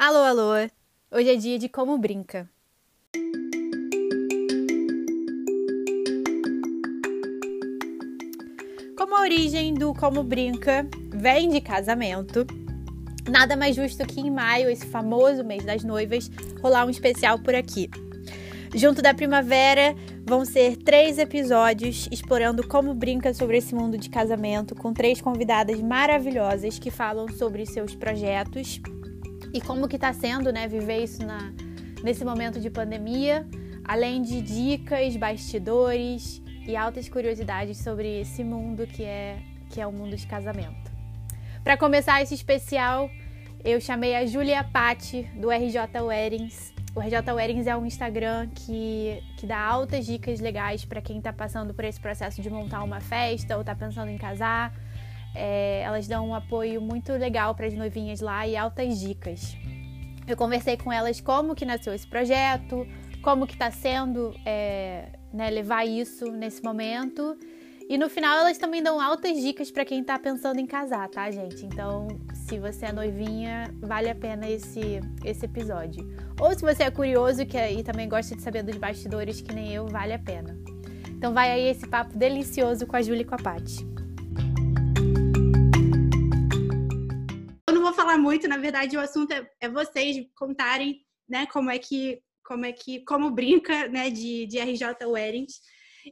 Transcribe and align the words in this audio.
Alô, 0.00 0.18
alô! 0.18 0.52
Hoje 1.10 1.28
é 1.28 1.34
dia 1.34 1.58
de 1.58 1.68
Como 1.68 1.98
Brinca. 1.98 2.48
Como 8.96 9.16
a 9.16 9.22
origem 9.22 9.74
do 9.74 9.92
Como 9.92 10.22
Brinca 10.22 10.86
vem 11.12 11.48
de 11.48 11.60
casamento, 11.60 12.46
nada 13.28 13.56
mais 13.56 13.74
justo 13.74 14.06
que 14.06 14.20
em 14.20 14.30
maio, 14.30 14.70
esse 14.70 14.86
famoso 14.86 15.42
mês 15.42 15.64
das 15.64 15.82
noivas, 15.82 16.30
rolar 16.62 16.86
um 16.86 16.90
especial 16.90 17.36
por 17.40 17.56
aqui. 17.56 17.90
Junto 18.72 19.02
da 19.02 19.12
primavera 19.12 19.96
vão 20.24 20.44
ser 20.44 20.76
três 20.76 21.18
episódios 21.18 22.08
explorando 22.12 22.64
como 22.68 22.94
brinca 22.94 23.34
sobre 23.34 23.56
esse 23.56 23.74
mundo 23.74 23.98
de 23.98 24.08
casamento, 24.08 24.76
com 24.76 24.92
três 24.92 25.20
convidadas 25.20 25.80
maravilhosas 25.80 26.78
que 26.78 26.88
falam 26.88 27.26
sobre 27.32 27.66
seus 27.66 27.96
projetos 27.96 28.80
e 29.58 29.60
como 29.60 29.88
que 29.88 29.96
está 29.96 30.12
sendo, 30.12 30.52
né, 30.52 30.68
viver 30.68 31.02
isso 31.02 31.26
na, 31.26 31.52
nesse 32.04 32.24
momento 32.24 32.60
de 32.60 32.70
pandemia, 32.70 33.44
além 33.84 34.22
de 34.22 34.40
dicas, 34.40 35.16
bastidores 35.16 36.40
e 36.64 36.76
altas 36.76 37.08
curiosidades 37.08 37.78
sobre 37.78 38.20
esse 38.20 38.44
mundo 38.44 38.86
que 38.86 39.02
é 39.02 39.36
que 39.68 39.80
é 39.80 39.86
o 39.86 39.92
mundo 39.92 40.16
de 40.16 40.26
casamento. 40.28 40.90
Para 41.64 41.76
começar 41.76 42.22
esse 42.22 42.34
especial, 42.34 43.10
eu 43.64 43.80
chamei 43.80 44.14
a 44.14 44.24
Julia 44.24 44.62
Patti 44.62 45.28
do 45.34 45.50
RJ 45.50 46.00
Weddings. 46.02 46.72
O 46.94 47.00
RJ 47.00 47.32
Weddings 47.34 47.66
é 47.66 47.76
um 47.76 47.84
Instagram 47.84 48.48
que, 48.54 49.22
que 49.36 49.46
dá 49.46 49.58
altas 49.58 50.06
dicas 50.06 50.38
legais 50.38 50.84
para 50.84 51.02
quem 51.02 51.18
está 51.18 51.32
passando 51.32 51.74
por 51.74 51.84
esse 51.84 51.98
processo 51.98 52.40
de 52.40 52.48
montar 52.48 52.84
uma 52.84 53.00
festa 53.00 53.56
ou 53.56 53.62
está 53.62 53.74
pensando 53.74 54.08
em 54.08 54.16
casar 54.16 54.72
é, 55.34 55.82
elas 55.82 56.06
dão 56.06 56.28
um 56.28 56.34
apoio 56.34 56.80
muito 56.80 57.12
legal 57.12 57.54
para 57.54 57.66
as 57.66 57.74
noivinhas 57.74 58.20
lá 58.20 58.46
e 58.46 58.56
altas 58.56 58.98
dicas. 58.98 59.56
Eu 60.26 60.36
conversei 60.36 60.76
com 60.76 60.92
elas 60.92 61.20
como 61.20 61.54
que 61.54 61.64
nasceu 61.64 61.94
esse 61.94 62.06
projeto, 62.06 62.86
como 63.22 63.46
que 63.46 63.54
está 63.54 63.70
sendo 63.70 64.34
é, 64.44 65.12
né, 65.32 65.50
levar 65.50 65.86
isso 65.86 66.30
nesse 66.30 66.62
momento. 66.62 67.36
E 67.88 67.96
no 67.96 68.10
final 68.10 68.38
elas 68.40 68.58
também 68.58 68.82
dão 68.82 69.00
altas 69.00 69.40
dicas 69.40 69.70
para 69.70 69.82
quem 69.82 70.02
está 70.02 70.18
pensando 70.18 70.60
em 70.60 70.66
casar, 70.66 71.08
tá, 71.08 71.30
gente? 71.30 71.64
Então, 71.64 72.06
se 72.34 72.58
você 72.58 72.86
é 72.86 72.92
noivinha, 72.92 73.74
vale 73.80 74.10
a 74.10 74.14
pena 74.14 74.46
esse, 74.46 75.00
esse 75.24 75.46
episódio. 75.46 76.06
Ou 76.38 76.54
se 76.54 76.60
você 76.60 76.82
é 76.82 76.90
curioso 76.90 77.46
que, 77.46 77.56
e 77.56 77.82
também 77.82 78.06
gosta 78.06 78.36
de 78.36 78.42
saber 78.42 78.62
dos 78.62 78.76
bastidores, 78.76 79.40
que 79.40 79.54
nem 79.54 79.72
eu, 79.72 79.86
vale 79.86 80.12
a 80.12 80.18
pena. 80.18 80.54
Então 81.08 81.32
vai 81.32 81.50
aí 81.50 81.68
esse 81.68 81.88
papo 81.88 82.16
delicioso 82.16 82.86
com 82.86 82.94
a 82.94 83.00
Júlia 83.00 83.22
e 83.22 83.24
com 83.24 83.34
a 83.34 83.38
Paty. 83.38 83.97
Falar 88.08 88.18
muito, 88.18 88.48
na 88.48 88.56
verdade, 88.56 88.96
o 88.96 89.00
assunto 89.00 89.32
é, 89.32 89.50
é 89.60 89.68
vocês 89.68 90.26
contarem, 90.34 91.04
né, 91.28 91.46
como 91.46 91.70
é 91.70 91.78
que, 91.78 92.22
como 92.42 92.64
é 92.64 92.72
que, 92.72 93.04
como 93.04 93.30
brinca, 93.30 93.86
né, 93.88 94.08
de, 94.08 94.46
de 94.46 94.58
RJ 94.58 95.04
Weddings. 95.04 95.60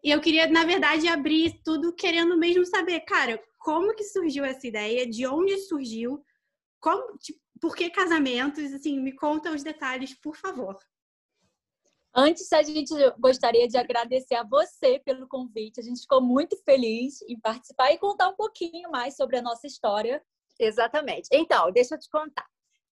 E 0.05 0.11
eu 0.11 0.21
queria, 0.21 0.47
na 0.47 0.65
verdade, 0.65 1.09
abrir 1.09 1.63
tudo 1.65 1.95
querendo 1.95 2.37
mesmo 2.37 2.67
saber, 2.67 3.01
cara, 3.01 3.43
como 3.59 3.95
que 3.95 4.05
surgiu 4.05 4.45
essa 4.45 4.67
ideia, 4.67 5.09
de 5.09 5.27
onde 5.27 5.57
surgiu, 5.59 6.23
como, 6.79 7.17
tipo, 7.17 7.41
por 7.59 7.75
que 7.75 7.89
casamentos, 7.89 8.75
assim, 8.75 9.01
me 9.01 9.13
conta 9.13 9.51
os 9.51 9.63
detalhes, 9.63 10.15
por 10.21 10.37
favor. 10.37 10.79
Antes, 12.15 12.53
a 12.53 12.63
gente 12.63 12.93
gostaria 13.19 13.67
de 13.67 13.79
agradecer 13.79 14.35
a 14.35 14.45
você 14.45 14.99
pelo 15.01 15.29
convite. 15.29 15.81
A 15.81 15.83
gente 15.83 16.01
ficou 16.01 16.21
muito 16.23 16.57
feliz 16.65 17.21
em 17.23 17.39
participar 17.39 17.93
e 17.93 17.99
contar 17.99 18.29
um 18.29 18.37
pouquinho 18.37 18.91
mais 18.91 19.17
sobre 19.17 19.37
a 19.37 19.43
nossa 19.43 19.67
história 19.67 20.23
Exatamente. 20.59 21.29
Então, 21.33 21.71
deixa 21.71 21.95
eu 21.95 21.99
te 21.99 22.09
contar. 22.11 22.47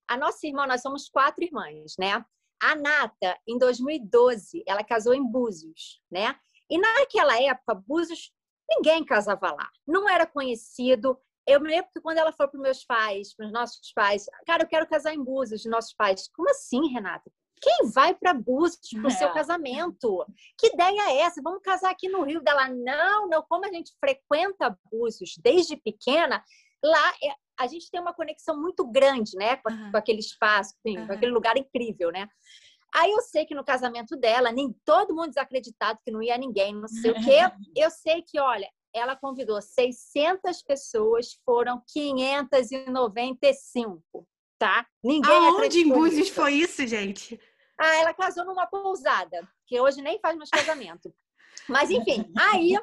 A 0.07 0.17
nossa 0.17 0.45
irmã, 0.45 0.67
nós 0.67 0.81
somos 0.81 1.09
quatro 1.09 1.43
irmãs, 1.43 1.95
né? 1.97 2.23
A 2.61 2.75
Nata, 2.75 3.37
em 3.47 3.57
2012, 3.57 4.63
ela 4.67 4.83
casou 4.83 5.13
em 5.13 5.25
Búzios, 5.25 6.01
né? 6.09 6.35
E 6.69 6.77
naquela 6.77 7.41
época, 7.41 7.75
Búzios, 7.75 8.31
ninguém 8.69 9.03
casava 9.03 9.51
lá. 9.51 9.69
Não 9.85 10.09
era 10.09 10.25
conhecido. 10.25 11.19
Eu 11.45 11.59
me 11.59 11.69
lembro 11.69 11.91
que 11.91 12.01
quando 12.01 12.17
ela 12.17 12.31
falou 12.31 12.51
para 12.51 12.57
os 12.57 12.63
meus 12.63 12.85
pais, 12.85 13.35
para 13.35 13.45
os 13.45 13.51
nossos 13.51 13.91
pais, 13.93 14.25
cara, 14.47 14.63
eu 14.63 14.67
quero 14.67 14.87
casar 14.87 15.13
em 15.13 15.23
Búzios, 15.23 15.65
nossos 15.65 15.93
pais, 15.93 16.29
como 16.33 16.49
assim, 16.49 16.87
Renata? 16.91 17.31
Quem 17.61 17.89
vai 17.89 18.13
para 18.13 18.33
Búzios 18.33 18.89
para 18.91 19.05
o 19.05 19.07
é. 19.07 19.11
seu 19.11 19.31
casamento? 19.31 20.25
Que 20.57 20.67
ideia 20.67 21.09
é 21.09 21.21
essa? 21.21 21.41
Vamos 21.41 21.61
casar 21.61 21.91
aqui 21.91 22.09
no 22.09 22.23
Rio 22.23 22.41
dela? 22.41 22.67
Não, 22.69 23.27
não. 23.27 23.43
Como 23.43 23.65
a 23.65 23.71
gente 23.71 23.93
frequenta 23.99 24.77
Búzios 24.91 25.35
desde 25.37 25.77
pequena, 25.77 26.43
lá 26.83 27.13
é, 27.23 27.33
a 27.59 27.67
gente 27.67 27.89
tem 27.89 27.99
uma 27.99 28.13
conexão 28.13 28.57
muito 28.59 28.85
grande, 28.85 29.35
né, 29.35 29.57
com, 29.57 29.71
uhum. 29.71 29.91
com 29.91 29.97
aquele 29.97 30.19
espaço, 30.19 30.73
enfim, 30.79 30.99
uhum. 30.99 31.07
com 31.07 31.13
aquele 31.13 31.31
lugar 31.31 31.57
incrível, 31.57 32.11
né? 32.11 32.27
Aí 32.93 33.11
eu 33.11 33.21
sei 33.21 33.45
que 33.45 33.53
no 33.53 33.63
casamento 33.63 34.15
dela, 34.15 34.53
nem 34.53 34.73
todo 34.85 35.13
mundo 35.13 35.29
desacreditado 35.29 35.99
que 36.03 36.11
não 36.11 36.21
ia 36.21 36.37
ninguém, 36.37 36.73
não 36.73 36.87
sei 36.87 37.11
o 37.11 37.15
quê. 37.15 37.15
Eu 37.75 37.91
sei 37.91 38.21
que, 38.21 38.39
olha, 38.39 38.69
ela 38.93 39.17
convidou 39.17 39.61
600 39.61 40.61
pessoas, 40.61 41.37
foram 41.45 41.83
595, 41.91 44.25
tá? 44.57 44.87
Ninguém 45.03 45.29
Aonde 45.29 45.79
em 45.79 45.89
Búzios 45.89 46.29
foi 46.29 46.53
isso, 46.53 46.87
gente? 46.87 47.37
Ah, 47.77 47.97
ela 47.97 48.13
casou 48.13 48.45
numa 48.45 48.65
pousada, 48.65 49.45
que 49.67 49.77
hoje 49.77 50.01
nem 50.01 50.17
faz 50.21 50.37
mais 50.37 50.49
casamento. 50.49 51.13
Mas 51.67 51.91
enfim, 51.91 52.31
aí 52.37 52.77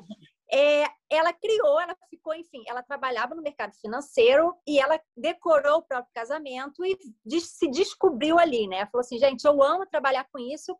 é, 0.52 0.84
ela 1.10 1.32
criou, 1.32 1.80
ela 1.80 1.96
ficou, 2.10 2.34
enfim, 2.34 2.62
ela 2.66 2.82
trabalhava 2.82 3.34
no 3.34 3.42
mercado 3.42 3.72
financeiro 3.74 4.54
e 4.66 4.78
ela 4.78 5.00
decorou 5.16 5.78
o 5.78 5.82
próprio 5.82 6.12
casamento 6.14 6.84
e 6.84 7.40
se 7.40 7.70
descobriu 7.70 8.38
ali, 8.38 8.68
né? 8.68 8.84
Falou 8.86 9.00
assim, 9.00 9.18
gente, 9.18 9.44
eu 9.46 9.62
amo 9.62 9.86
trabalhar 9.86 10.26
com 10.30 10.38
isso, 10.38 10.76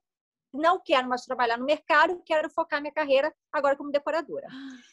não 0.52 0.78
quero 0.78 1.08
mais 1.08 1.24
trabalhar 1.24 1.56
no 1.56 1.64
mercado, 1.64 2.22
quero 2.26 2.50
focar 2.50 2.82
minha 2.82 2.92
carreira 2.92 3.34
agora 3.50 3.74
como 3.74 3.90
decoradora. 3.90 4.46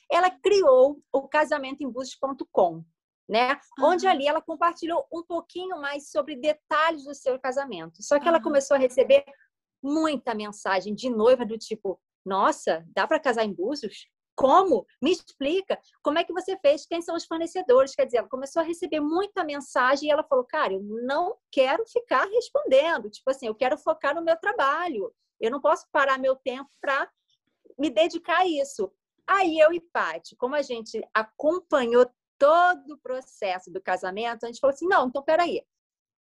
Ela 0.09 0.31
criou 0.31 1.03
o 1.11 1.27
casamentoembustos.com, 1.27 2.85
né? 3.27 3.59
Uhum. 3.77 3.87
Onde 3.87 4.07
ali 4.07 4.27
ela 4.27 4.41
compartilhou 4.41 5.05
um 5.11 5.23
pouquinho 5.23 5.81
mais 5.81 6.09
sobre 6.09 6.37
detalhes 6.37 7.03
do 7.03 7.13
seu 7.13 7.37
casamento. 7.37 8.01
Só 8.01 8.17
que 8.17 8.23
uhum. 8.23 8.29
ela 8.29 8.41
começou 8.41 8.75
a 8.75 8.79
receber 8.79 9.25
muita 9.83 10.33
mensagem 10.33 10.95
de 10.95 11.09
noiva 11.09 11.45
do 11.45 11.57
tipo: 11.57 11.99
"Nossa, 12.25 12.85
dá 12.95 13.05
para 13.05 13.19
casar 13.19 13.43
em 13.43 13.53
Búzios? 13.53 14.07
Como? 14.39 14.87
Me 15.01 15.11
explica. 15.11 15.77
Como 16.01 16.17
é 16.17 16.23
que 16.23 16.31
você 16.31 16.57
fez? 16.59 16.85
Quem 16.85 17.01
são 17.01 17.13
os 17.13 17.25
fornecedores? 17.25 17.93
Quer 17.93 18.05
dizer, 18.05 18.19
ela 18.19 18.29
começou 18.29 18.61
a 18.61 18.65
receber 18.65 19.01
muita 19.01 19.43
mensagem 19.43 20.07
e 20.07 20.11
ela 20.11 20.23
falou, 20.23 20.45
cara, 20.45 20.71
eu 20.71 20.81
não 20.81 21.35
quero 21.51 21.85
ficar 21.85 22.23
respondendo. 22.23 23.09
Tipo 23.09 23.29
assim, 23.31 23.47
eu 23.47 23.55
quero 23.55 23.77
focar 23.77 24.15
no 24.15 24.23
meu 24.23 24.37
trabalho. 24.37 25.13
Eu 25.41 25.51
não 25.51 25.59
posso 25.59 25.85
parar 25.91 26.17
meu 26.17 26.37
tempo 26.37 26.69
para 26.79 27.11
me 27.77 27.89
dedicar 27.89 28.39
a 28.39 28.47
isso. 28.47 28.89
Aí 29.27 29.59
eu 29.59 29.73
e 29.73 29.81
Paty, 29.81 30.37
como 30.37 30.55
a 30.55 30.61
gente 30.61 31.05
acompanhou 31.13 32.09
todo 32.37 32.93
o 32.93 32.97
processo 32.97 33.69
do 33.69 33.81
casamento, 33.81 34.45
a 34.45 34.47
gente 34.47 34.61
falou 34.61 34.73
assim, 34.73 34.87
não, 34.87 35.09
então 35.09 35.21
peraí. 35.21 35.61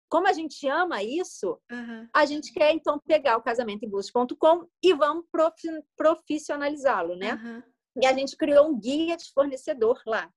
Como 0.09 0.27
a 0.27 0.33
gente 0.33 0.67
ama 0.67 1.05
isso, 1.05 1.57
uhum. 1.71 2.09
a 2.13 2.27
gente 2.27 2.53
quer 2.53 2.73
então 2.73 2.99
pegar 2.99 3.37
o 3.37 3.43
casamento 3.43 3.85
em 3.85 3.91
e 4.83 4.93
vamos 4.93 5.25
profissionalizá-lo, 5.97 7.15
né? 7.15 7.35
Uhum 7.35 7.78
e 8.01 8.07
a 8.07 8.13
gente 8.13 8.37
criou 8.37 8.69
um 8.69 8.79
guia 8.79 9.17
de 9.17 9.31
fornecedor 9.33 10.01
lá. 10.07 10.31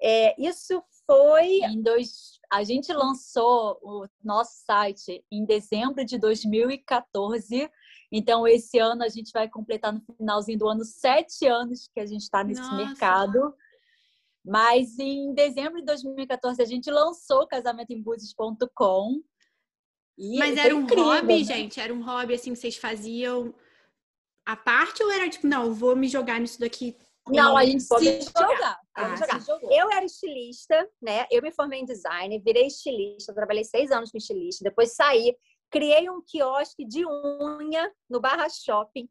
É, 0.00 0.40
isso 0.40 0.82
foi. 1.06 1.60
Em 1.64 1.82
dois, 1.82 2.38
a 2.50 2.62
gente 2.62 2.92
lançou 2.92 3.78
o 3.82 4.06
nosso 4.22 4.52
site 4.64 5.24
em 5.30 5.44
dezembro 5.44 6.04
de 6.04 6.18
2014. 6.18 7.70
Então, 8.12 8.46
esse 8.46 8.78
ano 8.78 9.02
a 9.02 9.08
gente 9.08 9.30
vai 9.32 9.48
completar 9.48 9.92
no 9.92 10.00
finalzinho 10.16 10.58
do 10.58 10.68
ano 10.68 10.84
sete 10.84 11.46
anos 11.46 11.88
que 11.92 12.00
a 12.00 12.06
gente 12.06 12.22
está 12.22 12.44
nesse 12.44 12.60
Nossa. 12.60 12.76
mercado. 12.76 13.54
Mas 14.44 14.98
em 14.98 15.34
dezembro 15.34 15.80
de 15.80 15.84
2014 15.84 16.62
a 16.62 16.64
gente 16.64 16.90
lançou 16.90 17.46
casamentoembúzios.com. 17.46 19.22
Mas 20.38 20.56
era 20.56 20.74
um 20.74 20.82
incrível, 20.82 21.04
hobby, 21.04 21.38
né? 21.38 21.44
gente? 21.44 21.80
Era 21.80 21.92
um 21.92 22.02
hobby 22.02 22.34
assim 22.34 22.52
que 22.52 22.58
vocês 22.58 22.76
faziam 22.76 23.54
a 24.48 24.56
parte 24.56 25.02
ou 25.02 25.12
era 25.12 25.28
tipo, 25.28 25.46
não, 25.46 25.74
vou 25.74 25.94
me 25.94 26.08
jogar 26.08 26.40
nisso 26.40 26.58
daqui? 26.58 26.96
Não, 27.28 27.54
a 27.54 27.66
gente 27.66 27.82
se 27.82 28.22
jogar. 28.22 28.80
Ah, 28.94 29.14
jogar. 29.40 29.70
Eu 29.70 29.92
era 29.92 30.06
estilista, 30.06 30.88
né? 31.02 31.26
Eu 31.30 31.42
me 31.42 31.52
formei 31.52 31.80
em 31.80 31.84
design, 31.84 32.40
virei 32.40 32.66
estilista, 32.66 33.34
trabalhei 33.34 33.62
seis 33.62 33.90
anos 33.90 34.10
com 34.10 34.16
estilista, 34.16 34.64
depois 34.64 34.94
saí, 34.94 35.36
criei 35.70 36.08
um 36.08 36.22
quiosque 36.22 36.86
de 36.86 37.04
unha 37.06 37.92
no 38.08 38.20
Barra 38.20 38.48
Shopping, 38.48 39.06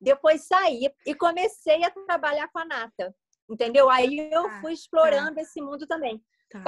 depois 0.00 0.44
saí 0.48 0.88
e 1.06 1.14
comecei 1.14 1.84
a 1.84 1.90
trabalhar 1.92 2.48
com 2.48 2.58
a 2.58 2.64
Nata, 2.64 3.14
entendeu? 3.48 3.88
Aí 3.88 4.28
eu 4.32 4.44
ah, 4.44 4.60
fui 4.60 4.72
explorando 4.72 5.38
ah, 5.38 5.42
esse 5.42 5.62
mundo 5.62 5.86
também. 5.86 6.20
Tá. 6.50 6.62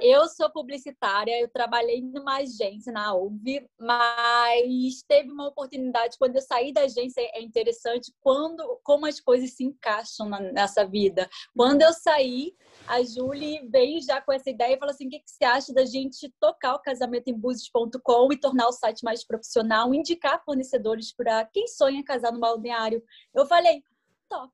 Eu 0.00 0.28
sou 0.28 0.48
publicitária, 0.50 1.40
eu 1.40 1.48
trabalhei 1.48 2.00
numa 2.00 2.36
agência 2.36 2.92
na 2.92 3.14
UV, 3.14 3.68
mas 3.78 5.02
teve 5.08 5.30
uma 5.30 5.48
oportunidade 5.48 6.16
quando 6.18 6.36
eu 6.36 6.42
saí 6.42 6.72
da 6.72 6.82
agência, 6.82 7.20
é 7.20 7.42
interessante 7.42 8.12
quando 8.20 8.78
como 8.84 9.06
as 9.06 9.18
coisas 9.18 9.50
se 9.54 9.64
encaixam 9.64 10.28
na, 10.28 10.38
nessa 10.38 10.86
vida. 10.86 11.28
Quando 11.56 11.82
eu 11.82 11.92
saí, 11.92 12.54
a 12.86 13.02
Julie 13.02 13.66
veio 13.68 14.00
já 14.02 14.20
com 14.20 14.32
essa 14.32 14.50
ideia 14.50 14.74
e 14.74 14.78
falou 14.78 14.94
assim: 14.94 15.06
o 15.06 15.10
que, 15.10 15.18
que 15.18 15.30
você 15.30 15.44
acha 15.44 15.72
da 15.72 15.84
gente 15.84 16.32
tocar 16.38 16.74
o 16.74 16.82
casamento 16.82 17.28
em 17.28 17.34
buses.com 17.34 18.32
e 18.32 18.38
tornar 18.38 18.68
o 18.68 18.72
site 18.72 19.02
mais 19.02 19.26
profissional, 19.26 19.92
indicar 19.92 20.44
fornecedores 20.44 21.12
para 21.12 21.44
quem 21.46 21.66
sonha 21.66 22.04
casar 22.04 22.32
no 22.32 22.38
balneário? 22.38 23.02
Eu 23.34 23.46
falei, 23.46 23.82
top. 24.28 24.52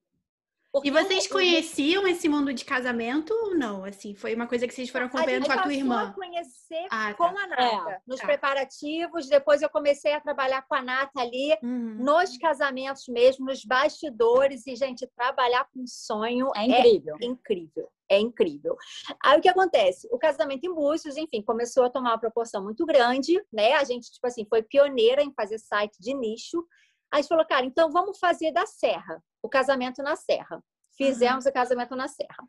Porque 0.73 0.89
e 0.89 0.91
vocês 0.93 1.27
conheciam 1.27 2.07
esse 2.07 2.29
mundo 2.29 2.55
de 2.55 2.65
casamento 2.65 3.33
ou 3.35 3.57
não? 3.57 3.85
Assim, 3.85 4.15
foi 4.15 4.35
uma 4.35 4.47
coisa 4.47 4.69
que 4.69 4.75
vocês 4.75 4.89
foram 4.89 5.07
acompanhando 5.07 5.47
com 5.47 5.53
a 5.53 5.63
tua 5.63 5.75
irmã? 5.75 6.09
A 6.09 6.13
conhecer 6.13 6.87
ah, 6.91 7.13
com 7.15 7.25
tá. 7.25 7.43
a 7.43 7.47
Nata, 7.49 7.91
é, 7.91 8.01
nos 8.07 8.21
tá. 8.21 8.27
preparativos. 8.27 9.29
Depois 9.29 9.63
eu 9.63 9.69
comecei 9.69 10.13
a 10.13 10.21
trabalhar 10.21 10.63
com 10.63 10.77
a 10.77 10.83
Nata 10.83 11.21
ali, 11.21 11.57
uhum. 11.61 11.97
nos 11.99 12.37
casamentos 12.39 13.09
mesmo, 13.09 13.47
nos 13.47 13.65
bastidores. 13.65 14.65
E, 14.67 14.77
gente, 14.77 15.09
trabalhar 15.17 15.67
com 15.75 15.85
sonho 15.87 16.51
é 16.55 16.65
incrível. 16.65 17.17
É 17.21 17.27
incrível. 17.27 17.89
É 18.09 18.19
incrível. 18.19 18.77
Aí 19.25 19.39
o 19.39 19.43
que 19.43 19.49
acontece? 19.49 20.09
O 20.13 20.19
casamento 20.19 20.65
em 20.65 20.75
Búzios, 20.75 21.17
enfim, 21.17 21.43
começou 21.43 21.85
a 21.85 21.91
tomar 21.91 22.11
uma 22.11 22.19
proporção 22.19 22.63
muito 22.63 22.85
grande, 22.87 23.41
né? 23.53 23.75
A 23.75 23.85
gente, 23.85 24.11
tipo 24.11 24.27
assim, 24.27 24.45
foi 24.49 24.63
pioneira 24.63 25.23
em 25.23 25.33
fazer 25.33 25.59
site 25.59 25.97
de 26.01 26.15
nicho. 26.15 26.65
Aí 27.13 27.19
a 27.19 27.23
gente 27.23 27.29
falou, 27.29 27.47
cara, 27.47 27.67
então 27.67 27.91
vamos 27.91 28.19
fazer 28.19 28.53
da 28.53 28.67
Serra, 28.67 29.23
o 29.43 29.49
casamento 29.49 30.03
na 30.03 30.17
Serra. 30.17 30.63
Fizemos 30.97 31.45
uhum. 31.45 31.51
o 31.51 31.55
casamento 31.55 31.97
na 31.97 32.09
Serra. 32.09 32.49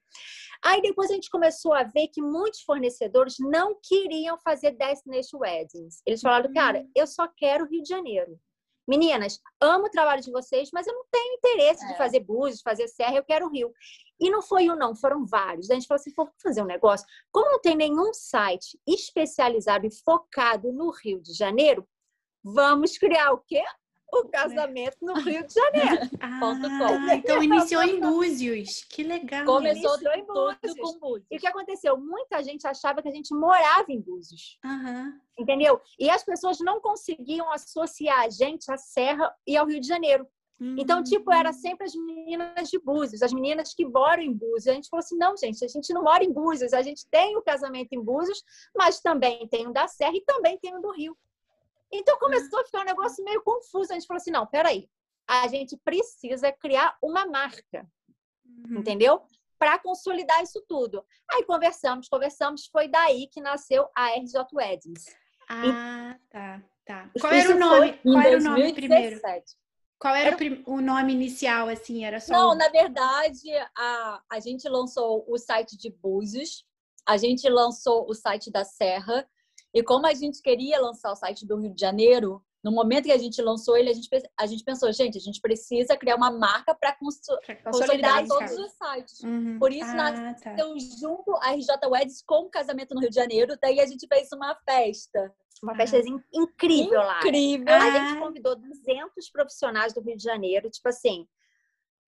Aí 0.64 0.82
depois 0.82 1.10
a 1.10 1.14
gente 1.14 1.30
começou 1.30 1.74
a 1.74 1.84
ver 1.84 2.10
que 2.10 2.22
muitos 2.22 2.62
fornecedores 2.62 3.36
não 3.40 3.80
queriam 3.82 4.38
fazer 4.38 4.72
Destination 4.72 5.38
Weddings. 5.38 6.02
Eles 6.06 6.22
falaram, 6.22 6.48
uhum. 6.48 6.54
cara, 6.54 6.86
eu 6.96 7.08
só 7.08 7.28
quero 7.28 7.68
Rio 7.68 7.82
de 7.82 7.90
Janeiro. 7.90 8.40
Meninas, 8.88 9.40
amo 9.62 9.86
o 9.86 9.90
trabalho 9.90 10.22
de 10.22 10.32
vocês, 10.32 10.70
mas 10.74 10.86
eu 10.86 10.94
não 10.94 11.06
tenho 11.10 11.36
interesse 11.36 11.86
é. 11.86 11.88
de 11.88 11.98
fazer 11.98 12.20
Búzios, 12.20 12.62
fazer 12.62 12.88
Serra, 12.88 13.16
eu 13.16 13.24
quero 13.24 13.50
Rio. 13.50 13.72
E 14.20 14.30
não 14.30 14.42
foi 14.42 14.70
um 14.70 14.76
não, 14.76 14.96
foram 14.96 15.26
vários. 15.26 15.70
A 15.70 15.76
gente 15.76 15.88
falou 15.88 16.00
assim, 16.00 16.12
vamos 16.16 16.34
fazer 16.42 16.62
um 16.62 16.66
negócio. 16.66 17.08
Como 17.32 17.50
não 17.50 17.62
tem 17.62 17.76
nenhum 17.76 18.14
site 18.14 18.78
especializado 18.86 19.86
e 19.86 20.04
focado 20.04 20.74
no 20.74 20.92
Rio 20.92 21.22
de 21.22 21.34
Janeiro, 21.34 21.88
vamos 22.44 22.98
criar 22.98 23.32
o 23.32 23.38
quê? 23.48 23.64
O 24.12 24.28
casamento 24.28 24.98
no 25.02 25.14
Rio 25.14 25.46
de 25.46 25.54
Janeiro. 25.54 26.12
Ah, 26.22 27.16
então 27.16 27.42
iniciou 27.42 27.84
em 27.84 28.00
Búzios. 28.00 28.84
Que 28.90 29.04
legal. 29.04 29.46
Começou 29.46 29.98
tudo 29.98 30.10
em 30.12 30.26
Búzios. 30.26 30.80
com 30.80 31.00
Búzios. 31.00 31.28
E 31.32 31.38
o 31.38 31.40
que 31.40 31.48
aconteceu? 31.48 31.98
Muita 31.98 32.44
gente 32.44 32.68
achava 32.68 33.02
que 33.02 33.08
a 33.08 33.12
gente 33.12 33.34
morava 33.34 33.86
em 33.90 34.00
Búzios. 34.00 34.60
Uhum. 34.64 35.20
Entendeu? 35.38 35.80
E 36.00 36.10
as 36.10 36.24
pessoas 36.24 36.60
não 36.60 36.80
conseguiam 36.80 37.52
associar 37.52 38.22
a 38.22 38.30
gente 38.30 38.72
à 38.72 38.78
Serra 38.78 39.34
e 39.48 39.58
ao 39.58 39.68
Rio 39.68 39.80
de 39.80 39.88
Janeiro. 39.88 40.28
Então, 40.78 41.02
tipo, 41.02 41.34
era 41.34 41.50
hum. 41.50 41.54
sempre 41.54 41.88
as 41.88 41.96
meninas 41.96 42.70
de 42.70 42.78
Búzios, 42.78 43.24
as 43.24 43.34
meninas 43.34 43.74
que 43.74 43.84
moram 43.84 44.22
em 44.22 44.32
Búzios. 44.32 44.68
A 44.68 44.74
gente 44.74 44.90
falou 44.90 45.04
assim: 45.04 45.18
não, 45.18 45.36
gente, 45.36 45.66
a 45.66 45.68
gente 45.68 45.92
não 45.92 46.04
mora 46.04 46.24
em 46.24 46.32
Búzios, 46.32 46.72
a 46.72 46.84
gente 46.84 47.08
tem 47.10 47.36
o 47.36 47.42
casamento 47.42 47.94
em 47.94 48.02
Búzios, 48.02 48.44
mas 48.78 49.00
também 49.00 49.48
tem 49.48 49.68
o 49.68 49.74
da 49.74 49.88
Serra 49.88 50.16
e 50.16 50.22
também 50.22 50.60
tem 50.60 50.76
o 50.76 50.80
do 50.80 50.92
Rio. 50.92 51.18
Então 51.92 52.18
começou 52.18 52.60
a 52.60 52.64
ficar 52.64 52.82
um 52.82 52.86
negócio 52.86 53.24
meio 53.24 53.42
confuso. 53.42 53.92
A 53.92 53.96
gente 53.96 54.08
falou 54.08 54.20
assim: 54.20 54.32
não, 54.32 54.48
peraí, 54.48 54.90
a 55.28 55.48
gente 55.48 55.78
precisa 55.78 56.52
criar 56.52 56.98
uma 57.02 57.26
marca, 57.26 57.88
uhum. 58.46 58.80
entendeu? 58.80 59.22
Para 59.60 59.78
consolidar 59.78 60.42
isso 60.42 60.64
tudo. 60.68 61.06
Aí 61.32 61.44
conversamos, 61.44 62.08
conversamos, 62.08 62.66
foi 62.68 62.88
daí 62.88 63.28
que 63.28 63.42
nasceu 63.42 63.88
a 63.96 64.10
RJ 64.18 64.46
Weddings. 64.54 65.06
Ah, 65.50 66.18
e... 66.18 66.30
tá, 66.30 66.64
tá. 66.86 67.10
Qual 67.20 67.34
era 67.34 67.56
o 67.56 67.60
nome? 67.60 68.00
Qual 68.04 68.22
era 68.22 68.38
o 68.38 68.42
nome 68.42 68.74
primeiro? 68.74 69.20
Qual 70.00 70.16
era, 70.16 70.36
era, 70.36 70.64
o 70.66 70.82
nome 70.82 71.14
inicial, 71.14 71.70
assim? 71.70 72.04
Era 72.04 72.20
só. 72.20 72.34
Não, 72.34 72.56
na 72.56 72.70
verdade, 72.70 73.52
a, 73.78 74.22
a 74.32 74.40
gente 74.40 74.68
lançou 74.68 75.24
o 75.28 75.38
site 75.38 75.78
de 75.78 75.92
Búzios, 75.92 76.66
a 77.06 77.18
gente 77.18 77.48
lançou 77.48 78.10
o 78.10 78.16
site 78.16 78.50
da 78.50 78.64
Serra, 78.64 79.30
e 79.74 79.82
como 79.84 80.06
a 80.06 80.14
gente 80.14 80.42
queria 80.42 80.80
lançar 80.80 81.12
o 81.12 81.16
site 81.16 81.46
do 81.46 81.58
Rio 81.58 81.74
de 81.74 81.80
Janeiro, 81.80 82.44
no 82.64 82.72
momento 82.72 83.06
que 83.06 83.12
a 83.12 83.18
gente 83.18 83.42
lançou 83.42 83.76
ele, 83.76 83.90
a 83.90 83.94
gente, 83.94 84.08
a 84.38 84.46
gente 84.46 84.64
pensou, 84.64 84.92
gente, 84.94 85.18
a 85.18 85.22
gente 85.22 85.42
precisa 85.42 85.98
criar 85.98 86.16
uma 86.16 86.30
marca 86.30 86.76
para 86.76 86.96
consolidar 86.96 88.28
todos 88.28 88.52
os 88.52 88.72
sites. 88.74 89.20
Uhum. 89.24 89.58
Por 89.58 89.72
isso, 89.72 89.90
ah, 89.90 90.12
nós 90.12 90.42
tá. 90.42 90.56
junto 91.00 91.36
a 91.38 91.54
RJ 91.54 91.88
Weddings 91.88 92.24
com 92.24 92.46
o 92.46 92.50
casamento 92.50 92.94
no 92.94 93.02
Rio 93.02 93.10
de 93.10 93.16
Janeiro, 93.16 93.58
daí 93.62 93.80
a 93.80 93.86
gente 93.88 94.06
fez 94.08 94.30
uma 94.32 94.56
festa. 94.64 95.34
Uma 95.64 95.76
festa 95.76 95.98
ah. 95.98 96.02
incrível 96.34 97.02
lá. 97.02 97.20
Incrível. 97.20 97.74
A 97.74 97.92
gente 97.92 98.20
convidou 98.20 98.56
200 98.56 99.30
profissionais 99.32 99.94
do 99.94 100.02
Rio 100.02 100.18
de 100.18 100.24
Janeiro, 100.24 100.70
tipo 100.70 100.88
assim, 100.88 101.28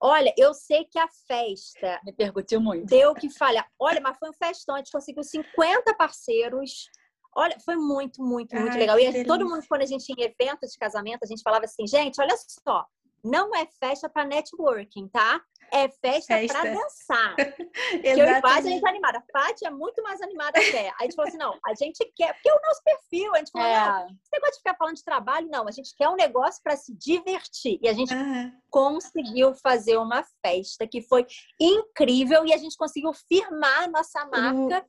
Olha, 0.06 0.33
eu 0.38 0.54
sei 0.54 0.83
que 0.83 1.00
a 1.00 1.07
festa. 1.25 2.01
Me 2.04 2.12
perguntou 2.12 2.60
muito. 2.60 2.88
Deu 2.88 3.13
que 3.13 3.30
falha. 3.30 3.65
Olha, 3.80 4.01
mas 4.01 4.18
foi 4.18 4.30
um 4.30 4.33
festão. 4.33 4.75
A 4.75 4.80
gente 4.80 4.92
conseguiu 4.92 5.24
50 5.24 5.95
parceiros. 5.95 6.89
Olha, 7.35 7.57
foi 7.59 7.75
muito, 7.75 8.21
muito, 8.21 8.56
muito 8.56 8.74
Ai, 8.74 8.80
legal. 8.80 9.00
E 9.00 9.25
todo 9.25 9.47
mundo, 9.47 9.63
quando 9.68 9.81
a 9.81 9.85
gente 9.85 10.07
ia 10.09 10.15
em 10.18 10.24
evento 10.24 10.68
de 10.68 10.77
casamento, 10.77 11.24
a 11.24 11.27
gente 11.27 11.41
falava 11.41 11.65
assim, 11.65 11.88
gente, 11.88 12.21
olha 12.21 12.35
só, 12.38 12.85
não 13.24 13.56
é 13.56 13.65
festa 13.80 14.09
para 14.09 14.25
networking, 14.25 15.07
tá? 15.07 15.41
É 15.71 15.89
festa, 15.89 16.35
festa. 16.35 16.59
para 16.59 16.71
dançar. 16.71 17.35
porque 17.91 18.07
eu 18.07 18.27
e 18.27 18.41
Paty, 18.41 18.68
a 18.68 18.69
gente 18.69 18.85
é 18.85 18.89
animada. 18.89 19.18
A 19.18 19.21
Paty 19.21 19.65
é 19.65 19.71
muito 19.71 20.03
mais 20.03 20.21
animada 20.21 20.59
até. 20.59 20.89
Aí 20.89 20.94
a 21.00 21.03
gente 21.06 21.15
falou 21.15 21.30
assim, 21.30 21.38
não, 21.38 21.57
a 21.65 21.74
gente 21.74 22.12
quer, 22.15 22.33
porque 22.33 22.50
é 22.50 22.53
o 22.53 22.62
nosso 22.62 22.81
perfil. 22.83 23.33
A 23.33 23.38
gente 23.39 23.51
falou, 23.51 23.68
é. 23.68 23.79
não, 23.79 24.06
esse 24.06 24.31
negócio 24.31 24.53
de 24.53 24.57
ficar 24.59 24.75
falando 24.75 24.95
de 24.95 25.03
trabalho, 25.03 25.50
não. 25.50 25.68
A 25.68 25.71
gente 25.71 25.95
quer 25.97 26.09
um 26.09 26.15
negócio 26.15 26.62
para 26.62 26.75
se 26.75 26.94
divertir. 26.95 27.79
E 27.81 27.88
a 27.88 27.94
gente 27.94 28.13
uhum. 28.13 28.51
conseguiu 28.69 29.56
fazer 29.56 29.97
uma 29.97 30.24
festa 30.45 30.86
que 30.86 31.01
foi 31.01 31.25
incrível 31.59 32.45
e 32.45 32.53
a 32.53 32.57
gente 32.57 32.77
conseguiu 32.77 33.12
firmar 33.27 33.89
nossa 33.89 34.25
marca 34.27 34.86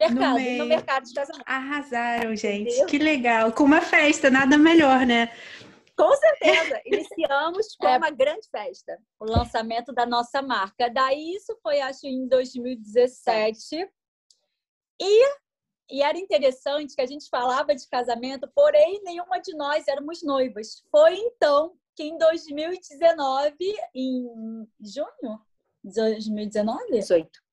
mercado, 0.00 0.40
no, 0.40 0.58
no 0.58 0.66
mercado 0.66 1.04
de 1.04 1.14
casamento. 1.14 1.44
Arrasaram, 1.46 2.34
gente. 2.34 2.68
Entendeu? 2.68 2.86
Que 2.86 2.98
legal. 2.98 3.52
Com 3.52 3.64
uma 3.64 3.80
festa, 3.80 4.30
nada 4.30 4.56
melhor, 4.56 5.06
né? 5.06 5.30
Com 5.96 6.10
certeza. 6.16 6.80
Iniciamos 6.86 7.76
com 7.76 7.86
é, 7.86 7.98
uma 7.98 8.10
grande 8.10 8.48
festa. 8.50 8.98
O 9.18 9.26
lançamento 9.26 9.92
da 9.92 10.06
nossa 10.06 10.40
marca. 10.40 10.88
Daí 10.88 11.34
isso 11.34 11.56
foi, 11.62 11.80
acho, 11.80 12.06
em 12.06 12.26
2017. 12.26 13.86
E, 15.02 15.34
e 15.90 16.02
era 16.02 16.18
interessante 16.18 16.94
que 16.94 17.02
a 17.02 17.06
gente 17.06 17.28
falava 17.28 17.74
de 17.74 17.86
casamento, 17.88 18.50
porém 18.54 19.02
nenhuma 19.02 19.38
de 19.40 19.54
nós 19.54 19.86
éramos 19.86 20.22
noivas. 20.22 20.82
Foi 20.90 21.14
então 21.14 21.74
que 21.94 22.04
em 22.04 22.16
2019, 22.16 23.54
em 23.94 24.66
junho? 24.80 25.40
2019? 25.84 26.90
18 26.90 27.49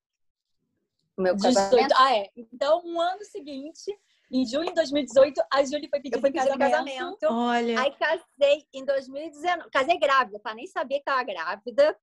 o 1.18 1.22
meu 1.22 1.36
casamento. 1.36 1.70
18. 1.70 1.94
Ah, 1.98 2.16
é. 2.16 2.30
Então, 2.36 2.82
um 2.84 3.00
ano 3.00 3.24
seguinte, 3.24 3.92
em 4.30 4.46
junho 4.46 4.68
de 4.68 4.74
2018, 4.74 5.42
a 5.52 5.64
Júlia 5.64 5.88
foi 5.90 6.00
pedir, 6.00 6.20
casamento. 6.20 6.58
casamento. 6.58 7.26
Olha. 7.28 7.80
Aí 7.80 7.92
casei 7.92 8.66
em 8.72 8.84
2019. 8.84 9.70
Casei 9.70 9.98
grávida, 9.98 10.38
tá? 10.38 10.54
Nem 10.54 10.66
sabia 10.66 10.98
que 10.98 11.04
tava 11.04 11.24
grávida. 11.24 11.96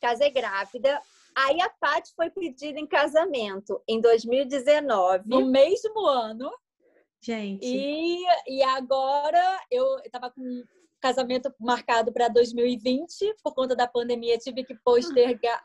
Casei 0.00 0.30
grávida. 0.30 1.00
Aí 1.36 1.60
a 1.60 1.68
Paty 1.68 2.14
foi 2.14 2.30
pedida 2.30 2.80
em 2.80 2.86
casamento 2.86 3.82
em 3.86 4.00
2019. 4.00 5.28
No 5.28 5.46
mesmo 5.46 6.06
ano. 6.06 6.50
Gente. 7.20 7.66
E, 7.66 8.24
e 8.46 8.62
agora 8.62 9.60
eu 9.70 9.98
estava 9.98 10.30
com 10.30 10.64
casamento 11.00 11.52
marcado 11.58 12.12
para 12.12 12.28
2020. 12.28 13.34
Por 13.42 13.54
conta 13.54 13.74
da 13.76 13.86
pandemia, 13.86 14.38
tive 14.38 14.64
que 14.64 14.74
postergar 14.76 15.62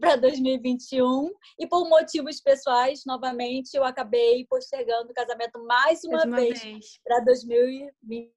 para 0.00 0.16
2021 0.16 1.30
e 1.58 1.66
por 1.66 1.88
motivos 1.88 2.40
pessoais, 2.40 3.02
novamente, 3.06 3.74
eu 3.74 3.84
acabei 3.84 4.46
postergando 4.48 5.10
o 5.10 5.14
casamento 5.14 5.62
mais 5.64 6.02
uma, 6.04 6.24
uma 6.24 6.36
vez, 6.36 6.62
vez. 6.62 6.98
para 7.04 7.20
2020. 7.20 8.30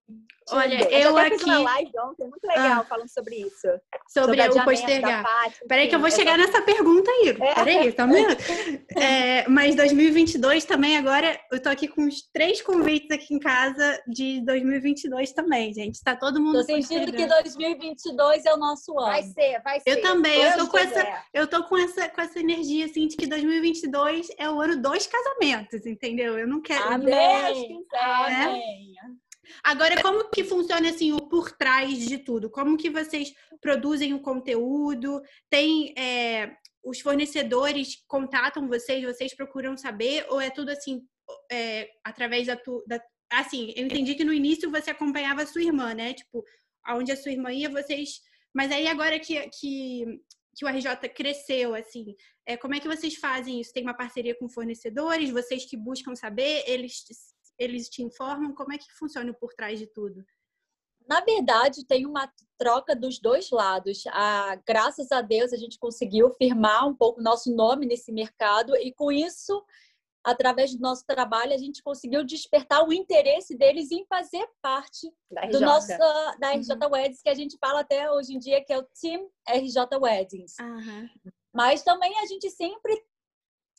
Olha, 0.52 0.84
eu, 0.92 1.12
eu 1.12 1.18
aqui 1.18 1.38
fiz 1.38 1.44
uma 1.44 1.60
live 1.60 1.92
ontem 2.00 2.28
muito 2.28 2.46
legal 2.46 2.82
ah. 2.82 2.84
falando 2.84 3.10
sobre 3.10 3.36
isso. 3.36 3.68
Sobre, 4.10 4.44
sobre 4.44 4.60
o 4.60 4.66
postergar. 4.66 5.24
Peraí 5.68 5.88
que 5.88 5.96
eu 5.96 6.00
vou 6.00 6.12
chegar 6.12 6.38
nessa 6.38 6.62
pergunta 6.62 7.10
aí. 7.10 7.30
É. 7.30 7.56
Peraí, 7.56 7.92
tá 7.94 8.06
vendo? 8.06 8.36
é, 9.00 9.48
mas 9.48 9.76
2022 9.76 10.66
também 10.66 10.98
agora 10.98 11.40
eu 11.50 11.62
tô 11.62 11.70
aqui 11.70 11.88
com 11.88 12.06
os 12.06 12.22
três 12.34 12.62
convites 12.62 13.10
aqui 13.12 13.34
em 13.34 13.40
casa 13.40 14.04
de 14.08 14.44
2022 14.46 15.32
também, 15.32 15.74
gente. 15.74 16.04
Tá 16.04 16.16
todo 16.16 16.42
mundo 16.42 16.60
Tô 16.60 16.64
sentindo 16.64 17.12
que 17.14 17.26
2022 17.26 18.46
é 18.46 18.54
o 18.54 18.58
nosso 18.58 19.00
ano. 19.00 19.12
Vai 19.12 19.24
ser, 19.24 19.62
vai 19.64 19.80
ser. 19.80 19.90
Eu 19.92 20.02
também, 20.02 20.42
eu 20.42 20.58
tô 20.58 20.68
com 20.68 20.78
essa 20.78 21.24
eu 21.34 21.48
tô 21.54 21.64
com 21.66 21.78
essa, 21.78 22.10
com 22.10 22.20
essa 22.20 22.40
energia, 22.40 22.86
assim, 22.86 23.08
de 23.08 23.16
que 23.16 23.28
2022 23.28 24.30
é 24.40 24.50
o 24.50 24.60
ano 24.60 24.82
dos 24.82 25.06
casamentos, 25.06 25.86
entendeu? 25.86 26.40
Eu 26.40 26.48
não 26.48 26.60
quero... 26.60 26.84
Amém! 26.84 27.86
Amém! 27.94 28.96
Agora, 29.64 30.02
como 30.02 30.30
que 30.32 30.44
funciona 30.44 30.90
assim 30.90 31.12
o 31.12 31.20
por 31.28 31.52
trás 31.52 32.08
de 32.08 32.18
tudo? 32.18 32.50
Como 32.50 32.76
que 32.76 32.90
vocês 32.90 33.32
produzem 33.62 34.14
o 34.16 34.22
conteúdo? 34.22 35.22
Tem 35.48 35.94
é, 35.96 36.56
os 36.84 37.02
fornecedores 37.02 38.04
contatam 38.08 38.68
vocês, 38.68 39.04
vocês 39.04 39.36
procuram 39.36 39.78
saber, 39.78 40.26
ou 40.30 40.42
é 40.42 40.50
tudo 40.50 40.70
assim, 40.70 41.04
é, 41.52 41.88
através 42.04 42.48
da, 42.48 42.56
tu, 42.56 42.84
da. 42.88 43.00
Assim, 43.32 43.74
eu 43.76 43.86
entendi 43.86 44.16
que 44.16 44.24
no 44.24 44.34
início 44.34 44.72
você 44.72 44.90
acompanhava 44.90 45.44
a 45.44 45.48
sua 45.48 45.62
irmã, 45.62 45.94
né? 45.94 46.14
Tipo, 46.14 46.44
aonde 46.84 47.12
a 47.12 47.18
sua 47.18 47.32
irmã 47.32 47.52
ia, 47.52 47.70
vocês. 47.70 48.22
Mas 48.56 48.72
aí 48.72 48.88
agora 48.88 49.20
que, 49.20 49.40
que, 49.60 50.06
que 50.56 50.66
o 50.66 50.68
RJ 50.68 51.10
cresceu, 51.10 51.74
assim, 51.74 52.16
é, 52.46 52.56
como 52.58 52.76
é 52.76 52.80
que 52.80 52.88
vocês 52.88 53.16
fazem 53.16 53.60
isso? 53.60 53.74
Tem 53.74 53.84
uma 53.84 53.96
parceria 53.96 54.36
com 54.36 54.50
fornecedores? 54.50 55.32
Vocês 55.32 55.66
que 55.66 55.78
buscam 55.78 56.16
saber, 56.16 56.64
eles, 56.68 57.04
eles 57.58 57.90
te 57.90 58.04
informam? 58.04 58.54
Como 58.54 58.74
é 58.74 58.78
que 58.78 58.92
funciona 58.94 59.34
por 59.34 59.54
trás 59.54 59.80
de 59.80 59.88
tudo? 59.88 60.24
Na 61.08 61.20
verdade, 61.22 61.86
tem 61.86 62.06
uma 62.06 62.32
troca 62.58 62.96
dos 62.96 63.20
dois 63.20 63.50
lados. 63.50 64.04
Ah, 64.08 64.58
graças 64.66 65.12
a 65.12 65.22
Deus, 65.22 65.52
a 65.52 65.58
gente 65.58 65.78
conseguiu 65.78 66.30
firmar 66.32 66.88
um 66.88 66.96
pouco 66.96 67.22
nosso 67.22 67.54
nome 67.54 67.86
nesse 67.86 68.12
mercado 68.12 68.76
e, 68.78 68.94
com 68.94 69.12
isso, 69.12 69.64
através 70.24 70.74
do 70.74 70.82
nosso 70.82 71.06
trabalho, 71.06 71.54
a 71.54 71.58
gente 71.58 71.84
conseguiu 71.84 72.24
despertar 72.24 72.88
o 72.88 72.94
interesse 72.94 73.58
deles 73.58 73.92
em 73.92 74.06
fazer 74.06 74.48
parte 74.62 75.12
da 75.30 75.46
do 75.48 75.60
nosso 75.60 75.88
da 76.40 76.52
RJ 76.54 76.72
uhum. 76.72 76.92
Weddings, 76.92 77.22
que 77.22 77.30
a 77.30 77.34
gente 77.34 77.58
fala 77.60 77.82
até 77.82 78.10
hoje 78.12 78.34
em 78.34 78.40
dia 78.40 78.64
que 78.64 78.72
é 78.72 78.78
o 78.78 78.88
Team 79.00 79.30
RJ 79.48 79.98
Weddings. 80.02 80.54
Uhum. 80.62 81.10
Mas 81.54 81.84
também 81.84 82.18
a 82.20 82.26
gente 82.26 82.50
sempre 82.50 83.04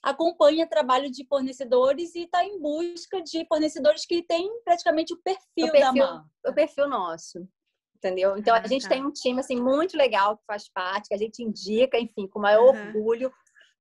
acompanha 0.02 0.68
trabalho 0.68 1.10
de 1.10 1.26
fornecedores 1.26 2.14
e 2.14 2.24
está 2.24 2.44
em 2.44 2.60
busca 2.60 3.22
de 3.22 3.46
fornecedores 3.46 4.04
que 4.04 4.22
têm 4.22 4.60
praticamente 4.62 5.14
o 5.14 5.18
perfil, 5.22 5.66
o 5.66 5.72
perfil 5.72 5.80
da 5.80 5.92
marca. 5.92 6.30
O 6.46 6.52
perfil 6.52 6.88
nosso. 6.88 7.48
Entendeu? 7.96 8.36
Então, 8.36 8.54
ah, 8.54 8.60
a 8.62 8.66
gente 8.66 8.82
tá. 8.82 8.90
tem 8.90 9.04
um 9.04 9.10
time 9.10 9.40
assim 9.40 9.58
muito 9.58 9.96
legal 9.96 10.36
que 10.36 10.44
faz 10.46 10.68
parte, 10.68 11.08
que 11.08 11.14
a 11.14 11.18
gente 11.18 11.42
indica, 11.42 11.98
enfim, 11.98 12.28
com 12.28 12.38
maior 12.38 12.74
uhum. 12.74 12.86
orgulho, 12.88 13.32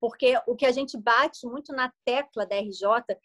porque 0.04 0.34
o 0.46 0.54
que 0.54 0.66
a 0.66 0.72
gente 0.74 0.98
bate 0.98 1.48
muito 1.48 1.72
na 1.72 1.90
tecla 2.04 2.46
da 2.46 2.58
RJ, 2.58 3.16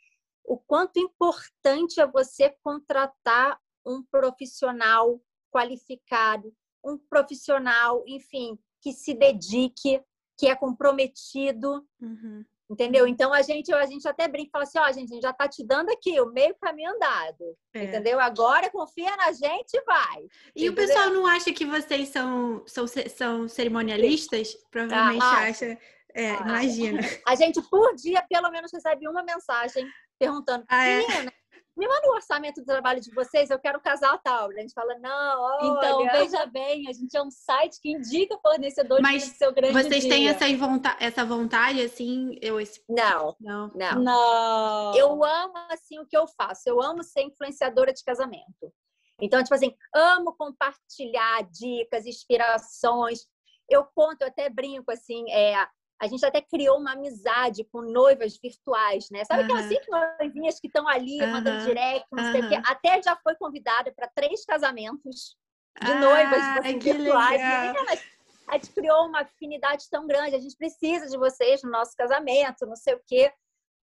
o 0.45 0.57
quanto 0.57 1.01
importante 1.01 2.01
é 2.01 2.07
você 2.07 2.55
contratar 2.63 3.59
um 3.85 4.01
profissional 4.01 5.21
qualificado, 5.53 6.55
um 6.85 6.97
profissional, 6.97 8.05
enfim, 8.07 8.57
que 8.81 8.93
se 8.93 9.13
dedique, 9.13 10.01
que 10.39 10.47
é 10.47 10.55
comprometido, 10.55 11.85
uhum. 12.01 12.45
Entendeu? 12.71 13.07
Então 13.07 13.33
a 13.33 13.41
gente, 13.41 13.73
a 13.73 13.87
gente 13.87 14.07
até 14.07 14.29
brinca 14.29 14.49
e 14.49 14.51
fala 14.51 14.65
assim: 14.65 14.79
ó, 14.79 14.87
oh, 14.87 14.93
gente, 14.93 15.11
a 15.11 15.15
gente 15.15 15.23
já 15.23 15.33
tá 15.33 15.49
te 15.49 15.65
dando 15.65 15.89
aqui 15.89 16.21
o 16.21 16.27
meio 16.27 16.55
caminho 16.61 16.95
andado. 16.95 17.57
É. 17.73 17.85
Entendeu? 17.85 18.21
Agora 18.21 18.71
confia 18.71 19.17
na 19.17 19.33
gente 19.33 19.73
e 19.73 19.83
vai. 19.85 20.21
E 20.55 20.67
entendeu? 20.67 20.73
o 20.73 20.77
pessoal 20.77 21.11
não 21.11 21.27
acha 21.27 21.51
que 21.51 21.65
vocês 21.65 22.11
são, 22.11 22.63
são, 22.67 22.87
são 22.87 23.49
cerimonialistas? 23.49 24.55
Provavelmente 24.71 25.25
ah, 25.25 25.49
acha. 25.49 25.79
É, 26.19 26.33
ah, 26.33 26.41
imagina. 26.41 27.01
A 27.25 27.37
gente, 27.37 27.63
por 27.63 27.95
dia, 27.95 28.25
pelo 28.29 28.51
menos, 28.51 28.73
recebe 28.73 29.07
uma 29.07 29.23
mensagem 29.23 29.87
perguntando: 30.19 30.65
ah, 30.69 30.85
é? 30.85 30.99
menina, 30.99 31.33
me 31.77 31.87
manda 31.87 32.09
o 32.09 32.11
um 32.11 32.15
orçamento 32.17 32.61
do 32.61 32.67
trabalho 32.67 33.01
de 33.01 33.15
vocês, 33.15 33.51
eu 33.51 33.59
quero 33.61 33.81
casar 33.81 34.19
tal. 34.19 34.51
A 34.51 34.61
gente 34.61 34.73
fala, 34.73 34.99
não, 34.99 35.41
olha... 35.41 35.65
Então, 35.65 36.07
veja 36.11 36.45
bem, 36.47 36.89
a 36.89 36.93
gente 36.93 37.17
é 37.17 37.23
um 37.23 37.31
site 37.31 37.81
que 37.81 37.93
indica 37.93 38.37
fornecedores 38.43 39.01
Mas 39.01 39.31
do 39.31 39.37
seu 39.37 39.55
grande 39.55 39.75
vocês 39.75 40.03
dia. 40.03 40.13
têm 40.13 40.29
essa 40.29 40.57
vontade, 40.57 40.97
essa 40.99 41.25
vontade, 41.25 41.81
assim, 41.81 42.37
eu... 42.43 42.57
Não, 42.89 43.37
não, 43.41 43.71
não, 43.77 44.03
não. 44.03 44.97
Eu 44.97 45.23
amo, 45.23 45.55
assim, 45.71 46.01
o 46.01 46.07
que 46.07 46.17
eu 46.17 46.27
faço. 46.27 46.63
Eu 46.67 46.83
amo 46.83 47.05
ser 47.05 47.23
influenciadora 47.23 47.93
de 47.93 48.03
casamento. 48.03 48.75
Então, 49.21 49.41
tipo 49.41 49.55
assim, 49.55 49.73
amo 49.95 50.35
compartilhar 50.37 51.49
dicas, 51.49 52.07
inspirações. 52.07 53.21
Eu 53.71 53.85
conto, 53.95 54.23
eu 54.23 54.29
até 54.29 54.51
brinco, 54.51 54.91
assim, 54.91 55.31
é, 55.31 55.55
a 56.01 56.07
gente 56.07 56.25
até 56.25 56.41
criou 56.41 56.79
uma 56.79 56.93
amizade 56.93 57.65
com 57.65 57.83
noivas 57.83 58.39
virtuais, 58.41 59.09
né? 59.11 59.25
Sabe 59.25 59.41
uhum. 59.41 59.45
aquelas 59.47 59.67
cinco 59.67 59.91
noivinhas 60.21 60.61
que 60.61 60.69
estão 60.69 60.87
ali 60.87 61.21
uhum. 61.21 61.33
mandando 61.33 61.65
direct, 61.65 62.07
não 62.13 62.25
uhum. 62.25 62.33
sei 62.33 62.41
o 62.43 62.49
quê? 62.49 62.63
Até 62.65 63.03
já 63.03 63.17
foi 63.17 63.35
convidada 63.35 63.93
para 63.93 64.09
três 64.15 64.45
casamentos 64.45 65.37
de 65.83 65.91
ah, 65.91 66.01
noivas 66.01 66.43
assim, 66.59 66.79
virtuais. 66.79 67.41
A 68.47 68.55
gente 68.55 68.73
criou 68.73 69.07
uma 69.07 69.21
afinidade 69.21 69.85
tão 69.91 70.07
grande, 70.07 70.35
a 70.35 70.41
gente 70.41 70.57
precisa 70.57 71.07
de 71.07 71.19
vocês 71.19 71.63
no 71.63 71.71
nosso 71.71 71.95
casamento, 71.97 72.67
não 72.67 72.77
sei 72.77 72.95
o 72.95 73.03
quê. 73.07 73.33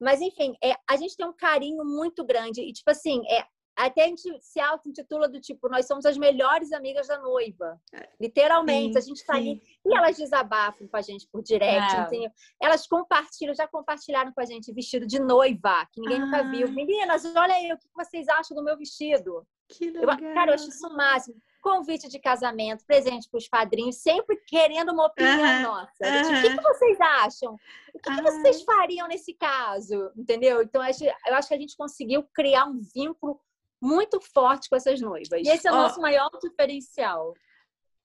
Mas, 0.00 0.21
enfim, 0.21 0.54
é, 0.62 0.75
a 0.88 0.97
gente 0.97 1.16
tem 1.16 1.26
um 1.26 1.33
carinho 1.33 1.85
muito 1.85 2.25
grande. 2.25 2.61
E, 2.61 2.73
tipo 2.73 2.90
assim, 2.90 3.23
é, 3.28 3.45
até 3.76 4.05
a 4.05 4.07
gente 4.07 4.29
se 4.41 4.61
auto-intitula 4.61 5.29
do 5.29 5.41
tipo, 5.41 5.69
nós 5.69 5.87
somos 5.87 6.05
as 6.05 6.17
melhores 6.19 6.73
amigas 6.73 7.09
da 7.09 7.19
noiva. 7.19 7.81
Literalmente, 8.21 8.93
sim, 8.93 8.99
a 8.99 9.00
gente 9.00 9.17
está 9.17 9.35
ali. 9.35 9.62
E 9.85 9.97
elas 9.97 10.17
desabafam 10.17 10.87
com 10.87 10.97
a 10.97 11.02
gente 11.02 11.26
por 11.29 11.43
direct. 11.43 11.95
É. 11.97 12.33
Elas 12.61 12.87
compartilham, 12.87 13.55
já 13.55 13.67
compartilharam 13.67 14.33
com 14.33 14.41
a 14.41 14.45
gente 14.45 14.73
vestido 14.73 15.07
de 15.07 15.19
noiva, 15.19 15.87
que 15.93 16.00
ninguém 16.00 16.19
ah. 16.19 16.26
nunca 16.26 16.50
viu. 16.50 16.71
Meninas, 16.71 17.25
olha 17.25 17.55
aí, 17.55 17.73
o 17.73 17.79
que 17.79 17.88
vocês 17.95 18.29
acham 18.29 18.55
do 18.55 18.62
meu 18.62 18.76
vestido? 18.76 19.47
Que 19.69 19.91
legal. 19.91 20.19
Eu, 20.19 20.35
cara, 20.35 20.50
eu 20.50 20.55
acho 20.55 20.69
isso 20.69 20.87
o 20.87 20.97
máximo. 20.97 21.37
Convite 21.62 22.09
de 22.09 22.19
casamento, 22.19 22.85
presente 22.85 23.29
para 23.31 23.38
os 23.38 23.49
padrinhos, 23.49 24.02
sempre 24.02 24.37
querendo 24.47 24.93
uma 24.93 25.07
opinião 25.07 25.38
uhum. 25.38 25.62
nossa. 25.62 25.93
Tipo, 26.00 26.38
o 26.38 26.43
que, 26.43 26.57
que, 26.57 26.62
vocês 26.62 27.00
acham? 27.00 27.55
O 27.95 27.99
que, 27.99 28.14
que, 28.14 28.23
vocês 28.23 28.62
fariam 28.64 29.07
nesse 29.07 29.33
caso? 29.33 30.11
Entendeu? 30.17 30.61
Então, 30.62 30.83
eu 30.83 31.35
acho 31.35 31.49
que 31.49 31.55
a 31.55 31.59
gente 31.59 31.76
conseguiu 31.76 32.25
criar 32.35 32.67
um 32.67 32.81
vínculo 32.95 33.41
muito 33.83 34.21
forte 34.21 34.71
com 34.71 34.77
essas 34.77 35.01
noivas. 35.01 35.43
E 35.45 35.49
esse 35.49 35.67
é 35.67 35.73
o 35.73 35.75
nosso 35.75 36.01
maior 36.01 36.31
diferencial. 36.41 37.35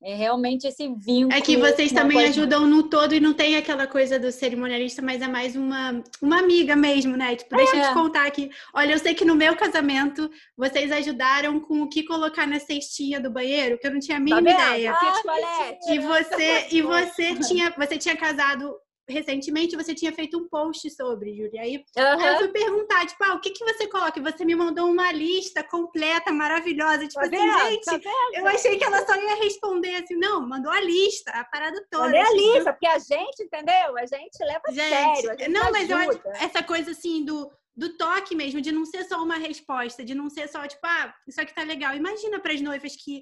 É 0.03 0.13
realmente 0.13 0.67
esse 0.67 0.87
vínculo. 0.87 1.33
É 1.33 1.41
que 1.41 1.57
vocês 1.57 1.91
também 1.91 2.17
coisa... 2.17 2.29
ajudam 2.29 2.67
no 2.67 2.83
todo 2.83 3.15
e 3.15 3.19
não 3.19 3.33
tem 3.33 3.57
aquela 3.57 3.87
coisa 3.87 4.19
do 4.19 4.31
cerimonialista, 4.31 5.01
mas 5.01 5.23
é 5.23 5.27
mais 5.27 5.55
uma, 5.55 6.03
uma 6.21 6.37
amiga 6.37 6.75
mesmo, 6.75 7.17
né? 7.17 7.35
Tipo, 7.35 7.55
deixa 7.55 7.75
é. 7.75 7.79
eu 7.79 7.87
te 7.87 7.93
contar 7.95 8.27
aqui. 8.27 8.51
Olha, 8.75 8.93
eu 8.93 8.99
sei 8.99 9.15
que 9.15 9.25
no 9.25 9.35
meu 9.35 9.55
casamento 9.55 10.29
vocês 10.55 10.91
ajudaram 10.91 11.59
com 11.59 11.81
o 11.81 11.89
que 11.89 12.03
colocar 12.03 12.45
na 12.45 12.59
cestinha 12.59 13.19
do 13.19 13.31
banheiro, 13.31 13.79
que 13.79 13.87
eu 13.87 13.91
não 13.91 13.99
tinha 13.99 14.17
a 14.17 14.21
mínima 14.21 14.43
tá 14.43 14.77
ideia. 14.77 14.93
Ah, 14.93 15.77
e 15.87 15.97
você, 15.97 16.67
e 16.71 16.81
você 16.83 17.35
tinha, 17.47 17.73
você 17.75 17.97
tinha 17.97 18.15
casado 18.15 18.75
recentemente 19.07 19.75
você 19.75 19.95
tinha 19.95 20.11
feito 20.11 20.37
um 20.37 20.47
post 20.47 20.89
sobre, 20.91 21.35
Júlia. 21.35 21.61
Aí, 21.61 21.77
uhum. 21.77 22.19
aí 22.19 22.33
eu 22.33 22.37
fui 22.39 22.47
perguntar, 22.49 23.05
tipo, 23.05 23.23
ah, 23.23 23.35
o 23.35 23.39
que, 23.39 23.51
que 23.51 23.63
você 23.63 23.87
coloca? 23.87 24.19
E 24.19 24.21
você 24.21 24.43
me 24.43 24.55
mandou 24.55 24.89
uma 24.89 25.11
lista 25.11 25.63
completa, 25.63 26.31
maravilhosa. 26.31 27.07
Tipo 27.07 27.21
tá 27.21 27.25
assim, 27.25 27.37
vendo? 27.37 27.69
gente, 27.69 28.03
tá 28.03 28.11
eu 28.33 28.47
achei 28.47 28.77
que 28.77 28.83
ela 28.83 29.05
só 29.05 29.15
ia 29.15 29.35
responder 29.35 29.95
assim, 29.95 30.15
não, 30.15 30.47
mandou 30.47 30.71
a 30.71 30.81
lista, 30.81 31.31
a 31.31 31.45
parada 31.45 31.83
toda. 31.89 32.05
Mandei 32.05 32.21
a 32.21 32.33
lista, 32.33 32.73
porque 32.73 32.87
a 32.87 32.99
gente, 32.99 33.43
entendeu? 33.43 33.97
A 33.97 34.05
gente 34.05 34.37
leva 34.41 34.61
a 34.67 34.73
sério. 34.73 35.31
A 35.31 35.37
gente 35.37 35.49
não, 35.49 35.71
mas 35.71 35.89
eu 35.89 35.97
acho 35.97 36.21
essa 36.39 36.61
coisa 36.63 36.91
assim 36.91 37.23
do 37.23 37.49
do 37.77 37.95
toque 37.95 38.35
mesmo, 38.35 38.59
de 38.59 38.71
não 38.71 38.83
ser 38.87 39.03
só 39.03 39.21
uma 39.21 39.37
resposta, 39.37 40.03
de 40.03 40.15
não 40.15 40.31
ser 40.31 40.49
só, 40.49 40.67
tipo, 40.67 40.81
ah, 40.83 41.13
isso 41.27 41.39
aqui 41.39 41.53
tá 41.53 41.61
legal. 41.61 41.93
Imagina 41.93 42.39
para 42.39 42.51
as 42.51 42.59
noivas 42.59 42.95
que 42.95 43.21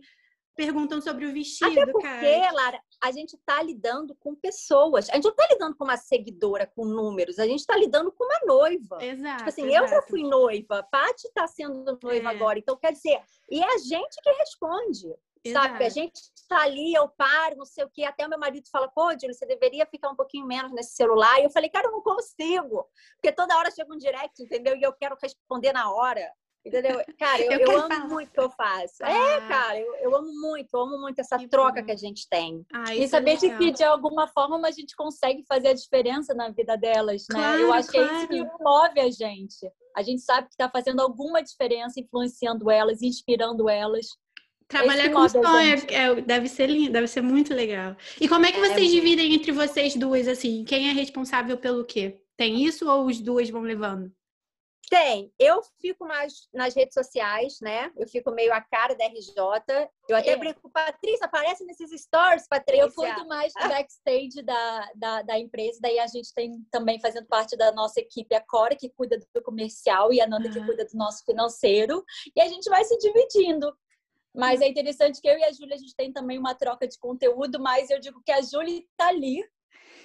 perguntam 0.56 1.02
sobre 1.02 1.26
o 1.26 1.34
vestido, 1.34 1.72
Até 1.72 1.92
porque, 1.92 2.08
cara. 2.08 2.52
Lara, 2.52 2.82
a 3.04 3.12
gente 3.12 3.34
está 3.34 3.62
lidando 3.62 4.16
com 4.16 4.34
pessoas. 4.34 5.10
A 5.10 5.16
gente 5.16 5.26
não 5.26 5.32
está 5.32 5.48
lidando 5.52 5.76
com 5.76 5.84
uma 5.84 5.98
seguidora, 5.98 6.66
com 6.66 6.86
números. 6.86 7.38
A 7.40 7.46
gente 7.46 7.60
está 7.60 7.76
lidando 7.78 8.12
com 8.12 8.24
uma 8.24 8.40
noiva. 8.46 9.04
Exato. 9.04 9.38
Tipo 9.38 9.50
assim, 9.50 9.66
exato. 9.68 9.84
eu 9.84 9.88
já 9.88 10.02
fui 10.04 10.24
noiva, 10.24 10.88
Paty 10.90 11.28
está 11.28 11.48
sendo 11.48 12.00
noiva 12.02 12.32
é. 12.32 12.36
agora. 12.36 12.58
Então, 12.58 12.78
quer 12.78 12.94
dizer, 12.94 13.22
e 13.50 13.62
é 13.62 13.76
a 13.76 13.78
gente 13.78 14.22
que 14.24 14.32
responde. 14.32 15.14
Exato. 15.44 15.68
Sabe? 15.68 15.86
A 15.86 15.90
gente 15.90 16.20
está 16.36 16.62
ali, 16.64 16.94
eu 16.94 17.08
paro, 17.08 17.58
não 17.58 17.66
sei 17.66 17.84
o 17.84 17.90
quê. 17.90 18.04
Até 18.04 18.26
o 18.26 18.30
meu 18.30 18.40
marido 18.40 18.68
fala, 18.72 18.88
pô, 18.88 19.12
Júlia, 19.12 19.34
você 19.34 19.46
deveria 19.46 19.86
ficar 19.86 20.10
um 20.10 20.16
pouquinho 20.16 20.48
menos 20.48 20.72
nesse 20.72 20.96
celular. 20.96 21.40
E 21.40 21.44
eu 21.44 21.52
falei, 21.52 21.70
cara, 21.70 21.88
eu 21.88 21.92
não 21.92 22.02
consigo. 22.02 22.88
Porque 23.16 23.32
toda 23.32 23.56
hora 23.56 23.70
chega 23.70 23.94
um 23.94 23.98
direct, 23.98 24.42
entendeu? 24.42 24.76
E 24.76 24.82
eu 24.82 24.94
quero 24.94 25.16
responder 25.22 25.72
na 25.72 25.92
hora. 25.92 26.28
Entendeu? 26.66 27.00
Cara, 27.20 27.42
eu, 27.44 27.52
eu, 27.52 27.60
eu 27.60 27.80
amo 27.80 27.88
falar. 27.88 28.08
muito 28.08 28.30
o 28.30 28.32
que 28.32 28.40
eu 28.40 28.50
faço. 28.50 29.04
É, 29.04 29.12
ah. 29.12 29.36
É, 29.36 29.48
cara, 29.48 29.80
eu, 29.80 29.96
eu, 29.98 30.16
amo 30.16 30.32
muito, 30.34 30.74
eu 30.74 30.82
amo 30.82 31.00
muito 31.00 31.20
essa 31.20 31.38
que 31.38 31.48
troca 31.48 31.80
bom. 31.80 31.86
que 31.86 31.92
a 31.92 31.96
gente 31.96 32.28
tem. 32.28 32.66
Ah, 32.74 32.96
e 32.96 33.08
saber 33.08 33.34
é 33.34 33.36
de 33.36 33.56
que, 33.56 33.72
de 33.72 33.84
alguma 33.84 34.28
forma, 34.28 34.60
a 34.68 34.72
gente 34.72 34.96
consegue 34.96 35.46
fazer 35.48 35.68
a 35.68 35.74
diferença 35.74 36.34
na 36.34 36.50
vida 36.50 36.76
delas, 36.76 37.26
né? 37.32 37.40
Claro, 37.40 37.62
eu 37.62 37.74
acho 37.74 37.92
claro. 37.92 38.08
que 38.08 38.14
é 38.14 38.18
isso 38.18 38.28
que 38.28 38.64
move 38.64 39.00
a 39.00 39.12
gente. 39.12 39.72
A 39.96 40.02
gente 40.02 40.22
sabe 40.22 40.48
que 40.48 40.54
está 40.56 40.68
fazendo 40.68 41.02
alguma 41.02 41.44
diferença, 41.44 42.00
influenciando 42.00 42.72
elas, 42.72 43.04
inspirando 43.04 43.70
elas. 43.70 44.08
Trabalhar 44.68 45.12
com 45.12 45.30
sonho 45.30 45.86
é, 45.90 46.22
deve 46.22 46.50
ser 46.50 46.68
lindo, 46.68 46.92
deve 46.92 47.08
ser 47.08 47.22
muito 47.22 47.54
legal. 47.54 47.96
E 48.20 48.28
como 48.28 48.48
é 48.48 48.52
que 48.52 48.58
é 48.58 48.62
vocês 48.62 48.92
é, 48.92 48.96
dividem 48.96 49.36
entre 49.36 49.52
vocês 49.52 49.96
duas, 49.96 50.28
assim? 50.28 50.66
Quem 50.66 50.90
é 50.90 50.92
responsável 50.92 51.56
pelo 51.58 51.86
quê? 51.86 52.20
Tem 52.36 52.66
isso 52.66 52.90
ou 52.90 53.06
os 53.06 53.20
duas 53.22 53.50
vão 53.50 53.62
levando? 53.62 54.12
Tem. 54.90 55.34
Eu 55.40 55.62
fico 55.82 56.06
mais 56.06 56.48
nas 56.54 56.76
redes 56.76 56.94
sociais, 56.94 57.58
né? 57.62 57.92
Eu 57.98 58.08
fico 58.08 58.32
meio 58.32 58.54
a 58.54 58.62
cara 58.62 58.96
da 58.96 59.06
RJ. 59.06 59.34
Eu 60.08 60.16
até 60.16 60.32
é. 60.32 60.38
brinco, 60.38 60.70
Patrícia, 60.70 61.26
aparece 61.26 61.66
nesses 61.66 61.90
stories, 62.02 62.48
Patrícia. 62.48 62.84
Eu 62.84 62.94
cuido 62.94 63.28
mais 63.28 63.54
do 63.54 63.68
backstage 63.68 64.42
da, 64.44 64.92
da, 64.96 65.22
da, 65.24 65.40
empresa. 65.40 65.80
Daí 65.82 66.00
a 66.00 66.08
gente 66.08 66.34
tem 66.34 66.64
também 66.72 67.00
fazendo 67.00 67.26
parte 67.28 67.58
da 67.58 67.72
nossa 67.72 68.00
equipe 68.00 68.36
a 68.36 68.42
Cora, 68.42 68.76
que 68.76 68.90
cuida 68.90 69.18
do 69.18 69.42
comercial, 69.42 70.14
e 70.14 70.22
a 70.22 70.28
Nanda, 70.28 70.48
uhum. 70.48 70.54
que 70.54 70.66
cuida 70.66 70.86
do 70.86 70.98
nosso 70.98 71.24
financeiro. 71.26 72.04
E 72.36 72.42
a 72.42 72.48
gente 72.48 72.70
vai 72.70 72.84
se 72.84 72.98
dividindo. 72.98 73.76
Mas 74.36 74.60
é 74.60 74.68
interessante 74.68 75.22
que 75.22 75.30
eu 75.30 75.38
e 75.38 75.44
a 75.46 75.52
Júlia, 75.52 75.76
a 75.76 75.80
gente 75.80 75.96
tem 75.96 76.12
também 76.12 76.38
uma 76.38 76.54
troca 76.54 76.86
de 76.86 77.00
conteúdo, 77.00 77.58
mas 77.60 77.90
eu 77.90 78.00
digo 78.00 78.22
que 78.24 78.32
a 78.34 78.42
Júlia 78.42 78.80
está 78.80 79.08
ali 79.08 79.42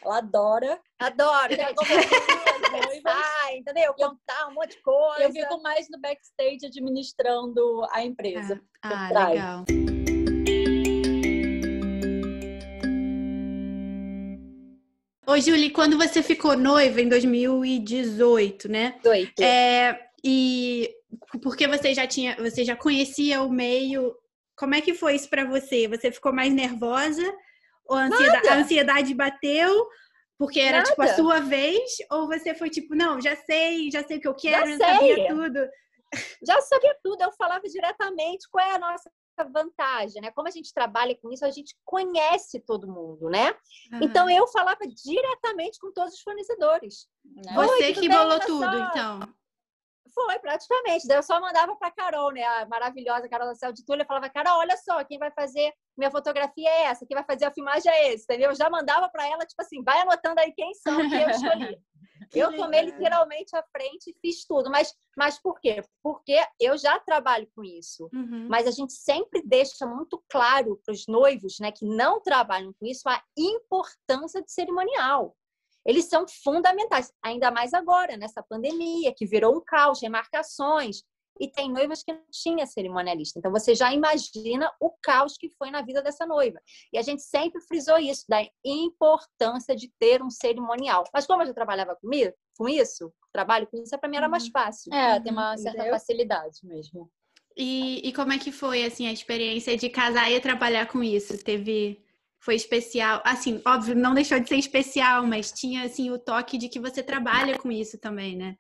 Ela 0.03 0.19
adora. 0.19 0.81
Adoro. 0.99 1.57
Quer 1.57 1.75
conversar, 1.75 3.57
entendeu? 3.57 3.95
Contar 3.95 4.49
um 4.49 4.55
monte 4.55 4.77
de 4.77 4.83
coisa. 4.83 5.25
Eu 5.25 5.33
fico 5.33 5.63
mais 5.63 5.89
no 5.91 6.01
backstage 6.01 6.67
administrando 6.67 7.87
a 7.91 8.05
empresa. 8.05 8.61
Ah, 8.83 9.09
trás. 9.09 9.29
legal. 9.31 9.65
Ô, 15.27 15.39
Julie, 15.39 15.71
quando 15.71 15.97
você 15.97 16.23
ficou 16.23 16.57
noiva 16.57 17.01
em 17.01 17.09
2018, 17.09 18.69
né? 18.69 18.99
Doido. 19.03 19.41
É, 19.41 20.09
e 20.25 20.93
porque 21.43 21.69
você 21.69 21.95
já 21.95 22.07
tinha, 22.07 22.37
você 22.37 22.65
já 22.65 22.75
conhecia 22.75 23.41
o 23.43 23.49
meio, 23.49 24.13
como 24.57 24.75
é 24.75 24.81
que 24.81 24.93
foi 24.93 25.15
isso 25.15 25.31
pra 25.31 25.45
você? 25.45 25.87
Você 25.87 26.11
ficou 26.11 26.33
mais 26.33 26.53
nervosa? 26.53 27.23
Ou 27.91 27.97
a 27.97 28.05
ansiedade, 28.05 28.49
a 28.49 28.55
ansiedade 28.55 29.15
bateu? 29.15 29.89
Porque 30.39 30.61
era 30.61 30.79
Nada. 30.79 30.89
tipo 30.89 31.03
a 31.03 31.09
sua 31.09 31.41
vez? 31.41 31.97
Ou 32.11 32.29
você 32.29 32.55
foi 32.55 32.71
tipo, 32.71 32.95
não, 32.95 33.21
já 33.21 33.35
sei, 33.35 33.91
já 33.91 34.07
sei 34.07 34.19
o 34.19 34.21
que 34.21 34.29
eu 34.29 34.35
quero, 34.35 34.79
Já 34.79 34.79
sabia 34.79 35.29
tudo. 35.29 35.69
já 36.47 36.61
sabia 36.61 36.97
tudo, 37.03 37.23
eu 37.23 37.33
falava 37.33 37.63
diretamente 37.69 38.49
qual 38.51 38.65
é 38.65 38.75
a 38.77 38.79
nossa 38.79 39.11
vantagem, 39.53 40.23
né? 40.23 40.31
Como 40.31 40.47
a 40.47 40.51
gente 40.51 40.73
trabalha 40.73 41.17
com 41.17 41.33
isso, 41.33 41.45
a 41.45 41.51
gente 41.51 41.75
conhece 41.85 42.61
todo 42.61 42.87
mundo, 42.87 43.29
né? 43.29 43.55
Então 44.01 44.31
eu 44.31 44.47
falava 44.49 44.81
diretamente 44.87 45.79
com 45.81 45.93
todos 45.93 46.15
os 46.15 46.21
fornecedores. 46.21 47.09
né? 47.25 47.53
você 47.55 47.87
Oi, 47.87 47.93
que 47.95 48.09
bolou 48.09 48.39
tudo, 48.41 48.79
então. 48.79 49.21
Foi, 50.15 50.39
praticamente. 50.39 51.07
Daí 51.07 51.19
eu 51.19 51.23
só 51.23 51.41
mandava 51.41 51.77
para 51.77 51.91
Carol, 51.91 52.33
né? 52.33 52.43
A 52.43 52.67
maravilhosa 52.67 53.29
Carol 53.29 53.47
da 53.47 53.55
Céu 53.55 53.73
de 53.73 53.85
Túlio. 53.85 54.03
Eu 54.03 54.07
falava, 54.07 54.29
Carol, 54.29 54.59
olha 54.59 54.77
só, 54.77 55.03
quem 55.05 55.19
vai 55.19 55.31
fazer 55.31 55.73
minha 55.97 56.11
fotografia 56.11 56.69
é 56.69 56.83
essa, 56.85 57.07
quem 57.07 57.15
vai 57.15 57.25
fazer 57.25 57.45
a 57.45 57.53
filmagem 57.53 57.93
é 57.93 58.13
esse, 58.13 58.25
entendeu? 58.25 58.51
Eu 58.51 58.57
já 58.57 58.71
mandava 58.71 59.09
para 59.09 59.27
ela, 59.27 59.45
tipo 59.45 59.61
assim, 59.61 59.83
vai 59.83 60.01
anotando 60.01 60.41
aí 60.41 60.53
quem 60.53 60.73
são 60.75 60.97
que 60.97 61.15
eu 61.15 61.31
escolhi. 61.31 61.79
eu 62.35 62.57
tomei 62.57 62.83
literalmente 62.83 63.55
a 63.57 63.63
frente 63.73 64.11
e 64.11 64.17
fiz 64.21 64.45
tudo. 64.45 64.71
Mas, 64.71 64.95
mas 65.17 65.39
por 65.39 65.61
quê? 65.61 65.83
Porque 66.03 66.39
eu 66.59 66.77
já 66.79 66.99
trabalho 67.01 67.49
com 67.55 67.63
isso. 67.63 68.09
Uhum. 68.13 68.47
Mas 68.49 68.67
a 68.67 68.71
gente 68.71 68.93
sempre 68.93 69.43
deixa 69.45 69.87
muito 69.87 70.23
claro 70.29 70.81
para 70.85 70.93
os 70.93 71.07
noivos, 71.07 71.59
né, 71.61 71.73
que 71.73 71.85
não 71.85 72.21
trabalham 72.21 72.73
com 72.79 72.87
isso, 72.87 73.09
a 73.09 73.23
importância 73.37 74.43
de 74.43 74.51
cerimonial. 74.51 75.37
Eles 75.91 76.05
são 76.05 76.25
fundamentais, 76.45 77.13
ainda 77.21 77.51
mais 77.51 77.75
agora, 77.75 78.17
nessa 78.17 78.41
pandemia, 78.41 79.13
que 79.13 79.27
virou 79.27 79.57
um 79.57 79.61
caos, 79.61 80.01
remarcações. 80.01 81.03
E 81.41 81.51
tem 81.51 81.69
noivas 81.69 82.05
que 82.05 82.13
não 82.13 82.23
tinha 82.31 82.65
cerimonialista. 82.65 83.41
Então, 83.41 83.51
você 83.51 83.75
já 83.75 83.93
imagina 83.93 84.71
o 84.81 84.91
caos 85.03 85.37
que 85.37 85.49
foi 85.49 85.69
na 85.69 85.83
vida 85.83 86.01
dessa 86.01 86.25
noiva. 86.25 86.61
E 86.93 86.99
a 86.99 87.03
gente 87.03 87.23
sempre 87.23 87.61
frisou 87.63 87.99
isso, 87.99 88.25
da 88.29 88.47
importância 88.65 89.75
de 89.75 89.91
ter 89.99 90.23
um 90.23 90.31
cerimonial. 90.31 91.03
Mas 91.13 91.27
como 91.27 91.43
eu 91.43 91.47
já 91.47 91.55
trabalhava 91.55 91.97
comigo, 91.97 92.33
com 92.57 92.69
isso, 92.69 93.13
trabalho 93.33 93.67
com 93.67 93.83
isso, 93.83 93.99
para 93.99 94.09
mim 94.09 94.19
era 94.19 94.29
mais 94.29 94.47
fácil. 94.47 94.95
É, 94.95 95.19
tem 95.19 95.33
uma 95.33 95.57
certa 95.57 95.79
Entendeu? 95.79 95.95
facilidade 95.95 96.59
mesmo. 96.63 97.11
E, 97.57 98.07
e 98.09 98.13
como 98.13 98.33
é 98.33 98.39
que 98.39 98.53
foi, 98.53 98.85
assim, 98.85 99.09
a 99.09 99.13
experiência 99.13 99.77
de 99.77 99.89
casar 99.89 100.31
e 100.31 100.41
trabalhar 100.41 100.87
com 100.87 101.03
isso? 101.03 101.37
Teve... 101.43 102.01
Foi 102.41 102.55
especial? 102.55 103.21
Assim, 103.25 103.61
óbvio, 103.67 103.95
não 103.95 104.15
deixou 104.15 104.41
de 104.41 104.49
ser 104.49 104.57
especial, 104.57 105.27
mas 105.27 105.53
tinha, 105.53 105.85
assim, 105.85 106.11
o 106.11 106.19
toque 106.19 106.57
de 106.57 106.69
que 106.69 106.81
você 106.81 107.03
trabalha 107.03 107.59
com 107.59 107.71
isso 107.71 107.99
também, 107.99 108.37
né? 108.37 108.57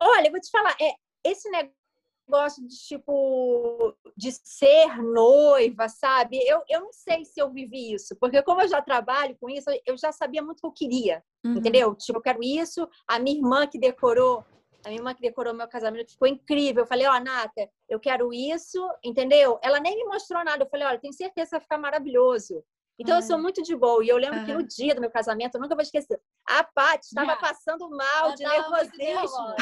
Olha, 0.00 0.26
eu 0.26 0.32
vou 0.32 0.40
te 0.40 0.50
falar, 0.50 0.76
é, 0.80 0.94
esse 1.24 1.48
negócio 1.50 2.66
de 2.66 2.74
tipo 2.76 3.96
de 4.16 4.32
ser 4.32 5.00
noiva, 5.00 5.88
sabe? 5.88 6.38
Eu, 6.44 6.62
eu 6.68 6.80
não 6.80 6.92
sei 6.92 7.24
se 7.24 7.40
eu 7.40 7.52
vivi 7.52 7.94
isso, 7.94 8.16
porque 8.16 8.42
como 8.42 8.60
eu 8.62 8.68
já 8.68 8.82
trabalho 8.82 9.36
com 9.40 9.48
isso, 9.48 9.70
eu 9.86 9.96
já 9.96 10.10
sabia 10.10 10.42
muito 10.42 10.58
o 10.58 10.60
que 10.62 10.66
eu 10.66 10.72
queria, 10.72 11.22
Uhum. 11.44 11.56
entendeu? 11.56 11.94
Tipo, 11.94 12.18
eu 12.18 12.22
quero 12.22 12.42
isso. 12.42 12.88
A 13.06 13.18
minha 13.18 13.36
irmã 13.36 13.66
que 13.66 13.78
decorou, 13.78 14.44
a 14.84 14.88
minha 14.88 14.98
irmã 15.00 15.14
que 15.14 15.20
decorou 15.20 15.54
meu 15.54 15.68
casamento 15.68 16.12
ficou 16.12 16.26
incrível. 16.28 16.82
Eu 16.82 16.86
falei, 16.86 17.06
ó, 17.06 17.18
Nata, 17.20 17.68
eu 17.88 18.00
quero 18.00 18.32
isso, 18.32 18.78
entendeu? 19.02 19.58
Ela 19.62 19.78
nem 19.80 19.96
me 19.96 20.04
mostrou 20.04 20.42
nada. 20.44 20.64
Eu 20.64 20.68
falei, 20.68 20.86
olha, 20.86 20.98
tenho 20.98 21.12
certeza 21.12 21.46
que 21.46 21.56
vai 21.56 21.60
ficar 21.60 21.78
maravilhoso. 21.78 22.64
Então, 22.98 23.16
eu 23.16 23.22
sou 23.22 23.38
muito 23.38 23.62
de 23.62 23.74
boa. 23.74 24.04
E 24.04 24.08
eu 24.08 24.16
lembro 24.16 24.44
que 24.44 24.52
no 24.52 24.62
dia 24.62 24.94
do 24.94 25.00
meu 25.00 25.10
casamento, 25.10 25.54
eu 25.56 25.60
nunca 25.60 25.74
vou 25.74 25.82
esquecer, 25.82 26.20
a 26.46 26.62
Paty 26.62 27.06
estava 27.06 27.32
Ah. 27.32 27.36
passando 27.36 27.88
mal 27.90 28.34
de 28.34 28.42
nervosismo. 28.44 29.54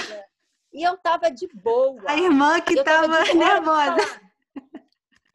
E 0.73 0.83
eu 0.83 0.97
tava 0.99 1.31
de 1.31 1.47
boa. 1.55 2.01
A 2.07 2.17
irmã 2.17 2.61
que 2.61 2.79
Eu 2.79 2.85
tava 2.85 3.07
de 3.07 3.09
boa, 3.09 3.21
eu 3.21 3.25
vou 3.25 3.33
te 3.33 3.37
nervosa. 3.37 4.21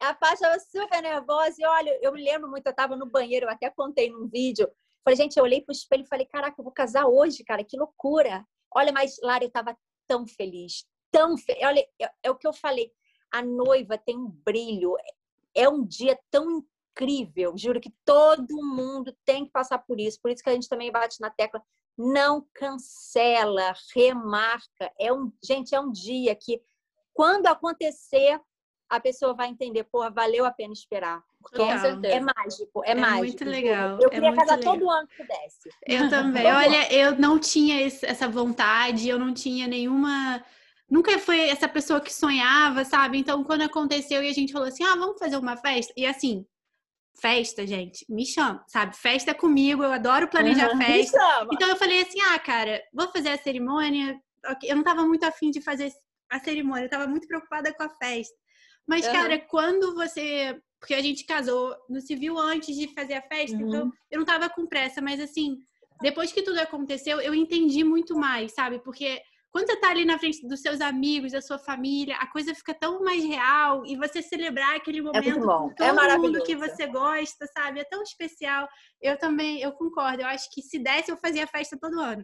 A 0.00 0.14
Paty 0.14 0.34
estava 0.34 0.58
super 0.60 1.02
nervosa. 1.02 1.54
E 1.58 1.66
olha, 1.66 1.98
eu 2.02 2.12
me 2.12 2.22
lembro 2.22 2.48
muito, 2.50 2.66
eu 2.66 2.74
tava 2.74 2.96
no 2.96 3.06
banheiro, 3.06 3.46
eu 3.46 3.50
até 3.50 3.70
contei 3.70 4.10
num 4.10 4.28
vídeo. 4.28 4.70
Falei, 5.04 5.16
gente, 5.16 5.36
eu 5.36 5.44
olhei 5.44 5.60
pro 5.62 5.72
espelho 5.72 6.02
e 6.04 6.08
falei, 6.08 6.26
caraca, 6.26 6.54
eu 6.58 6.64
vou 6.64 6.72
casar 6.72 7.06
hoje, 7.06 7.44
cara, 7.44 7.62
que 7.64 7.78
loucura. 7.78 8.44
Olha, 8.74 8.92
mas 8.92 9.18
Lara, 9.22 9.44
eu 9.44 9.50
tava 9.50 9.76
tão 10.06 10.26
feliz, 10.26 10.86
tão 11.10 11.36
feliz. 11.36 11.62
Olha, 11.64 11.86
é, 12.00 12.10
é 12.24 12.30
o 12.30 12.36
que 12.36 12.46
eu 12.46 12.52
falei. 12.52 12.92
A 13.30 13.42
noiva 13.42 13.98
tem 13.98 14.16
um 14.16 14.28
brilho. 14.28 14.96
É 15.54 15.68
um 15.68 15.84
dia 15.84 16.18
tão 16.30 16.64
incrível. 16.96 17.56
Juro 17.56 17.80
que 17.80 17.92
todo 18.04 18.64
mundo 18.64 19.16
tem 19.24 19.44
que 19.44 19.50
passar 19.50 19.78
por 19.78 20.00
isso. 20.00 20.20
Por 20.20 20.30
isso 20.30 20.42
que 20.42 20.48
a 20.48 20.54
gente 20.54 20.68
também 20.68 20.90
bate 20.90 21.20
na 21.20 21.30
tecla. 21.30 21.62
Não 21.96 22.46
cancela, 22.54 23.74
remarca. 23.94 24.92
É 24.98 25.12
um, 25.12 25.32
gente, 25.42 25.74
é 25.74 25.80
um 25.80 25.90
dia 25.90 26.34
que 26.34 26.62
quando 27.12 27.46
acontecer, 27.46 28.38
a 28.88 29.00
pessoa 29.00 29.34
vai 29.34 29.48
entender, 29.48 29.84
pô, 29.84 30.08
valeu 30.10 30.44
a 30.44 30.50
pena 30.50 30.72
esperar. 30.72 31.24
Com 31.54 31.70
é, 31.70 31.78
certeza. 31.78 32.14
é 32.14 32.20
mágico, 32.20 32.82
é, 32.84 32.90
É 32.90 32.94
mágico. 32.94 33.18
muito 33.18 33.44
legal, 33.44 33.98
Eu 34.00 34.06
é 34.08 34.10
queria 34.10 34.28
muito 34.30 34.40
casar 34.40 34.56
legal. 34.58 34.74
todo 34.74 34.90
ano 34.90 35.08
que 35.08 35.16
pudesse. 35.16 35.68
Eu 35.86 36.08
também. 36.10 36.46
Olha, 36.46 36.92
eu 36.92 37.18
não 37.18 37.38
tinha 37.38 37.80
esse- 37.82 38.06
essa 38.06 38.28
vontade, 38.28 39.08
eu 39.08 39.18
não 39.18 39.32
tinha 39.34 39.66
nenhuma. 39.66 40.44
Nunca 40.88 41.18
foi 41.18 41.48
essa 41.48 41.68
pessoa 41.68 42.00
que 42.00 42.12
sonhava, 42.12 42.84
sabe? 42.84 43.18
Então, 43.18 43.42
quando 43.44 43.62
aconteceu 43.62 44.22
e 44.22 44.28
a 44.28 44.32
gente 44.32 44.52
falou 44.52 44.68
assim: 44.68 44.84
ah, 44.84 44.94
vamos 44.96 45.18
fazer 45.18 45.36
uma 45.36 45.56
festa. 45.56 45.92
E 45.96 46.06
assim, 46.06 46.46
festa, 47.20 47.66
gente, 47.66 48.04
me 48.08 48.24
chama, 48.26 48.62
sabe? 48.68 48.96
Festa 48.96 49.30
é 49.30 49.34
comigo, 49.34 49.82
eu 49.82 49.92
adoro 49.92 50.28
planejar 50.28 50.68
Uhum. 50.70 50.76
Me 50.76 50.84
festa. 50.84 51.18
chama. 51.18 51.50
Então, 51.52 51.68
eu 51.68 51.76
falei 51.76 52.02
assim: 52.02 52.20
ah, 52.32 52.38
cara, 52.38 52.80
vou 52.92 53.08
fazer 53.10 53.30
a 53.30 53.38
cerimônia. 53.38 54.18
Eu 54.62 54.76
não 54.76 54.84
tava 54.84 55.04
muito 55.04 55.24
afim 55.24 55.50
de 55.50 55.60
fazer 55.60 55.90
a 56.30 56.38
cerimônia, 56.38 56.84
eu 56.84 56.90
tava 56.90 57.06
muito 57.08 57.26
preocupada 57.26 57.72
com 57.74 57.82
a 57.82 57.88
festa. 57.90 58.34
Mas, 58.86 59.04
Uhum. 59.06 59.12
cara, 59.12 59.38
quando 59.40 59.94
você. 59.94 60.56
Porque 60.78 60.94
a 60.94 61.02
gente 61.02 61.24
casou 61.24 61.74
no 61.88 62.00
civil 62.00 62.38
antes 62.38 62.76
de 62.76 62.88
fazer 62.94 63.14
a 63.14 63.22
festa, 63.22 63.56
Uhum. 63.56 63.66
então 63.68 63.92
eu 64.10 64.18
não 64.18 64.26
tava 64.26 64.48
com 64.50 64.66
pressa, 64.66 65.00
mas 65.00 65.18
assim, 65.20 65.58
depois 66.02 66.32
que 66.32 66.42
tudo 66.42 66.58
aconteceu, 66.60 67.20
eu 67.20 67.34
entendi 67.34 67.82
muito 67.82 68.14
mais, 68.14 68.52
sabe? 68.52 68.78
Porque 68.80 69.20
quando 69.50 69.68
você 69.68 69.76
tá 69.76 69.88
ali 69.88 70.04
na 70.04 70.18
frente 70.18 70.46
dos 70.46 70.60
seus 70.60 70.82
amigos, 70.82 71.32
da 71.32 71.40
sua 71.40 71.58
família, 71.58 72.16
a 72.16 72.26
coisa 72.26 72.54
fica 72.54 72.74
tão 72.74 73.02
mais 73.02 73.24
real 73.24 73.86
e 73.86 73.96
você 73.96 74.20
celebrar 74.20 74.76
aquele 74.76 75.00
momento 75.00 75.40
bom, 75.40 75.70
com 75.70 75.70
é 75.70 75.74
todo 75.76 75.86
mundo 75.88 75.96
maravilhoso. 75.96 76.44
que 76.44 76.54
você 76.54 76.86
gosta, 76.86 77.46
sabe? 77.46 77.80
É 77.80 77.84
tão 77.84 78.02
especial. 78.02 78.68
Eu 79.00 79.18
também, 79.18 79.60
eu 79.62 79.72
concordo. 79.72 80.20
Eu 80.22 80.26
acho 80.26 80.52
que 80.52 80.60
se 80.60 80.78
desse, 80.78 81.10
eu 81.10 81.16
fazia 81.16 81.46
festa 81.46 81.78
todo 81.80 81.98
ano. 81.98 82.22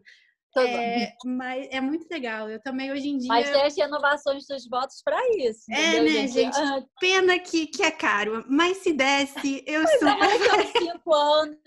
É, 0.57 1.13
mas 1.25 1.67
é 1.71 1.81
muito 1.81 2.07
legal. 2.11 2.49
Eu 2.51 2.61
também, 2.61 2.93
hoje 2.93 3.09
em 3.09 3.19
dia. 3.19 3.29
Mas 3.29 3.51
tem 3.51 3.63
as 3.63 3.77
renovações 3.77 4.47
dos 4.47 4.69
votos 4.69 5.03
para 5.05 5.19
isso. 5.39 5.65
É, 5.71 5.97
entendeu, 5.97 6.05
né, 6.23 6.27
gente? 6.29 6.57
Ah, 6.59 6.83
Pena 7.01 7.39
que, 7.39 7.67
que 7.67 7.83
é 7.83 7.91
caro, 7.91 8.45
mas 8.49 8.79
se 8.79 8.93
desse, 8.93 9.65
eu 9.67 9.83
Mas 9.83 9.99
super. 9.99 10.05
são 10.05 10.67
cinco 10.93 11.15
anos, 11.15 11.59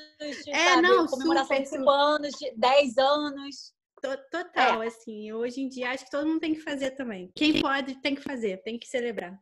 de, 0.43 0.51
É, 0.51 0.69
sabe? 0.69 0.81
não, 0.87 1.05
comemoração 1.07 1.55
super, 1.57 1.63
de 1.63 1.69
cinco 1.69 1.89
anos, 1.89 2.31
de 2.33 2.51
dez 2.55 2.97
anos. 2.97 3.73
To- 4.01 4.17
Total, 4.29 4.81
assim, 4.81 5.31
hoje 5.33 5.61
em 5.61 5.67
dia 5.67 5.89
acho 5.91 6.05
que 6.05 6.11
todo 6.11 6.27
mundo 6.27 6.39
tem 6.39 6.53
que 6.53 6.61
fazer 6.61 6.91
também. 6.91 7.31
Quem 7.35 7.61
pode 7.61 7.95
tem 8.01 8.13
que 8.13 8.21
fazer, 8.21 8.61
tem 8.63 8.77
que 8.77 8.87
celebrar. 8.87 9.35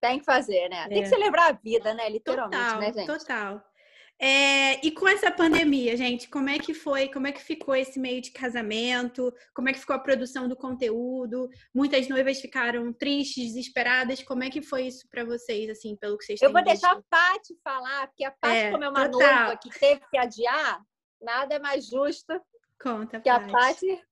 Tem 0.00 0.18
que 0.18 0.24
fazer, 0.24 0.68
né? 0.68 0.86
Tem 0.88 0.98
É. 0.98 1.02
que 1.02 1.08
celebrar 1.08 1.50
a 1.50 1.52
vida, 1.52 1.94
né? 1.94 2.08
Literalmente, 2.10 2.62
Total, 2.62 2.78
né, 2.80 2.92
gente? 2.92 3.06
total. 3.06 3.64
É, 4.24 4.86
e 4.86 4.92
com 4.92 5.08
essa 5.08 5.32
pandemia, 5.32 5.96
gente, 5.96 6.28
como 6.28 6.48
é 6.48 6.56
que 6.56 6.72
foi? 6.72 7.08
Como 7.08 7.26
é 7.26 7.32
que 7.32 7.42
ficou 7.42 7.74
esse 7.74 7.98
meio 7.98 8.22
de 8.22 8.30
casamento? 8.30 9.34
Como 9.52 9.68
é 9.68 9.72
que 9.72 9.80
ficou 9.80 9.96
a 9.96 9.98
produção 9.98 10.46
do 10.46 10.54
conteúdo? 10.54 11.48
Muitas 11.74 12.06
noivas 12.08 12.40
ficaram 12.40 12.92
tristes, 12.92 13.46
desesperadas. 13.52 14.22
Como 14.22 14.44
é 14.44 14.48
que 14.50 14.62
foi 14.62 14.86
isso 14.86 15.08
pra 15.10 15.24
vocês, 15.24 15.68
assim, 15.68 15.96
pelo 15.96 16.16
que 16.16 16.24
vocês 16.24 16.40
Eu 16.40 16.48
têm 16.48 16.52
vou 16.52 16.62
deixar 16.64 16.92
a 16.92 16.94
visto? 16.94 17.06
Paty 17.10 17.58
falar, 17.64 18.06
porque 18.06 18.24
a 18.24 18.30
Paty, 18.30 18.56
É, 18.56 18.70
como 18.70 18.84
é 18.84 18.88
uma 18.90 19.08
total. 19.08 19.34
noiva 19.44 19.56
que 19.60 19.70
teve 19.76 20.00
que 20.08 20.16
adiar, 20.16 20.80
nada 21.20 21.56
é 21.56 21.58
mais 21.58 21.86
justo 21.88 22.40
Conta, 22.80 23.20
que 23.20 23.28
a 23.28 23.40
Paty. 23.40 23.50
Paty 23.52 24.02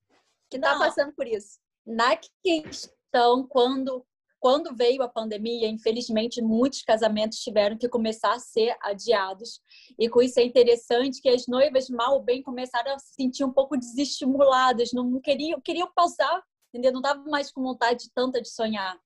que 0.51 0.59
tá 0.59 0.73
Não. 0.73 0.81
passando 0.81 1.13
por 1.15 1.29
isso. 1.29 1.61
Na 1.87 2.19
questão, 2.43 3.47
quando, 3.49 4.05
quando 4.41 4.75
veio 4.75 5.03
a 5.03 5.09
pandemia, 5.09 5.69
infelizmente, 5.69 6.41
muitos 6.41 6.83
casamentos 6.83 7.39
tiveram 7.39 7.77
que 7.77 7.89
começar 7.89 8.33
a 8.33 8.39
ser 8.39 8.75
adiados. 8.81 9.61
E 9.99 10.09
com 10.09 10.23
isso 10.23 10.41
é 10.41 10.45
interessante 10.45 11.21
que 11.21 11.29
as 11.29 11.47
noivas, 11.47 11.91
mal 11.91 12.15
ou 12.15 12.23
bem, 12.23 12.43
começaram 12.43 12.95
a 12.95 12.99
se 12.99 13.15
sentir 13.15 13.45
um 13.45 13.53
pouco 13.53 13.77
desestimuladas, 13.77 14.93
não 14.93 15.21
queriam, 15.21 15.61
queriam 15.61 15.93
pausar, 15.95 16.43
entendeu? 16.71 16.91
Não 16.91 17.01
estavam 17.01 17.27
mais 17.27 17.53
com 17.53 17.63
vontade 17.63 18.11
tanta 18.15 18.41
de 18.41 18.49
sonhar. 18.49 18.99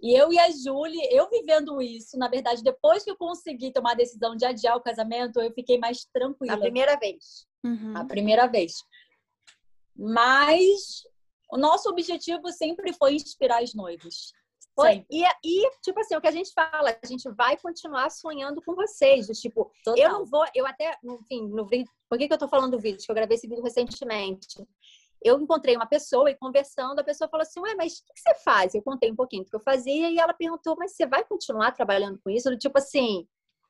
E 0.00 0.18
eu 0.18 0.32
e 0.32 0.38
a 0.38 0.50
Julie, 0.50 1.06
eu 1.10 1.28
vivendo 1.28 1.80
isso, 1.80 2.18
na 2.18 2.26
verdade, 2.26 2.62
depois 2.62 3.04
que 3.04 3.10
eu 3.10 3.16
consegui 3.16 3.70
tomar 3.70 3.92
a 3.92 3.96
decisão 3.96 4.34
de 4.34 4.44
adiar 4.44 4.76
o 4.76 4.82
casamento, 4.82 5.40
eu 5.40 5.52
fiquei 5.52 5.78
mais 5.78 6.04
tranquila. 6.06 6.54
A 6.54 6.58
primeira 6.58 6.98
vez. 6.98 7.46
Uhum. 7.62 7.96
A 7.96 8.04
primeira 8.04 8.46
vez. 8.46 8.82
Mas 9.94 11.04
o 11.52 11.58
nosso 11.58 11.90
objetivo 11.90 12.50
sempre 12.50 12.92
foi 12.94 13.14
inspirar 13.14 13.62
os 13.62 13.74
noivos. 13.74 14.32
Foi. 14.74 15.04
E, 15.10 15.22
e, 15.44 15.70
tipo 15.82 16.00
assim, 16.00 16.16
o 16.16 16.20
que 16.20 16.28
a 16.28 16.32
gente 16.32 16.52
fala, 16.52 16.96
a 17.02 17.06
gente 17.06 17.28
vai 17.30 17.56
continuar 17.58 18.10
sonhando 18.10 18.62
com 18.62 18.74
vocês. 18.74 19.26
Tipo, 19.40 19.70
Total. 19.84 20.02
eu 20.02 20.10
não 20.10 20.24
vou, 20.24 20.44
eu 20.54 20.66
até, 20.66 20.96
enfim, 21.04 21.46
no 21.48 21.66
vídeo, 21.66 21.90
por 22.08 22.18
que, 22.18 22.26
que 22.26 22.32
eu 22.32 22.38
tô 22.38 22.48
falando 22.48 22.72
do 22.72 22.80
vídeo? 22.80 23.04
Que 23.04 23.10
eu 23.10 23.14
gravei 23.14 23.36
esse 23.36 23.46
vídeo 23.46 23.62
recentemente. 23.62 24.66
Eu 25.24 25.40
encontrei 25.40 25.76
uma 25.76 25.86
pessoa 25.86 26.30
e 26.30 26.34
conversando, 26.34 26.98
a 26.98 27.04
pessoa 27.04 27.28
falou 27.28 27.42
assim: 27.42 27.60
Ué, 27.60 27.74
mas 27.74 27.98
o 27.98 28.12
que 28.12 28.20
você 28.20 28.34
faz? 28.42 28.74
Eu 28.74 28.82
contei 28.82 29.10
um 29.10 29.16
pouquinho 29.16 29.44
do 29.44 29.50
que 29.50 29.56
eu 29.56 29.60
fazia 29.60 30.10
e 30.10 30.18
ela 30.18 30.34
perguntou: 30.34 30.74
Mas 30.76 30.96
você 30.96 31.06
vai 31.06 31.24
continuar 31.24 31.72
trabalhando 31.72 32.18
com 32.24 32.30
isso? 32.30 32.56
Tipo 32.56 32.78
assim, 32.78 33.26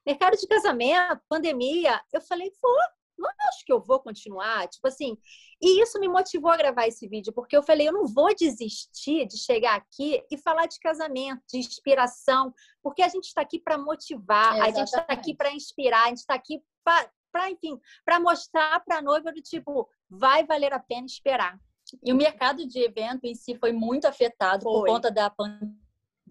mercado 0.06 0.36
de 0.36 0.46
casamento, 0.46 1.20
pandemia. 1.28 2.00
Eu 2.12 2.22
falei: 2.22 2.50
Vou, 2.62 2.78
não 3.22 3.48
acho 3.48 3.64
que 3.64 3.72
eu 3.72 3.80
vou 3.80 4.00
continuar, 4.00 4.68
tipo 4.68 4.86
assim. 4.86 5.16
E 5.60 5.82
isso 5.82 5.98
me 5.98 6.08
motivou 6.08 6.50
a 6.50 6.56
gravar 6.56 6.86
esse 6.86 7.06
vídeo, 7.08 7.32
porque 7.32 7.56
eu 7.56 7.62
falei, 7.62 7.88
eu 7.88 7.92
não 7.92 8.06
vou 8.06 8.34
desistir 8.34 9.26
de 9.26 9.38
chegar 9.38 9.76
aqui 9.76 10.22
e 10.30 10.36
falar 10.36 10.66
de 10.66 10.78
casamento, 10.80 11.42
de 11.48 11.58
inspiração, 11.58 12.52
porque 12.82 13.02
a 13.02 13.08
gente 13.08 13.24
está 13.24 13.40
aqui 13.40 13.58
para 13.58 13.78
motivar, 13.78 14.54
Exatamente. 14.54 14.74
a 14.74 14.78
gente 14.78 14.88
está 14.88 15.06
aqui 15.08 15.34
para 15.34 15.52
inspirar, 15.52 16.04
a 16.04 16.08
gente 16.08 16.18
está 16.18 16.34
aqui 16.34 16.62
para, 16.84 17.50
enfim, 17.50 17.80
para 18.04 18.18
mostrar 18.20 18.80
para 18.84 18.98
a 18.98 19.02
noiva 19.02 19.32
do 19.32 19.40
tipo, 19.40 19.88
vai 20.10 20.44
valer 20.44 20.72
a 20.72 20.78
pena 20.78 21.06
esperar. 21.06 21.58
E 22.02 22.12
o 22.12 22.16
mercado 22.16 22.66
de 22.66 22.78
evento 22.80 23.24
em 23.24 23.34
si 23.34 23.56
foi 23.56 23.72
muito 23.72 24.06
afetado 24.06 24.62
foi. 24.62 24.72
por 24.72 24.86
conta 24.86 25.10
da 25.10 25.28
pandemia 25.28 25.81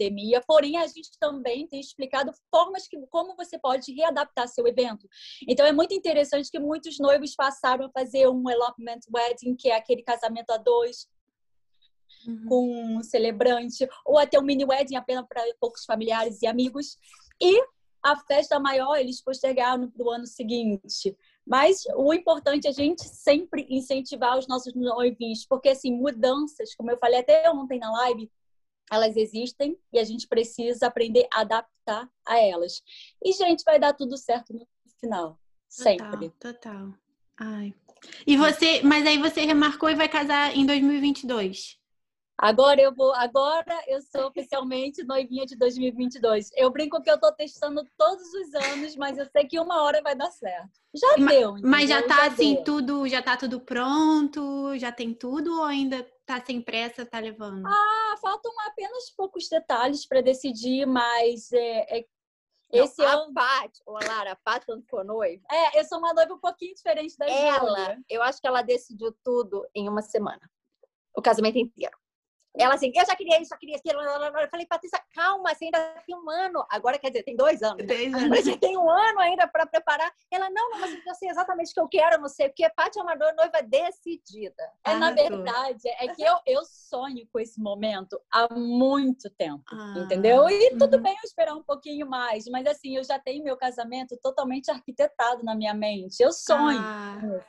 pandemia, 0.02 0.42
porém 0.48 0.78
a 0.78 0.88
gente 0.88 1.12
também 1.20 1.68
tem 1.68 1.80
explicado 1.80 2.32
formas 2.50 2.88
que 2.88 2.98
como 3.10 3.36
você 3.36 3.60
pode 3.60 3.94
readaptar 3.94 4.48
seu 4.48 4.66
evento. 4.68 5.08
Então 5.48 5.66
é 5.66 5.72
muito 5.72 5.94
interessante 5.94 6.50
que 6.50 6.60
muitos 6.60 6.98
noivos 7.00 7.36
passaram 7.36 7.86
a 7.86 7.92
fazer 7.92 8.28
um 8.28 8.50
elopement 8.50 9.00
wedding, 9.14 9.56
que 9.56 9.70
é 9.70 9.76
aquele 9.76 10.04
casamento 10.04 10.52
a 10.52 10.58
dois, 10.58 11.08
Uhum. 12.28 12.46
com 12.48 12.98
um 12.98 13.04
celebrante, 13.04 13.88
ou 14.06 14.20
até 14.20 14.38
um 14.38 14.44
mini 14.44 14.64
wedding 14.64 14.96
apenas 14.96 15.26
para 15.28 15.42
poucos 15.60 15.86
familiares 15.86 16.40
e 16.44 16.46
amigos. 16.46 16.96
E 17.42 17.64
a 18.04 18.16
festa 18.16 18.60
maior 18.60 18.96
eles 18.96 19.24
postergaram 19.24 19.90
para 19.90 20.04
o 20.06 20.12
ano 20.12 20.28
seguinte. 20.28 21.18
Mas 21.48 21.84
o 21.96 22.14
importante 22.14 22.68
é 22.68 22.70
a 22.70 22.74
gente 22.74 23.02
sempre 23.04 23.66
incentivar 23.70 24.38
os 24.38 24.48
nossos 24.48 24.76
noivinhos, 24.76 25.48
porque 25.48 25.70
assim, 25.70 25.92
mudanças, 25.94 26.76
como 26.76 26.92
eu 26.92 26.98
falei 27.00 27.22
até 27.22 27.50
ontem 27.50 27.80
na 27.80 27.92
live, 27.92 28.30
elas 28.92 29.16
existem 29.16 29.78
e 29.94 30.00
a 30.00 30.04
gente 30.04 30.28
precisa 30.28 30.88
aprender 30.88 31.26
a 31.34 31.42
adaptar 31.42 32.10
a 32.26 32.38
elas. 32.38 32.84
E, 33.24 33.32
gente, 33.32 33.64
vai 33.64 33.80
dar 33.80 33.94
tudo 33.94 34.18
certo 34.18 34.54
no 34.54 34.68
final. 35.00 35.40
Sempre. 35.70 36.30
Total. 36.30 36.54
total. 36.54 36.94
Ai. 37.40 37.74
E 38.28 38.36
você, 38.36 38.82
mas 38.84 39.06
aí 39.08 39.18
você 39.18 39.46
remarcou 39.46 39.90
e 39.90 39.96
vai 39.96 40.10
casar 40.10 40.56
em 40.56 40.66
2022? 40.66 41.80
Agora 42.42 42.82
eu 42.82 42.92
vou, 42.92 43.14
agora 43.14 43.84
eu 43.86 44.02
sou 44.02 44.26
oficialmente 44.26 45.04
noivinha 45.04 45.46
de 45.46 45.56
2022. 45.56 46.50
Eu 46.56 46.72
brinco 46.72 47.00
que 47.00 47.12
eu 47.12 47.20
tô 47.20 47.32
testando 47.32 47.88
todos 47.96 48.34
os 48.34 48.56
anos, 48.56 48.96
mas 48.96 49.16
eu 49.20 49.28
sei 49.28 49.46
que 49.46 49.60
uma 49.60 49.84
hora 49.84 50.02
vai 50.02 50.16
dar 50.16 50.32
certo. 50.32 50.72
Já 50.92 51.08
mas, 51.20 51.38
deu. 51.38 51.52
Entendeu? 51.52 51.70
Mas 51.70 51.88
já 51.88 52.02
tá 52.02 52.16
já 52.16 52.26
assim 52.26 52.56
deu. 52.56 52.64
tudo, 52.64 53.08
já 53.08 53.22
tá 53.22 53.38
tudo 53.38 53.62
pronto, 53.62 54.76
já 54.80 54.92
tem 54.92 55.14
tudo 55.14 55.60
ou 55.60 55.66
ainda 55.66 56.04
tá 56.26 56.44
sem 56.44 56.60
pressa, 56.60 57.06
tá 57.06 57.20
levando? 57.20 57.68
Ah, 57.68 58.16
faltam 58.20 58.52
apenas 58.66 59.12
poucos 59.12 59.48
detalhes 59.48 60.08
para 60.08 60.22
decidir, 60.22 60.88
mas 60.88 61.52
é, 61.54 62.00
é 62.00 62.06
não, 62.74 62.86
esse 62.86 63.04
a 63.04 63.12
ano... 63.12 63.32
Paty, 63.36 63.84
ô 63.86 63.92
Lara, 63.92 64.36
a 64.44 64.60
quando 64.62 64.84
for 64.90 65.06
noiva. 65.06 65.44
É, 65.52 65.80
eu 65.80 65.86
sou 65.86 66.00
uma 66.00 66.12
noiva 66.12 66.34
um 66.34 66.40
pouquinho 66.40 66.74
diferente 66.74 67.16
da 67.20 67.30
Ela, 67.30 68.00
eu 68.10 68.24
acho 68.24 68.42
que 68.42 68.48
ela 68.48 68.64
decidiu 68.64 69.16
tudo 69.24 69.64
em 69.76 69.88
uma 69.88 70.02
semana. 70.02 70.42
O 71.16 71.22
casamento 71.22 71.60
inteiro. 71.60 72.01
Ela 72.58 72.76
assim, 72.76 72.92
eu 72.94 73.06
já 73.06 73.16
queria 73.16 73.40
isso, 73.40 73.50
já 73.50 73.58
queria 73.58 73.78
aquilo. 73.78 74.02
Eu 74.02 74.50
falei, 74.50 74.66
Patrícia, 74.66 75.02
calma, 75.16 75.56
você 75.56 75.66
ainda 75.66 75.80
tem 76.06 76.16
um 76.16 76.30
ano. 76.30 76.66
Agora, 76.70 77.00
quer 77.00 77.10
dizer, 77.10 77.24
tem 77.24 77.36
dois 77.36 77.64
anos. 77.64 77.86
Dois 77.86 78.14
anos. 78.14 78.40
Você 78.40 78.58
tem 78.58 78.78
um 78.78 78.90
ano 78.90 79.20
ainda 79.20 79.48
para 79.48 79.66
preparar. 79.66 80.12
Ela, 80.30 80.50
não, 80.50 80.70
não, 80.72 80.80
mas 80.80 81.06
eu 81.06 81.16
sei 81.16 81.30
exatamente 81.30 81.72
o 81.72 81.74
que 81.74 81.80
eu 81.80 81.88
quero, 81.88 82.22
não 82.22 82.28
sei. 82.28 82.50
Porque 82.50 82.70
Paty 82.72 83.00
é 83.00 83.02
uma 83.02 83.16
noiva 83.16 83.62
decidida. 83.64 84.70
É, 84.84 84.96
na 84.96 85.12
verdade, 85.12 85.88
é 85.88 86.08
que 86.10 86.22
eu, 86.22 86.36
eu 86.46 86.62
sonho 86.66 87.26
com 87.32 87.40
esse 87.40 87.60
momento 87.62 88.20
há 88.30 88.54
muito 88.54 89.30
tempo, 89.30 89.64
ah, 89.72 89.94
entendeu? 89.98 90.50
E 90.50 90.72
tudo 90.72 90.98
uhum. 90.98 91.04
bem 91.04 91.14
eu 91.14 91.24
esperar 91.24 91.54
um 91.54 91.64
pouquinho 91.64 92.08
mais, 92.08 92.46
mas 92.48 92.66
assim, 92.68 92.98
eu 92.98 93.04
já 93.04 93.18
tenho 93.18 93.44
meu 93.44 93.56
casamento 93.56 94.18
totalmente 94.22 94.70
arquitetado 94.70 95.44
na 95.44 95.56
minha 95.56 95.74
mente. 95.74 96.20
Eu 96.20 96.34
sonho. 96.34 96.80
Ah. 96.80 97.40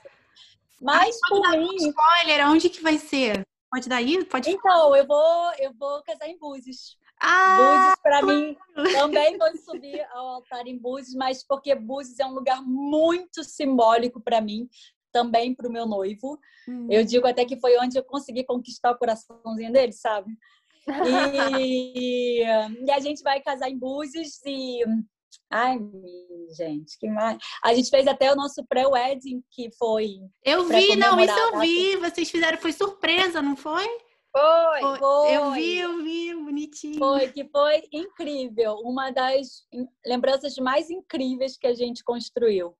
Mas, 0.80 1.16
por 1.28 1.48
mim... 1.50 1.76
Spoiler, 1.76 2.48
onde 2.48 2.68
que 2.68 2.82
vai 2.82 2.98
ser? 2.98 3.46
Pode 3.72 3.88
dar 3.88 3.96
aí? 3.96 4.22
Pode 4.26 4.50
Então, 4.50 4.94
eu 4.94 5.06
vou, 5.06 5.52
eu 5.58 5.72
vou 5.72 6.02
casar 6.02 6.28
em 6.28 6.38
Búzios. 6.38 6.98
Ah, 7.18 7.56
Búzios, 7.56 7.94
para 8.02 8.22
mim, 8.22 8.54
também 8.92 9.38
vou 9.38 9.56
subir 9.56 10.04
ao 10.10 10.26
altar 10.28 10.66
em 10.66 10.76
Búzios, 10.76 11.14
mas 11.14 11.42
porque 11.42 11.74
Búzios 11.74 12.20
é 12.20 12.26
um 12.26 12.34
lugar 12.34 12.60
muito 12.60 13.42
simbólico 13.42 14.20
para 14.20 14.42
mim, 14.42 14.68
também 15.10 15.54
para 15.54 15.66
o 15.66 15.72
meu 15.72 15.86
noivo. 15.86 16.38
Hum. 16.68 16.86
Eu 16.90 17.02
digo 17.02 17.26
até 17.26 17.46
que 17.46 17.58
foi 17.58 17.78
onde 17.78 17.98
eu 17.98 18.04
consegui 18.04 18.44
conquistar 18.44 18.90
o 18.90 18.98
coraçãozinho 18.98 19.72
dele, 19.72 19.92
sabe? 19.92 20.36
E, 21.58 22.42
e 22.42 22.90
a 22.90 22.98
gente 22.98 23.22
vai 23.22 23.40
casar 23.40 23.70
em 23.70 23.78
Búzios 23.78 24.44
e 24.44 24.84
Ai, 25.52 25.78
gente, 26.56 26.98
que 26.98 27.08
mais. 27.08 27.36
A 27.62 27.74
gente 27.74 27.90
fez 27.90 28.06
até 28.06 28.32
o 28.32 28.36
nosso 28.36 28.64
pré-wedding, 28.66 29.42
que 29.50 29.70
foi. 29.78 30.18
Eu 30.42 30.64
vi, 30.64 30.96
não, 30.96 31.20
isso 31.20 31.38
eu 31.38 31.60
vi. 31.60 31.96
Vocês 31.96 32.30
fizeram, 32.30 32.56
foi 32.56 32.72
surpresa, 32.72 33.42
não 33.42 33.54
foi? 33.54 33.86
Foi, 34.34 34.80
foi, 34.80 34.98
foi. 34.98 35.36
Eu 35.36 35.52
vi, 35.52 35.78
eu 35.78 36.02
vi, 36.02 36.34
bonitinho. 36.34 36.98
Foi, 36.98 37.28
que 37.28 37.46
foi 37.50 37.82
incrível. 37.92 38.76
Uma 38.76 39.10
das 39.10 39.66
lembranças 40.06 40.56
mais 40.56 40.88
incríveis 40.88 41.58
que 41.58 41.66
a 41.66 41.74
gente 41.74 42.02
construiu. 42.02 42.74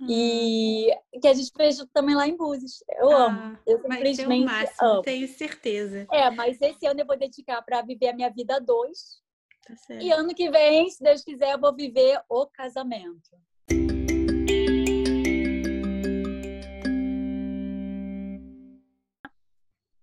Hum. 0.00 0.06
E 0.10 0.90
que 1.22 1.28
a 1.28 1.34
gente 1.34 1.52
fez 1.56 1.78
também 1.94 2.16
lá 2.16 2.26
em 2.26 2.36
Búzios. 2.36 2.82
Eu 2.98 3.12
ah, 3.12 3.26
amo. 3.26 3.58
Eu 3.64 3.80
simplesmente 3.80 4.44
máximo, 4.44 4.88
amo. 4.88 5.02
Tenho 5.02 5.28
certeza. 5.28 6.04
É, 6.12 6.30
mas 6.32 6.60
esse 6.60 6.84
ano 6.84 7.00
eu 7.00 7.06
vou 7.06 7.16
dedicar 7.16 7.62
para 7.62 7.80
viver 7.82 8.08
a 8.08 8.12
minha 8.12 8.28
vida 8.28 8.60
dois 8.60 9.24
Tá 9.66 9.94
e 9.94 10.12
ano 10.12 10.32
que 10.32 10.48
vem, 10.48 10.88
se 10.88 11.02
Deus 11.02 11.24
quiser, 11.24 11.54
eu 11.54 11.60
vou 11.60 11.74
viver 11.74 12.22
o 12.28 12.46
casamento. 12.46 13.30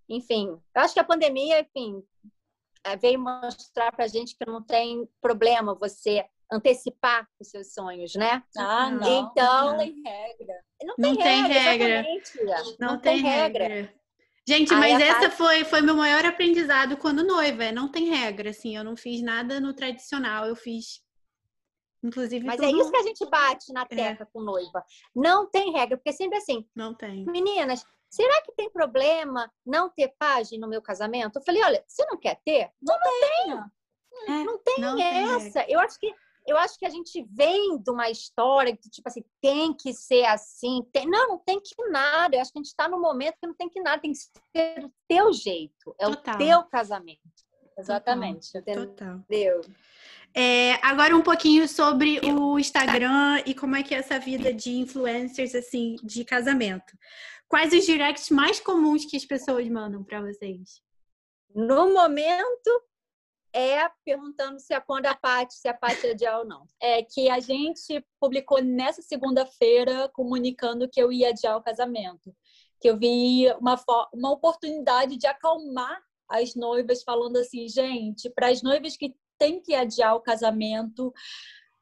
Enfim, 0.09 0.47
eu 0.75 0.81
acho 0.81 0.93
que 0.93 0.99
a 0.99 1.03
pandemia, 1.03 1.61
enfim, 1.61 2.03
é, 2.83 2.97
veio 2.97 3.17
mostrar 3.17 3.91
pra 3.93 4.05
gente 4.07 4.35
que 4.35 4.45
não 4.45 4.61
tem 4.61 5.07
problema 5.21 5.73
você 5.73 6.25
antecipar 6.51 7.25
os 7.39 7.49
seus 7.49 7.73
sonhos, 7.73 8.13
né? 8.15 8.43
Ah, 8.57 8.91
não. 8.91 9.31
Então, 9.31 9.71
não 9.71 9.77
tem 9.77 10.03
regra. 10.03 10.63
Não 10.83 10.95
tem, 10.95 11.41
não 11.41 11.47
regra. 11.47 12.03
Tem 12.03 12.21
regra. 12.25 12.63
Não, 12.79 12.91
não, 12.91 12.99
tem, 12.99 13.13
tem 13.13 13.23
regra. 13.23 13.67
regra. 13.67 14.02
Gente, 14.45 14.73
mas 14.73 15.01
essa 15.01 15.29
foi, 15.29 15.63
foi 15.63 15.81
meu 15.81 15.95
maior 15.95 16.25
aprendizado 16.25 16.97
quando 16.97 17.25
noiva. 17.25 17.71
Não 17.71 17.89
tem 17.89 18.09
regra, 18.09 18.49
assim. 18.49 18.75
Eu 18.75 18.83
não 18.83 18.95
fiz 18.95 19.21
nada 19.21 19.59
no 19.59 19.73
tradicional. 19.73 20.45
Eu 20.45 20.55
fiz, 20.55 21.01
inclusive. 22.03 22.45
Mas 22.45 22.57
tudo... 22.57 22.65
é 22.65 22.71
isso 22.71 22.91
que 22.91 22.97
a 22.97 23.03
gente 23.03 23.25
bate 23.29 23.71
na 23.71 23.83
é. 23.83 23.85
tecla 23.85 24.25
é. 24.25 24.29
com 24.33 24.41
noiva. 24.41 24.83
Não 25.15 25.49
tem 25.49 25.71
regra, 25.71 25.97
porque 25.97 26.11
sempre 26.11 26.37
assim. 26.37 26.67
Não 26.75 26.93
tem. 26.93 27.25
Meninas, 27.25 27.85
será 28.09 28.41
que 28.41 28.51
tem 28.51 28.69
problema 28.69 29.49
não 29.65 29.89
ter 29.89 30.13
página 30.19 30.65
no 30.65 30.69
meu 30.69 30.81
casamento? 30.81 31.39
Eu 31.39 31.43
falei, 31.43 31.63
olha, 31.63 31.83
você 31.87 32.05
não 32.05 32.17
quer 32.17 32.39
ter? 32.43 32.69
Não, 32.81 32.99
não, 32.99 33.11
não 33.11 33.19
tem. 33.19 33.73
É, 34.27 34.43
não 34.43 34.57
tem 34.59 34.79
não 34.79 34.99
essa. 34.99 35.63
Tem 35.63 35.73
eu 35.73 35.79
acho 35.79 35.97
que 35.97 36.13
eu 36.45 36.57
acho 36.57 36.77
que 36.77 36.85
a 36.85 36.89
gente 36.89 37.25
vem 37.31 37.77
de 37.77 37.89
uma 37.89 38.09
história 38.09 38.75
que, 38.75 38.89
tipo 38.89 39.07
assim, 39.07 39.23
tem 39.41 39.73
que 39.73 39.93
ser 39.93 40.25
assim. 40.25 40.81
Tem... 40.91 41.07
Não, 41.07 41.29
não 41.29 41.37
tem 41.37 41.59
que 41.59 41.75
nada. 41.89 42.35
Eu 42.35 42.41
acho 42.41 42.51
que 42.51 42.59
a 42.59 42.61
gente 42.61 42.69
está 42.69 42.87
no 42.87 42.99
momento 42.99 43.37
que 43.39 43.47
não 43.47 43.55
tem 43.55 43.69
que 43.69 43.81
nada. 43.81 44.01
Tem 44.01 44.11
que 44.11 44.17
ser 44.17 44.85
o 44.85 44.91
teu 45.07 45.33
jeito. 45.33 45.95
É 45.99 46.05
Total. 46.05 46.35
o 46.35 46.37
teu 46.37 46.63
casamento. 46.63 47.19
Exatamente. 47.77 48.51
Total. 48.51 49.15
Entendeu? 49.15 49.61
É, 50.35 50.73
agora 50.85 51.15
um 51.15 51.21
pouquinho 51.21 51.67
sobre 51.67 52.19
o 52.19 52.57
Instagram 52.57 53.41
e 53.45 53.53
como 53.53 53.75
é 53.75 53.83
que 53.83 53.93
é 53.93 53.99
essa 53.99 54.17
vida 54.19 54.51
de 54.51 54.71
influencers, 54.71 55.53
assim, 55.53 55.95
de 56.03 56.25
casamento. 56.25 56.97
Quais 57.47 57.71
os 57.71 57.85
directs 57.85 58.29
mais 58.31 58.59
comuns 58.59 59.05
que 59.05 59.15
as 59.15 59.25
pessoas 59.25 59.67
mandam 59.69 60.03
para 60.03 60.21
vocês? 60.21 60.81
No 61.55 61.93
momento, 61.93 62.81
é 63.53 63.87
perguntando 64.03 64.59
se 64.59 64.73
a 64.73 64.81
quando 64.81 65.05
a 65.05 65.15
Paty, 65.15 65.53
se 65.53 65.67
a 65.67 65.73
Paty 65.73 66.07
é 66.07 66.11
adiar 66.11 66.39
ou 66.39 66.45
não. 66.45 66.65
É 66.81 67.03
que 67.03 67.29
a 67.29 67.39
gente 67.39 68.03
publicou 68.19 68.61
nessa 68.61 69.01
segunda-feira 69.01 70.09
comunicando 70.09 70.89
que 70.89 71.01
eu 71.01 71.11
ia 71.11 71.29
adiar 71.29 71.55
o 71.57 71.63
casamento. 71.63 72.35
Que 72.81 72.89
eu 72.89 72.97
vi 72.97 73.45
uma, 73.59 73.79
uma 74.13 74.31
oportunidade 74.31 75.15
de 75.17 75.27
acalmar 75.27 76.01
as 76.27 76.55
noivas 76.55 77.03
falando 77.03 77.37
assim, 77.37 77.67
gente, 77.69 78.29
para 78.31 78.49
as 78.49 78.63
noivas 78.63 78.97
que 78.97 79.15
têm 79.37 79.61
que 79.61 79.75
adiar 79.75 80.15
o 80.15 80.21
casamento, 80.21 81.13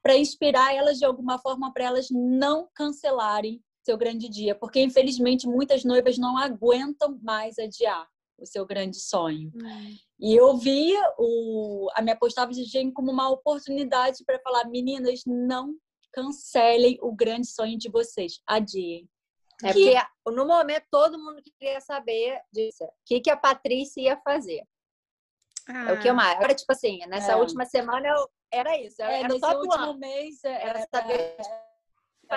para 0.01 0.17
inspirar 0.17 0.73
elas 0.73 0.97
de 0.97 1.05
alguma 1.05 1.37
forma 1.37 1.71
para 1.71 1.85
elas 1.85 2.07
não 2.11 2.67
cancelarem 2.73 3.63
seu 3.83 3.97
grande 3.97 4.29
dia, 4.29 4.53
porque 4.53 4.81
infelizmente 4.81 5.47
muitas 5.47 5.83
noivas 5.83 6.17
não 6.17 6.37
aguentam 6.37 7.19
mais 7.21 7.57
adiar 7.57 8.07
o 8.37 8.45
seu 8.45 8.65
grande 8.65 8.99
sonho. 8.99 9.51
Hum. 9.55 9.95
E 10.21 10.35
eu 10.35 10.55
vi 10.55 10.93
o, 11.17 11.89
a 11.95 12.01
minha 12.01 12.15
postagem 12.15 12.91
como 12.93 13.11
uma 13.11 13.27
oportunidade 13.29 14.23
para 14.23 14.39
falar, 14.39 14.65
meninas, 14.69 15.23
não 15.25 15.75
cancelem 16.13 16.99
o 17.01 17.11
grande 17.11 17.47
sonho 17.47 17.75
de 17.75 17.89
vocês, 17.89 18.39
adiem. 18.45 19.09
É 19.63 19.73
que... 19.73 19.93
porque 20.23 20.35
no 20.37 20.45
momento 20.45 20.85
todo 20.91 21.17
mundo 21.17 21.41
queria 21.43 21.81
saber 21.81 22.39
disso. 22.51 22.83
O 22.83 22.93
que, 23.05 23.19
que 23.19 23.31
a 23.31 23.37
Patrícia 23.37 24.01
ia 24.01 24.17
fazer. 24.17 24.63
Ah. 25.67 25.89
É 25.89 25.93
o 25.93 25.99
que 25.99 26.09
eu 26.09 26.13
mais. 26.13 26.35
Agora, 26.35 26.53
tipo 26.53 26.71
assim, 26.71 26.99
nessa 27.07 27.31
é. 27.31 27.35
última 27.35 27.65
semana 27.65 28.07
eu, 28.07 28.29
era 28.51 28.77
isso. 28.77 29.01
É, 29.01 29.21
era 29.21 29.27
nesse 29.27 29.45
último 29.45 29.93
mês 29.95 30.43
era, 30.43 30.69
era 30.69 30.87
saber 30.93 31.37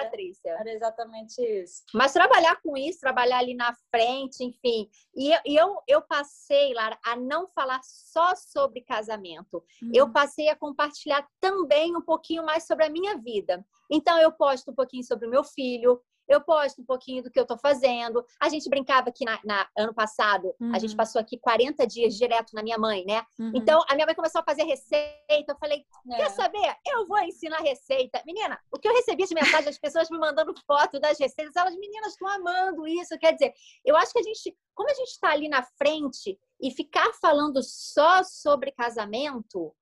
Patrícia. 0.02 0.50
Era 0.50 0.72
exatamente 0.72 1.40
isso. 1.42 1.82
Mas 1.94 2.12
trabalhar 2.12 2.60
com 2.62 2.76
isso, 2.76 3.00
trabalhar 3.00 3.38
ali 3.38 3.54
na 3.54 3.74
frente, 3.90 4.42
enfim. 4.44 4.88
E, 5.14 5.32
eu, 5.44 5.76
eu 5.86 6.02
passei, 6.02 6.74
Lara, 6.74 6.98
a 7.04 7.16
não 7.16 7.48
falar 7.48 7.80
só 7.82 8.34
sobre 8.34 8.82
casamento. 8.82 9.64
Uhum. 9.82 9.90
Eu 9.94 10.12
passei 10.12 10.48
a 10.48 10.56
compartilhar 10.56 11.26
também 11.40 11.96
um 11.96 12.02
pouquinho 12.02 12.44
mais 12.44 12.66
sobre 12.66 12.84
a 12.84 12.90
minha 12.90 13.16
vida. 13.18 13.64
Então, 13.90 14.18
eu 14.18 14.32
posto 14.32 14.70
um 14.70 14.74
pouquinho 14.74 15.04
sobre 15.04 15.26
o 15.26 15.30
meu 15.30 15.44
filho, 15.44 16.00
eu 16.28 16.40
posto 16.40 16.82
um 16.82 16.84
pouquinho 16.84 17.22
do 17.22 17.30
que 17.30 17.38
eu 17.38 17.42
estou 17.42 17.58
fazendo. 17.58 18.24
A 18.40 18.48
gente 18.48 18.68
brincava 18.68 19.08
aqui 19.08 19.24
na, 19.24 19.38
na 19.44 19.68
ano 19.76 19.94
passado, 19.94 20.54
uhum. 20.60 20.74
a 20.74 20.78
gente 20.78 20.90
uhum. 20.90 20.96
passou 20.96 21.20
aqui 21.20 21.38
40 21.38 21.86
dias 21.86 22.14
direto 22.14 22.52
na 22.54 22.62
minha 22.62 22.78
mãe, 22.78 23.04
né? 23.04 23.24
Uhum. 23.38 23.52
Então, 23.54 23.82
a 23.88 23.94
minha 23.94 24.06
mãe 24.06 24.14
começou 24.14 24.40
a 24.40 24.44
fazer 24.44 24.64
receita. 24.64 25.52
Eu 25.52 25.58
falei, 25.58 25.84
é. 26.12 26.16
quer 26.16 26.30
saber? 26.30 26.76
Eu 26.86 27.06
vou 27.06 27.18
ensinar 27.20 27.58
receita. 27.58 28.22
Menina, 28.26 28.58
o 28.72 28.78
que 28.78 28.88
eu 28.88 28.94
recebi 28.94 29.26
de 29.26 29.34
mensagem, 29.34 29.68
as 29.68 29.78
pessoas 29.78 30.10
me 30.10 30.18
mandando 30.18 30.54
foto 30.66 30.98
das 30.98 31.18
receitas, 31.18 31.54
elas, 31.56 31.74
meninas, 31.74 32.12
estão 32.12 32.28
amando 32.28 32.86
isso. 32.86 33.18
Quer 33.18 33.32
dizer, 33.32 33.52
eu 33.84 33.96
acho 33.96 34.12
que 34.12 34.18
a 34.18 34.22
gente, 34.22 34.56
como 34.74 34.90
a 34.90 34.94
gente 34.94 35.10
está 35.10 35.30
ali 35.30 35.48
na 35.48 35.62
frente 35.78 36.38
e 36.60 36.70
ficar 36.70 37.12
falando 37.20 37.60
só 37.62 38.22
sobre 38.22 38.72
casamento, 38.72 39.74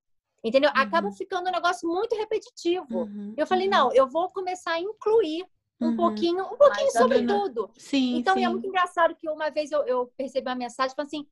entendeu? 0.43 0.69
Uhum. 0.75 0.81
Acaba 0.81 1.11
ficando 1.11 1.47
um 1.47 1.51
negócio 1.51 1.87
muito 1.87 2.15
repetitivo. 2.15 3.03
Uhum. 3.03 3.33
Eu 3.37 3.47
falei, 3.47 3.67
uhum. 3.67 3.71
não, 3.71 3.93
eu 3.93 4.07
vou 4.07 4.29
começar 4.31 4.73
a 4.73 4.79
incluir 4.79 5.45
um 5.83 5.89
uhum. 5.89 5.95
pouquinho, 5.95 6.43
um 6.45 6.57
pouquinho 6.57 6.85
Mas, 6.85 6.93
sobre 6.93 7.25
tudo. 7.25 7.69
Sim, 7.77 8.17
então 8.17 8.35
sim. 8.35 8.45
é 8.45 8.49
muito 8.49 8.67
engraçado 8.67 9.15
que 9.15 9.29
uma 9.29 9.49
vez 9.49 9.71
eu, 9.71 9.83
eu 9.83 10.11
percebi 10.17 10.47
uma 10.47 10.55
mensagem 10.55 10.95
falando 10.95 11.07
assim, 11.07 11.27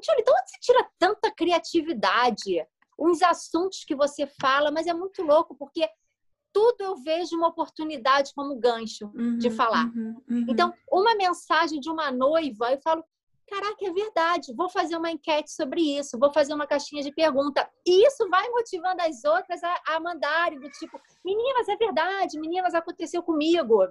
Tio, 0.00 0.14
então 0.18 0.34
onde 0.34 0.50
você 0.50 0.58
tira 0.60 0.88
tanta 0.98 1.30
criatividade? 1.30 2.64
Uns 2.98 3.22
assuntos 3.22 3.84
que 3.84 3.94
você 3.94 4.26
fala, 4.40 4.70
mas 4.70 4.86
é 4.86 4.92
muito 4.92 5.22
louco, 5.22 5.54
porque 5.56 5.88
tudo 6.52 6.80
eu 6.80 6.96
vejo 6.96 7.36
uma 7.36 7.48
oportunidade 7.48 8.32
como 8.34 8.56
gancho 8.56 9.10
uhum, 9.14 9.38
de 9.38 9.50
falar. 9.50 9.86
Uhum, 9.86 10.20
uhum. 10.28 10.46
Então, 10.48 10.74
uma 10.90 11.14
mensagem 11.14 11.80
de 11.80 11.88
uma 11.88 12.10
noiva, 12.10 12.72
eu 12.72 12.80
falo, 12.82 13.04
caraca, 13.50 13.84
é 13.84 13.92
verdade, 13.92 14.54
vou 14.54 14.70
fazer 14.70 14.96
uma 14.96 15.10
enquete 15.10 15.50
sobre 15.50 15.98
isso, 15.98 16.18
vou 16.18 16.32
fazer 16.32 16.54
uma 16.54 16.66
caixinha 16.66 17.02
de 17.02 17.12
pergunta. 17.12 17.68
E 17.84 18.06
isso 18.06 18.28
vai 18.30 18.48
motivando 18.50 19.02
as 19.02 19.24
outras 19.24 19.62
a, 19.62 19.82
a 19.88 20.00
mandarem, 20.00 20.60
do 20.60 20.70
tipo, 20.70 20.98
meninas, 21.24 21.68
é 21.68 21.76
verdade, 21.76 22.38
meninas, 22.38 22.74
aconteceu 22.74 23.22
comigo. 23.22 23.86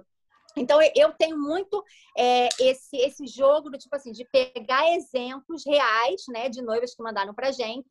Então, 0.56 0.80
eu 0.96 1.12
tenho 1.12 1.38
muito 1.38 1.84
é, 2.16 2.48
esse, 2.58 2.96
esse 2.96 3.26
jogo 3.26 3.70
do 3.70 3.78
tipo 3.78 3.94
assim, 3.94 4.10
de 4.10 4.24
pegar 4.24 4.90
exemplos 4.94 5.64
reais, 5.64 6.22
né, 6.28 6.48
de 6.48 6.62
noivas 6.62 6.94
que 6.94 7.02
mandaram 7.02 7.34
pra 7.34 7.52
gente, 7.52 7.86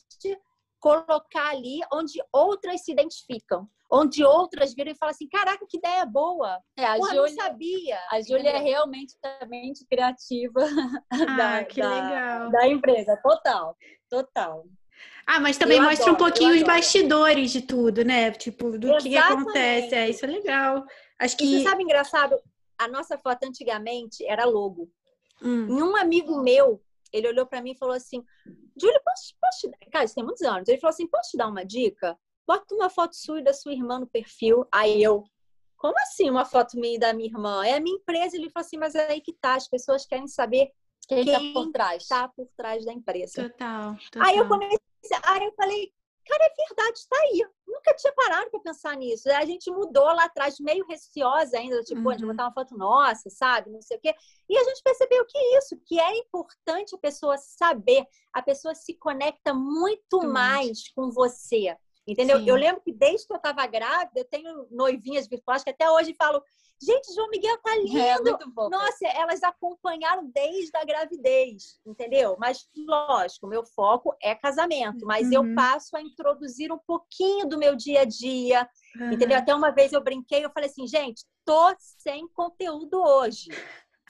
colocar 0.80 1.50
ali 1.50 1.80
onde 1.94 2.20
outras 2.34 2.84
se 2.84 2.92
identificam 2.92 3.70
onde 3.92 4.24
outras 4.24 4.74
viram 4.74 4.92
e 4.92 4.98
falam 4.98 5.12
assim: 5.12 5.28
caraca, 5.28 5.66
que 5.68 5.78
ideia 5.78 6.06
boa! 6.06 6.60
É, 6.78 6.86
a 6.86 6.96
Porra, 6.96 7.16
Júlia, 7.16 7.36
sabia. 7.36 8.00
A 8.12 8.22
Júlia 8.22 8.50
é 8.50 8.60
realmente 8.60 9.16
também 9.22 9.74
criativa 9.90 10.60
ah, 11.12 11.36
da, 11.36 11.64
que 11.64 11.82
da, 11.82 11.90
legal. 11.90 12.52
da 12.52 12.68
empresa, 12.68 13.20
total, 13.22 13.76
total. 14.10 14.66
Ah, 15.26 15.40
mas 15.40 15.58
também 15.58 15.78
eu 15.78 15.84
mostra 15.84 16.12
adoro, 16.12 16.16
um 16.16 16.18
pouquinho 16.18 16.56
os 16.56 16.64
bastidores 16.64 17.52
de 17.52 17.62
tudo, 17.62 18.04
né? 18.04 18.32
Tipo, 18.32 18.78
do 18.78 18.88
Exatamente. 18.88 19.10
que 19.10 19.18
acontece. 19.18 19.96
É, 19.96 20.10
isso 20.10 20.26
é 20.26 20.28
legal. 20.28 20.86
Acho 21.20 21.38
que. 21.38 21.46
E 21.46 21.58
você 21.60 21.70
sabe, 21.70 21.84
engraçado, 21.84 22.36
a 22.78 22.88
nossa 22.88 23.18
foto 23.18 23.44
antigamente 23.44 24.26
era 24.26 24.46
logo. 24.46 24.90
Hum. 25.42 25.68
E 25.68 25.84
um 25.84 25.96
amigo 25.96 26.42
meu, 26.42 26.82
ele 27.14 27.28
olhou 27.28 27.46
para 27.46 27.62
mim 27.62 27.72
e 27.72 27.78
falou 27.78 27.96
assim: 27.96 28.24
Júlia, 28.80 29.02
posso, 29.06 29.36
posso 29.40 29.60
te 29.60 29.70
dar? 29.70 29.78
Cara, 29.92 30.06
isso 30.06 30.16
tem 30.16 30.24
muitos 30.24 30.42
anos. 30.42 30.68
Ele 30.68 30.80
falou 30.80 30.94
assim: 30.94 31.08
posso 31.08 31.32
te 31.32 31.38
dar 31.38 31.48
uma 31.48 31.64
dica? 31.64 32.18
Bota 32.50 32.74
uma 32.74 32.90
foto 32.90 33.16
sua 33.16 33.40
e 33.40 33.44
da 33.44 33.54
sua 33.54 33.74
irmã 33.74 34.00
no 34.00 34.08
perfil. 34.08 34.66
Aí 34.72 35.04
eu, 35.04 35.24
como 35.78 35.94
assim 36.00 36.32
uma 36.32 36.46
foto 36.46 36.80
minha 36.80 36.96
e 36.96 37.00
da 37.00 37.14
minha 37.14 37.30
irmã? 37.30 37.64
É 37.64 37.76
a 37.76 37.80
minha 37.80 37.96
empresa. 37.96 38.36
Ele 38.36 38.50
falou 38.50 38.66
assim, 38.66 38.78
mas 38.78 38.96
é 38.96 39.12
aí 39.12 39.22
que 39.22 39.34
tá, 39.34 39.54
as 39.54 39.68
pessoas 39.68 40.04
querem 40.04 40.28
saber 40.28 40.72
quem, 41.08 41.26
quem 41.26 41.34
tá 41.34 41.40
por 41.54 41.72
trás. 41.72 42.08
Tá 42.08 42.28
por 42.28 42.48
trás 42.58 42.84
da 42.84 42.92
empresa. 42.92 43.48
Total, 43.48 43.96
total. 44.12 44.28
Aí 44.28 44.36
eu 44.36 44.48
comecei, 44.48 44.80
aí 45.24 45.46
eu 45.46 45.54
falei, 45.54 45.94
cara, 46.26 46.44
é 46.44 46.54
verdade, 46.68 47.08
tá 47.08 47.18
aí. 47.18 47.48
Nunca 47.68 47.94
tinha 47.94 48.14
parado 48.14 48.50
para 48.50 48.60
pensar 48.62 48.98
nisso. 48.98 49.30
A 49.30 49.46
gente 49.46 49.70
mudou 49.70 50.06
lá 50.06 50.24
atrás, 50.26 50.60
meio 50.60 50.88
receosa 50.88 51.56
ainda, 51.56 51.84
tipo, 51.84 52.02
uhum. 52.02 52.16
de 52.16 52.26
botar 52.26 52.46
uma 52.46 52.54
foto 52.54 52.76
nossa, 52.76 53.30
sabe? 53.30 53.70
Não 53.70 53.82
sei 53.84 53.98
o 53.98 54.02
quê. 54.02 54.16
E 54.50 54.58
a 54.58 54.64
gente 54.64 54.82
percebeu 54.82 55.24
que 55.28 55.38
isso, 55.56 55.80
que 55.86 56.00
é 56.00 56.18
importante 56.18 56.96
a 56.96 57.00
pessoa 57.00 57.38
saber, 57.38 58.08
a 58.34 58.42
pessoa 58.42 58.74
se 58.74 58.96
conecta 58.96 59.54
muito 59.54 60.24
mais 60.24 60.92
com 60.94 61.12
você. 61.12 61.78
Entendeu? 62.12 62.40
Sim. 62.40 62.50
Eu 62.50 62.56
lembro 62.56 62.82
que 62.82 62.92
desde 62.92 63.28
que 63.28 63.34
eu 63.34 63.38
estava 63.38 63.66
grávida, 63.68 64.20
eu 64.20 64.26
tenho 64.26 64.68
noivinhas 64.72 65.28
virtuais 65.28 65.64
que 65.64 65.70
até 65.70 65.90
hoje 65.90 66.16
falam: 66.18 66.42
gente, 66.82 67.14
João 67.14 67.30
Miguel 67.30 67.58
tá 67.60 67.76
é, 67.76 67.80
lindo. 67.80 68.00
É, 68.00 68.22
muito 68.22 68.50
bom. 68.52 68.70
Nossa, 68.70 69.08
elas 69.08 69.44
acompanharam 69.44 70.30
desde 70.34 70.76
a 70.78 70.86
gravidez, 70.86 71.80
entendeu? 71.86 72.36
Mas, 72.40 72.68
lógico, 72.76 73.48
meu 73.48 73.66
foco 73.66 74.16
é 74.22 74.34
casamento, 74.34 75.06
mas 75.06 75.28
uhum. 75.28 75.34
eu 75.34 75.56
passo 75.56 75.96
a 75.96 76.02
introduzir 76.02 76.72
um 76.72 76.80
pouquinho 76.80 77.48
do 77.48 77.58
meu 77.58 77.76
dia 77.76 78.02
a 78.02 78.06
dia, 78.06 78.68
uhum. 78.96 79.12
entendeu? 79.12 79.38
Até 79.38 79.54
uma 79.54 79.72
vez 79.72 79.92
eu 79.92 80.02
brinquei, 80.02 80.44
eu 80.44 80.52
falei 80.52 80.70
assim, 80.70 80.88
gente, 80.88 81.26
tô 81.46 81.76
sem 81.78 82.28
conteúdo 82.30 83.02
hoje. 83.02 83.50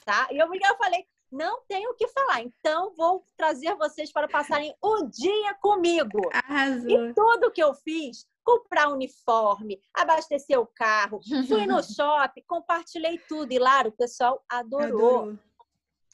Tá? 0.04 0.28
E 0.30 0.38
eu, 0.38 0.46
eu 0.46 0.76
falei, 0.78 1.04
não 1.30 1.62
tenho 1.68 1.90
o 1.90 1.94
que 1.94 2.08
falar. 2.08 2.42
Então, 2.42 2.92
vou 2.94 3.24
trazer 3.36 3.74
vocês 3.76 4.12
para 4.12 4.28
passarem 4.28 4.74
o 4.82 5.06
dia 5.06 5.54
comigo. 5.60 6.20
Arrasou. 6.32 6.90
E 6.90 7.14
tudo 7.14 7.50
que 7.50 7.62
eu 7.62 7.74
fiz, 7.74 8.26
comprar 8.42 8.88
uniforme, 8.88 9.80
abastecer 9.94 10.58
o 10.58 10.66
carro, 10.66 11.20
fui 11.46 11.66
no 11.66 11.82
shopping, 11.84 12.42
compartilhei 12.46 13.18
tudo. 13.28 13.52
E 13.52 13.58
lá 13.58 13.82
o 13.82 13.92
pessoal 13.92 14.44
adorou. 14.48 15.20
adorou. 15.20 15.38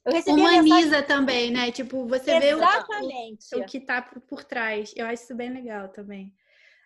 Eu 0.05 0.13
recebi 0.13 0.41
Humaniza 0.41 0.87
mensagem... 0.87 1.07
também, 1.07 1.51
né? 1.51 1.73
Tipo, 1.73 2.07
você 2.07 2.31
Exatamente. 2.37 3.47
vê 3.51 3.57
o, 3.57 3.63
o, 3.63 3.67
que 3.67 3.81
tá 3.81 4.01
por, 4.01 4.21
por 4.21 4.45
trás. 4.45 4.93
Eu 4.95 5.07
acho 5.07 5.25
isso 5.25 5.35
bem 5.35 5.53
legal 5.53 5.89
também. 5.89 6.33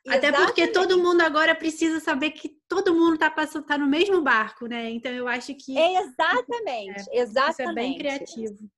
Até 0.09 0.29
Exatamente. 0.29 0.47
porque 0.47 0.67
todo 0.69 0.99
mundo 0.99 1.21
agora 1.21 1.55
precisa 1.55 2.01
saber 2.01 2.31
que 2.31 2.57
todo 2.67 2.95
mundo 2.95 3.15
está 3.15 3.31
passando, 3.31 3.67
tá 3.67 3.77
no 3.77 3.87
mesmo 3.87 4.23
barco, 4.23 4.67
né? 4.67 4.89
Então 4.91 5.13
eu 5.13 5.29
acho 5.29 5.55
que. 5.55 5.79
Exatamente, 5.79 7.11
é, 7.11 7.19
exatamente. 7.19 7.53
Isso 7.53 7.63
é 7.63 7.75
bem 7.75 7.99
criativo. 7.99 8.71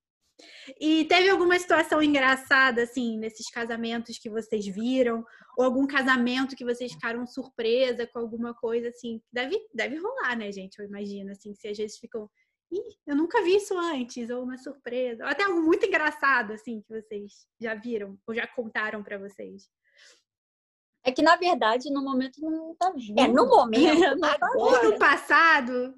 E 0.80 1.04
teve 1.04 1.28
alguma 1.28 1.58
situação 1.58 2.02
engraçada, 2.02 2.82
assim, 2.82 3.18
nesses 3.18 3.48
casamentos 3.50 4.18
que 4.18 4.28
vocês 4.28 4.66
viram? 4.66 5.24
Ou 5.56 5.64
algum 5.64 5.86
casamento 5.86 6.56
que 6.56 6.64
vocês 6.64 6.92
ficaram 6.92 7.26
surpresa 7.26 8.06
com 8.06 8.18
alguma 8.18 8.54
coisa, 8.54 8.88
assim? 8.88 9.20
Deve, 9.32 9.56
deve 9.74 9.96
rolar, 9.98 10.36
né, 10.36 10.50
gente? 10.50 10.78
Eu 10.78 10.86
imagino, 10.86 11.30
assim, 11.30 11.54
se 11.54 11.68
às 11.68 11.76
vezes 11.76 11.98
ficam. 11.98 12.28
Ih, 12.72 12.80
eu 13.06 13.14
nunca 13.14 13.42
vi 13.42 13.56
isso 13.56 13.78
antes, 13.78 14.30
ou 14.30 14.42
uma 14.42 14.56
surpresa. 14.56 15.24
Ou 15.24 15.30
até 15.30 15.44
algo 15.44 15.60
muito 15.60 15.84
engraçado, 15.86 16.52
assim, 16.52 16.80
que 16.80 17.00
vocês 17.00 17.46
já 17.60 17.74
viram, 17.74 18.18
ou 18.26 18.34
já 18.34 18.46
contaram 18.46 19.02
para 19.02 19.18
vocês. 19.18 19.68
É 21.04 21.10
que, 21.10 21.22
na 21.22 21.36
verdade, 21.36 21.90
no 21.90 22.02
momento 22.02 22.40
não 22.40 22.74
tá 22.76 22.90
vindo. 22.90 23.18
É, 23.18 23.28
no 23.28 23.46
momento. 23.46 24.24
agora. 24.24 24.88
no 24.88 24.98
passado. 24.98 25.94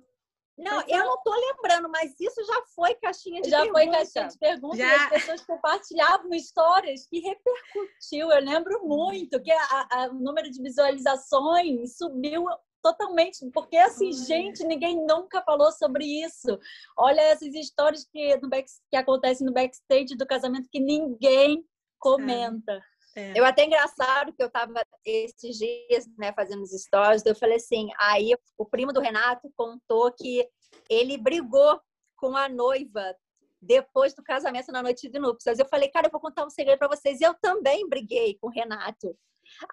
Não, 0.56 0.82
eu 0.86 1.04
não 1.04 1.20
tô 1.22 1.34
lembrando, 1.34 1.88
mas 1.88 2.14
isso 2.20 2.44
já 2.44 2.62
foi 2.76 2.94
caixinha 2.94 3.42
de 3.42 3.50
já 3.50 3.62
perguntas. 3.62 3.82
Já 3.82 3.90
foi 3.90 3.98
caixinha 3.98 4.28
de 4.28 4.38
perguntas 4.38 4.78
já... 4.78 4.86
e 4.86 4.94
as 4.94 5.08
pessoas 5.08 5.44
compartilhavam 5.44 6.32
histórias 6.32 7.06
que 7.08 7.18
repercutiu. 7.18 8.30
Eu 8.30 8.40
lembro 8.40 8.86
muito 8.86 9.42
que 9.42 9.50
a, 9.50 9.88
a, 9.90 10.08
o 10.10 10.14
número 10.14 10.48
de 10.48 10.62
visualizações 10.62 11.96
subiu 11.96 12.46
totalmente, 12.80 13.50
porque 13.50 13.76
assim, 13.78 14.12
gente, 14.12 14.62
ninguém 14.62 15.04
nunca 15.04 15.42
falou 15.42 15.72
sobre 15.72 16.04
isso. 16.04 16.58
Olha 16.96 17.20
essas 17.22 17.52
histórias 17.54 18.04
que, 18.04 18.36
no 18.36 18.48
back, 18.48 18.70
que 18.90 18.96
acontecem 18.96 19.46
no 19.46 19.52
backstage 19.52 20.14
do 20.16 20.26
casamento 20.26 20.68
que 20.70 20.78
ninguém 20.78 21.66
comenta. 21.98 22.80
É. 23.16 23.38
Eu 23.38 23.44
até 23.44 23.64
engraçado 23.64 24.32
que 24.32 24.42
eu 24.42 24.50
tava 24.50 24.82
esses 25.04 25.56
dias, 25.56 26.06
né, 26.18 26.32
fazendo 26.32 26.62
os 26.62 26.70
stories, 26.70 27.24
eu 27.24 27.34
falei 27.34 27.56
assim, 27.56 27.88
aí 27.98 28.34
o 28.58 28.64
primo 28.64 28.92
do 28.92 29.00
Renato 29.00 29.52
contou 29.56 30.12
que 30.12 30.48
ele 30.88 31.16
brigou 31.16 31.80
com 32.16 32.36
a 32.36 32.48
noiva 32.48 33.14
depois 33.60 34.14
do 34.14 34.22
casamento 34.22 34.70
na 34.72 34.82
noite 34.82 35.08
de 35.08 35.18
núpcias. 35.18 35.58
Eu 35.58 35.66
falei, 35.66 35.88
cara, 35.88 36.06
eu 36.06 36.10
vou 36.10 36.20
contar 36.20 36.44
um 36.44 36.50
segredo 36.50 36.78
para 36.78 36.88
vocês. 36.88 37.20
Eu 37.20 37.34
também 37.34 37.88
briguei 37.88 38.36
com 38.40 38.48
o 38.48 38.50
Renato. 38.50 39.16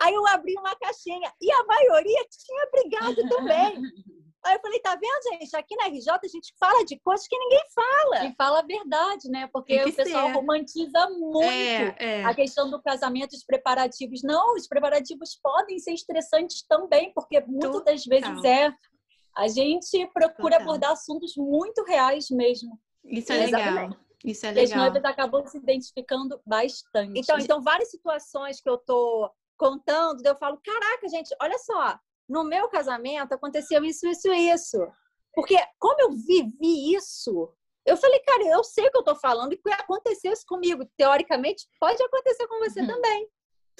Aí 0.01 0.13
eu 0.13 0.25
abri 0.27 0.53
uma 0.57 0.75
caixinha 0.75 1.31
e 1.41 1.51
a 1.51 1.63
maioria 1.63 2.25
tinha 2.29 2.69
brigado 2.71 3.29
também. 3.29 3.81
Aí 4.43 4.55
eu 4.55 4.59
falei, 4.59 4.79
tá 4.79 4.95
vendo, 4.95 5.39
gente? 5.39 5.55
Aqui 5.55 5.75
na 5.75 5.85
RJ 5.85 6.09
a 6.11 6.27
gente 6.27 6.53
fala 6.59 6.83
de 6.83 6.99
coisas 6.99 7.27
que 7.27 7.37
ninguém 7.37 7.61
fala. 7.75 8.25
E 8.25 8.35
fala 8.35 8.59
a 8.59 8.63
verdade, 8.63 9.29
né? 9.29 9.47
Porque 9.53 9.79
o 9.83 9.93
pessoal 9.93 10.27
ser. 10.27 10.33
romantiza 10.33 11.09
muito 11.11 11.49
é, 11.49 11.95
é. 11.99 12.25
a 12.25 12.33
questão 12.33 12.69
do 12.69 12.81
casamento, 12.81 13.33
os 13.33 13.43
preparativos. 13.43 14.23
Não, 14.23 14.55
os 14.55 14.67
preparativos 14.67 15.39
podem 15.41 15.77
ser 15.77 15.93
estressantes 15.93 16.63
também, 16.67 17.13
porque 17.13 17.39
muitas 17.41 17.83
das 17.83 18.05
vezes 18.05 18.43
é. 18.43 18.73
A 19.35 19.47
gente 19.47 20.05
procura 20.07 20.57
Total. 20.57 20.61
abordar 20.61 20.91
assuntos 20.91 21.35
muito 21.37 21.83
reais 21.85 22.29
mesmo. 22.29 22.77
Isso 23.05 23.31
é 23.31 23.45
legal. 23.45 23.95
Isso 24.23 24.45
é 24.45 24.51
legal. 24.51 24.63
As 24.63 24.75
noivas 24.75 25.05
acabam 25.05 25.45
se 25.47 25.57
identificando 25.57 26.41
bastante. 26.45 27.19
Então, 27.19 27.39
então, 27.39 27.61
várias 27.61 27.89
situações 27.89 28.59
que 28.59 28.69
eu 28.69 28.77
tô 28.77 29.31
contando, 29.57 30.25
eu 30.25 30.35
falo, 30.35 30.59
caraca, 30.63 31.07
gente, 31.07 31.33
olha 31.39 31.57
só, 31.59 31.97
no 32.31 32.45
meu 32.45 32.69
casamento 32.69 33.33
aconteceu 33.33 33.83
isso, 33.83 34.07
isso, 34.07 34.31
isso. 34.31 34.77
Porque 35.33 35.57
como 35.77 36.01
eu 36.01 36.11
vivi 36.11 36.95
isso, 36.95 37.53
eu 37.85 37.97
falei, 37.97 38.19
cara, 38.19 38.43
eu 38.47 38.63
sei 38.63 38.87
o 38.87 38.91
que 38.91 38.97
eu 38.97 39.03
tô 39.03 39.15
falando 39.15 39.51
e 39.51 39.57
que 39.57 39.69
aconteceu 39.69 40.31
isso 40.31 40.45
comigo. 40.47 40.89
Teoricamente, 40.97 41.67
pode 41.79 42.01
acontecer 42.01 42.47
com 42.47 42.59
você 42.59 42.79
uhum. 42.81 42.87
também. 42.87 43.27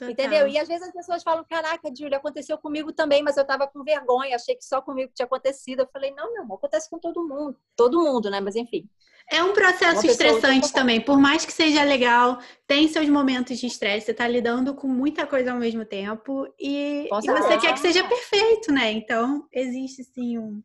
Total. 0.02 0.14
Entendeu? 0.14 0.48
E 0.48 0.58
às 0.58 0.68
vezes 0.68 0.88
as 0.88 0.94
pessoas 0.94 1.22
falam: 1.22 1.46
Caraca, 1.48 1.94
Júlia, 1.96 2.18
aconteceu 2.18 2.58
comigo 2.58 2.92
também, 2.92 3.22
mas 3.22 3.38
eu 3.38 3.46
tava 3.46 3.68
com 3.68 3.84
vergonha, 3.84 4.36
achei 4.36 4.56
que 4.56 4.66
só 4.66 4.82
comigo 4.82 5.12
tinha 5.14 5.28
acontecido. 5.28 5.82
Eu 5.82 5.90
falei: 5.94 6.12
Não, 6.12 6.34
meu 6.34 6.42
amor, 6.42 6.56
acontece 6.56 6.90
com 6.90 6.98
todo 6.98 7.28
mundo. 7.28 7.56
Todo 7.76 8.02
mundo, 8.02 8.28
né? 8.28 8.40
Mas 8.40 8.56
enfim. 8.56 8.90
É 9.32 9.44
um 9.44 9.54
processo 9.54 10.08
estressante 10.08 10.74
também. 10.74 11.00
Por 11.00 11.20
mais 11.20 11.46
que 11.46 11.54
seja 11.54 11.84
legal, 11.84 12.40
tem 12.66 12.88
seus 12.88 13.08
momentos 13.08 13.60
de 13.60 13.68
estresse. 13.68 14.08
Você 14.08 14.14
tá 14.16 14.28
lidando 14.28 14.74
com 14.74 14.88
muita 14.88 15.28
coisa 15.28 15.52
ao 15.52 15.60
mesmo 15.60 15.86
tempo 15.86 16.52
e, 16.60 17.06
e 17.06 17.10
você 17.10 17.58
quer 17.60 17.74
que 17.74 17.80
seja 17.80 18.04
perfeito, 18.04 18.74
né? 18.74 18.92
Então, 18.92 19.48
existe 19.54 20.04
sim 20.04 20.40
um, 20.40 20.64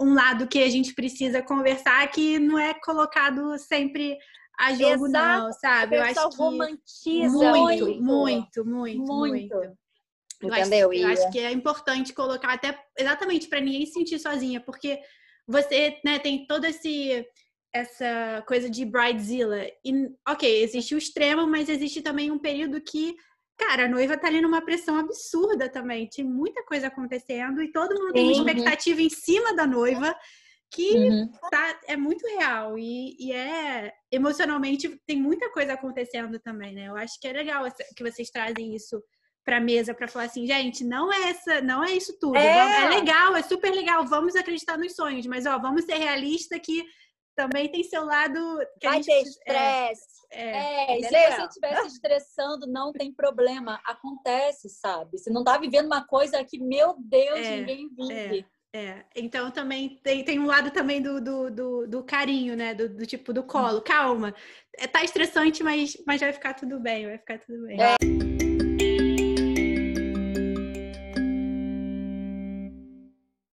um 0.00 0.14
lado 0.14 0.48
que 0.48 0.62
a 0.62 0.70
gente 0.70 0.94
precisa 0.94 1.42
conversar 1.42 2.10
que 2.10 2.38
não 2.38 2.58
é 2.58 2.72
colocado 2.72 3.58
sempre 3.58 4.16
a 4.58 4.74
jogo, 4.74 5.06
Exato. 5.06 5.42
não, 5.42 5.52
sabe? 5.52 5.96
Eu 5.96 6.02
acho 6.02 6.28
que 6.30 6.36
romantiza 6.36 7.52
muito, 7.52 8.02
muito, 8.02 8.64
muito, 8.64 8.64
muito. 8.64 9.04
muito. 9.04 9.54
Eu 10.42 10.48
Entendeu? 10.48 10.90
Acho, 10.90 11.00
eu 11.00 11.08
acho 11.08 11.30
que 11.30 11.38
é 11.38 11.50
importante 11.52 12.12
colocar 12.12 12.52
até 12.52 12.78
exatamente 12.98 13.48
para 13.48 13.60
ninguém 13.60 13.86
se 13.86 13.92
sentir 13.92 14.18
sozinha, 14.18 14.60
porque 14.60 15.00
você 15.46 15.98
né, 16.04 16.18
tem 16.18 16.46
todo 16.46 16.64
esse 16.64 17.26
essa 17.74 18.44
coisa 18.46 18.70
de 18.70 18.84
bridezilla. 18.84 19.66
E, 19.84 20.08
ok, 20.28 20.62
existe 20.62 20.94
o 20.94 20.98
extremo, 20.98 21.44
mas 21.44 21.68
existe 21.68 22.00
também 22.00 22.30
um 22.30 22.38
período 22.38 22.80
que, 22.80 23.16
cara, 23.58 23.86
a 23.86 23.88
noiva 23.88 24.16
tá 24.16 24.28
ali 24.28 24.40
numa 24.40 24.64
pressão 24.64 24.96
absurda 24.96 25.68
também. 25.68 26.08
Tem 26.08 26.24
muita 26.24 26.64
coisa 26.64 26.86
acontecendo 26.86 27.60
e 27.60 27.72
todo 27.72 27.98
mundo 27.98 28.12
tem 28.12 28.26
uma 28.26 28.32
expectativa 28.32 29.02
em 29.02 29.10
cima 29.10 29.56
da 29.56 29.66
noiva 29.66 30.14
que 30.70 30.94
uhum. 30.96 31.30
tá, 31.50 31.80
é 31.86 31.96
muito 31.96 32.26
real 32.26 32.78
e, 32.78 33.16
e, 33.18 33.32
é 33.32 33.92
emocionalmente 34.10 35.00
tem 35.06 35.16
muita 35.20 35.50
coisa 35.52 35.74
acontecendo 35.74 36.38
também, 36.40 36.74
né? 36.74 36.88
Eu 36.88 36.96
acho 36.96 37.18
que 37.20 37.28
é 37.28 37.32
legal 37.32 37.64
que 37.96 38.02
vocês 38.02 38.30
trazem 38.30 38.74
isso 38.74 39.00
para 39.44 39.60
mesa 39.60 39.94
para 39.94 40.08
falar 40.08 40.24
assim, 40.24 40.46
gente, 40.46 40.82
não 40.82 41.12
é 41.12 41.30
essa, 41.30 41.60
não 41.60 41.84
é 41.84 41.92
isso 41.92 42.16
tudo. 42.18 42.36
É. 42.36 42.84
é 42.84 42.88
legal, 42.88 43.36
é 43.36 43.42
super 43.42 43.72
legal, 43.72 44.04
vamos 44.06 44.34
acreditar 44.34 44.78
nos 44.78 44.94
sonhos, 44.94 45.26
mas 45.26 45.46
ó, 45.46 45.58
vamos 45.58 45.84
ser 45.84 45.96
realista 45.96 46.58
que 46.58 46.84
também 47.36 47.70
tem 47.70 47.82
seu 47.82 48.04
lado. 48.04 48.58
Que 48.80 48.88
Vai 48.88 49.02
gente, 49.02 49.06
ter 49.06 49.22
estresse. 49.22 50.14
É, 50.30 50.40
é, 50.40 51.00
é, 51.00 51.02
se 51.02 51.36
você 51.36 51.46
estiver 51.46 51.80
se 51.82 51.86
estressando, 51.88 52.66
não 52.66 52.92
tem 52.92 53.12
problema. 53.12 53.80
Acontece, 53.84 54.68
sabe? 54.68 55.18
Você 55.18 55.30
não 55.30 55.44
tá 55.44 55.58
vivendo 55.58 55.86
uma 55.86 56.06
coisa 56.06 56.42
que, 56.44 56.58
meu 56.58 56.94
Deus, 56.98 57.38
é, 57.38 57.56
ninguém 57.56 57.88
vive. 57.94 58.46
É. 58.74 59.04
Então 59.14 59.52
também 59.52 60.00
tem, 60.02 60.24
tem 60.24 60.40
um 60.40 60.46
lado 60.46 60.68
também 60.72 61.00
do, 61.00 61.20
do, 61.20 61.48
do, 61.48 61.86
do 61.86 62.02
carinho, 62.02 62.56
né? 62.56 62.74
Do, 62.74 62.88
do, 62.88 63.06
tipo 63.06 63.32
do 63.32 63.44
colo. 63.44 63.80
Calma. 63.80 64.34
É, 64.76 64.88
tá 64.88 65.04
estressante, 65.04 65.62
mas, 65.62 65.96
mas 66.04 66.20
vai 66.20 66.32
ficar 66.32 66.54
tudo 66.54 66.80
bem, 66.80 67.06
vai 67.06 67.16
ficar 67.16 67.38
tudo 67.38 67.66
bem. 67.66 67.78
É. 67.80 67.94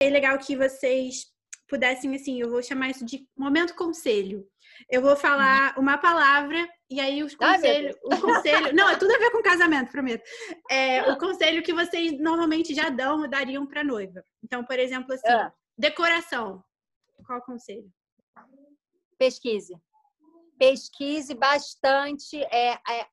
É 0.02 0.10
legal 0.10 0.38
que 0.38 0.56
vocês 0.56 1.26
pudessem, 1.68 2.16
assim, 2.16 2.40
eu 2.40 2.50
vou 2.50 2.64
chamar 2.64 2.90
isso 2.90 3.06
de 3.06 3.28
momento 3.38 3.76
conselho. 3.76 4.48
Eu 4.90 5.02
vou 5.02 5.18
falar 5.18 5.76
uhum. 5.76 5.84
uma 5.84 5.98
palavra 5.98 6.66
e 6.90 7.00
aí 7.00 7.24
os 7.24 7.36
conselhos, 7.36 7.96
o 8.04 8.20
conselho, 8.20 8.74
não, 8.74 8.90
é 8.90 8.98
tudo 8.98 9.14
a 9.14 9.18
ver 9.20 9.32
com 9.32 9.44
casamento, 9.44 9.92
prometo. 9.92 10.24
É, 10.70 11.04
o 11.12 11.18
conselho 11.18 11.62
que 11.62 11.74
vocês 11.74 12.20
normalmente 12.20 12.74
já 12.74 12.90
dão, 12.90 13.30
dariam 13.30 13.66
para 13.68 13.84
noiva. 13.84 14.24
Então, 14.44 14.64
por 14.64 14.80
exemplo, 14.80 15.14
assim, 15.14 15.28
é. 15.28 15.52
decoração. 15.78 16.64
Qual 17.26 17.40
o 17.40 17.44
conselho? 17.44 17.92
Pesquise. 19.18 19.78
Pesquise 20.58 21.36
bastante 21.36 22.42
é, 22.46 22.72
é, 22.72 23.08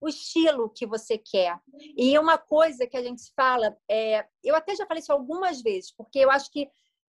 o 0.00 0.08
estilo 0.08 0.70
que 0.70 0.86
você 0.86 1.18
quer. 1.18 1.58
E 1.96 2.16
uma 2.18 2.38
coisa 2.38 2.86
que 2.86 2.96
a 2.96 3.02
gente 3.02 3.32
fala, 3.34 3.76
é, 3.90 4.26
eu 4.44 4.54
até 4.54 4.76
já 4.76 4.86
falei 4.86 5.00
isso 5.00 5.12
algumas 5.12 5.60
vezes, 5.60 5.92
porque 5.96 6.18
eu 6.18 6.30
acho 6.30 6.50
que 6.50 6.68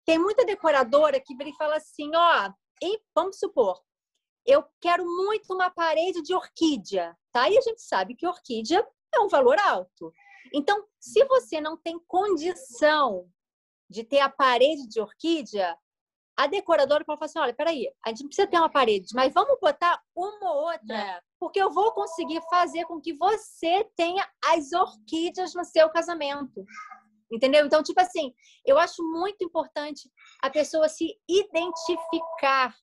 tem 0.06 0.18
muita 0.18 0.44
decoradora 0.44 1.20
que 1.20 1.36
vem 1.36 1.50
e 1.50 1.56
fala 1.56 1.78
assim, 1.78 2.12
ó, 2.16 2.52
e 2.82 3.00
vamos 3.14 3.38
supor, 3.38 3.80
eu 4.50 4.66
quero 4.82 5.06
muito 5.06 5.54
uma 5.54 5.70
parede 5.70 6.24
de 6.24 6.34
orquídea, 6.34 7.16
tá? 7.32 7.48
E 7.50 7.58
a 7.58 7.62
gente 7.62 7.82
sabe 7.82 8.16
que 8.16 8.26
orquídea 8.26 8.86
é 9.14 9.20
um 9.20 9.28
valor 9.28 9.60
alto. 9.60 10.12
Então, 10.52 10.84
se 11.00 11.24
você 11.26 11.62
não 11.62 11.78
tem 11.78 12.00
condição 12.08 13.30
de 13.88 14.04
ter 14.04 14.20
a 14.20 14.30
parede 14.30 14.88
de 14.88 15.00
orquídea, 15.00 15.78
a 16.36 16.48
decoradora 16.48 17.06
pode 17.06 17.20
falar 17.20 17.26
assim: 17.28 17.40
olha, 17.40 17.54
peraí, 17.54 17.88
a 18.04 18.10
gente 18.10 18.22
não 18.22 18.28
precisa 18.30 18.48
ter 18.48 18.58
uma 18.58 18.72
parede, 18.72 19.08
mas 19.14 19.34
vamos 19.34 19.60
botar 19.60 20.02
uma 20.16 20.52
ou 20.52 20.72
outra, 20.72 20.98
é. 20.98 21.22
porque 21.40 21.62
eu 21.62 21.70
vou 21.70 21.92
conseguir 21.92 22.42
fazer 22.50 22.86
com 22.86 23.00
que 23.00 23.14
você 23.14 23.84
tenha 23.96 24.28
as 24.46 24.72
orquídeas 24.72 25.54
no 25.54 25.64
seu 25.64 25.90
casamento. 25.90 26.66
Entendeu? 27.32 27.64
Então, 27.64 27.84
tipo 27.84 28.02
assim, 28.02 28.34
eu 28.66 28.80
acho 28.80 29.04
muito 29.04 29.44
importante 29.44 30.10
a 30.42 30.50
pessoa 30.50 30.90
se 30.90 31.16
identificar 31.28 32.76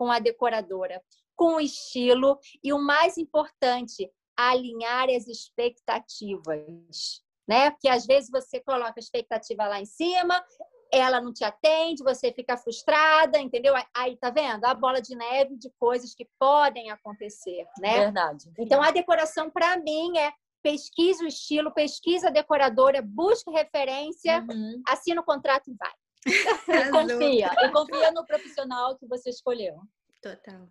com 0.00 0.10
a 0.10 0.18
decoradora, 0.18 1.02
com 1.36 1.56
o 1.56 1.60
estilo 1.60 2.38
e 2.64 2.72
o 2.72 2.78
mais 2.78 3.18
importante, 3.18 4.10
alinhar 4.34 5.10
as 5.10 5.28
expectativas, 5.28 7.22
né? 7.46 7.70
Porque 7.70 7.86
às 7.86 8.06
vezes 8.06 8.30
você 8.30 8.60
coloca 8.60 8.94
a 8.96 8.98
expectativa 8.98 9.68
lá 9.68 9.78
em 9.78 9.84
cima, 9.84 10.42
ela 10.90 11.20
não 11.20 11.34
te 11.34 11.44
atende, 11.44 12.02
você 12.02 12.32
fica 12.32 12.56
frustrada, 12.56 13.38
entendeu? 13.38 13.74
Aí 13.94 14.16
tá 14.16 14.30
vendo? 14.30 14.64
A 14.64 14.72
bola 14.72 15.02
de 15.02 15.14
neve 15.14 15.54
de 15.58 15.70
coisas 15.78 16.14
que 16.14 16.26
podem 16.38 16.90
acontecer, 16.90 17.66
né? 17.78 18.04
Verdade. 18.04 18.50
Então 18.58 18.82
a 18.82 18.90
decoração 18.90 19.50
para 19.50 19.76
mim 19.76 20.16
é 20.16 20.32
pesquise 20.62 21.22
o 21.22 21.28
estilo, 21.28 21.74
pesquisa 21.74 22.28
a 22.28 22.32
decoradora, 22.32 23.02
busque 23.02 23.50
referência, 23.50 24.46
uhum. 24.50 24.80
assina 24.88 25.20
o 25.20 25.24
contrato 25.24 25.70
e 25.70 25.74
vai. 25.74 25.92
E 26.26 26.32
confia, 26.90 27.50
e 27.62 27.70
confia 27.70 28.12
no 28.12 28.24
profissional 28.26 28.96
que 28.96 29.06
você 29.06 29.30
escolheu. 29.30 29.80
Total. 30.20 30.68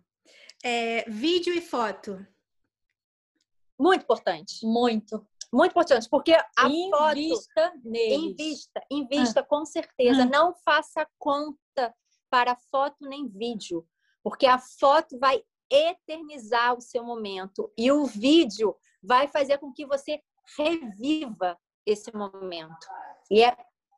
É, 0.62 1.08
vídeo 1.08 1.54
e 1.54 1.60
foto. 1.60 2.24
Muito 3.78 4.02
importante. 4.02 4.64
Muito. 4.64 5.26
Muito 5.52 5.72
importante, 5.72 6.08
porque 6.08 6.32
a 6.32 6.68
invista 6.68 7.72
foto... 7.72 7.80
Neles. 7.82 8.22
Invista, 8.22 8.86
invista, 8.90 9.40
ah. 9.40 9.44
com 9.44 9.64
certeza. 9.64 10.22
Ah. 10.22 10.26
Não 10.26 10.54
faça 10.54 11.06
conta 11.18 11.94
para 12.30 12.56
foto 12.70 12.96
nem 13.00 13.26
vídeo, 13.26 13.84
porque 14.22 14.46
a 14.46 14.58
foto 14.58 15.18
vai 15.18 15.42
eternizar 15.68 16.76
o 16.76 16.80
seu 16.80 17.02
momento 17.02 17.72
e 17.76 17.90
o 17.90 18.04
vídeo 18.04 18.76
vai 19.02 19.26
fazer 19.26 19.58
com 19.58 19.72
que 19.72 19.86
você 19.86 20.20
reviva 20.56 21.58
esse 21.84 22.14
momento. 22.14 22.86
E 23.30 23.42
é 23.42 23.56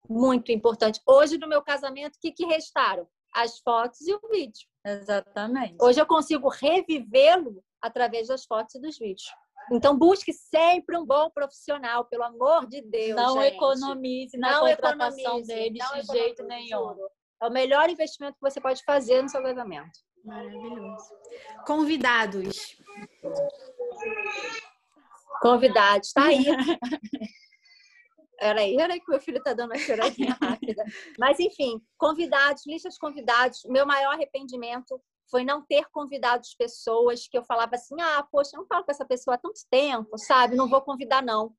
muito 0.08 0.52
importante. 0.52 1.00
Hoje, 1.06 1.38
no 1.38 1.48
meu 1.48 1.62
casamento, 1.62 2.16
o 2.16 2.20
que, 2.20 2.32
que 2.32 2.46
restaram? 2.46 3.06
As 3.34 3.58
fotos 3.60 4.00
e 4.02 4.14
o 4.14 4.20
vídeo. 4.30 4.68
Exatamente. 4.84 5.76
Hoje 5.80 6.00
eu 6.00 6.06
consigo 6.06 6.48
revivê-lo 6.48 7.62
através 7.80 8.28
das 8.28 8.44
fotos 8.44 8.74
e 8.74 8.80
dos 8.80 8.98
vídeos. 8.98 9.30
Então, 9.70 9.96
busque 9.96 10.32
sempre 10.32 10.98
um 10.98 11.06
bom 11.06 11.30
profissional, 11.30 12.04
pelo 12.04 12.24
amor 12.24 12.66
de 12.66 12.82
Deus. 12.82 13.16
Não 13.16 13.40
gente. 13.40 13.54
economize 13.54 14.36
na 14.36 14.50
não 14.52 14.66
contratação 14.66 15.18
economize, 15.18 15.46
deles 15.46 15.82
de 15.94 16.12
jeito 16.12 16.42
nenhum. 16.44 16.96
É 17.40 17.46
o 17.46 17.50
melhor 17.50 17.88
investimento 17.88 18.34
que 18.34 18.50
você 18.50 18.60
pode 18.60 18.82
fazer 18.84 19.22
no 19.22 19.28
seu 19.28 19.42
casamento. 19.42 19.90
Maravilhoso. 20.24 21.04
Convidados. 21.66 22.76
Convidados, 25.40 26.12
tá 26.12 26.24
aí. 26.24 26.44
Peraí, 28.42 28.74
peraí 28.74 29.00
que 29.00 29.08
meu 29.08 29.20
filho 29.20 29.40
tá 29.40 29.52
dando 29.54 29.70
uma 29.70 29.78
choradinha 29.78 30.36
rápida. 30.42 30.84
Mas, 31.16 31.38
enfim, 31.38 31.80
convidados, 31.96 32.66
lista 32.66 32.88
de 32.88 32.98
convidados. 32.98 33.60
Meu 33.66 33.86
maior 33.86 34.14
arrependimento 34.14 35.00
foi 35.30 35.44
não 35.44 35.64
ter 35.64 35.84
convidado 35.92 36.40
as 36.40 36.54
pessoas 36.54 37.28
que 37.28 37.38
eu 37.38 37.44
falava 37.44 37.76
assim: 37.76 37.94
ah, 38.00 38.26
poxa, 38.32 38.50
eu 38.54 38.60
não 38.60 38.66
falo 38.66 38.84
com 38.84 38.90
essa 38.90 39.04
pessoa 39.04 39.36
há 39.36 39.38
tanto 39.38 39.60
tempo, 39.70 40.18
sabe? 40.18 40.56
Não 40.56 40.68
vou 40.68 40.82
convidar, 40.82 41.22
não. 41.22 41.54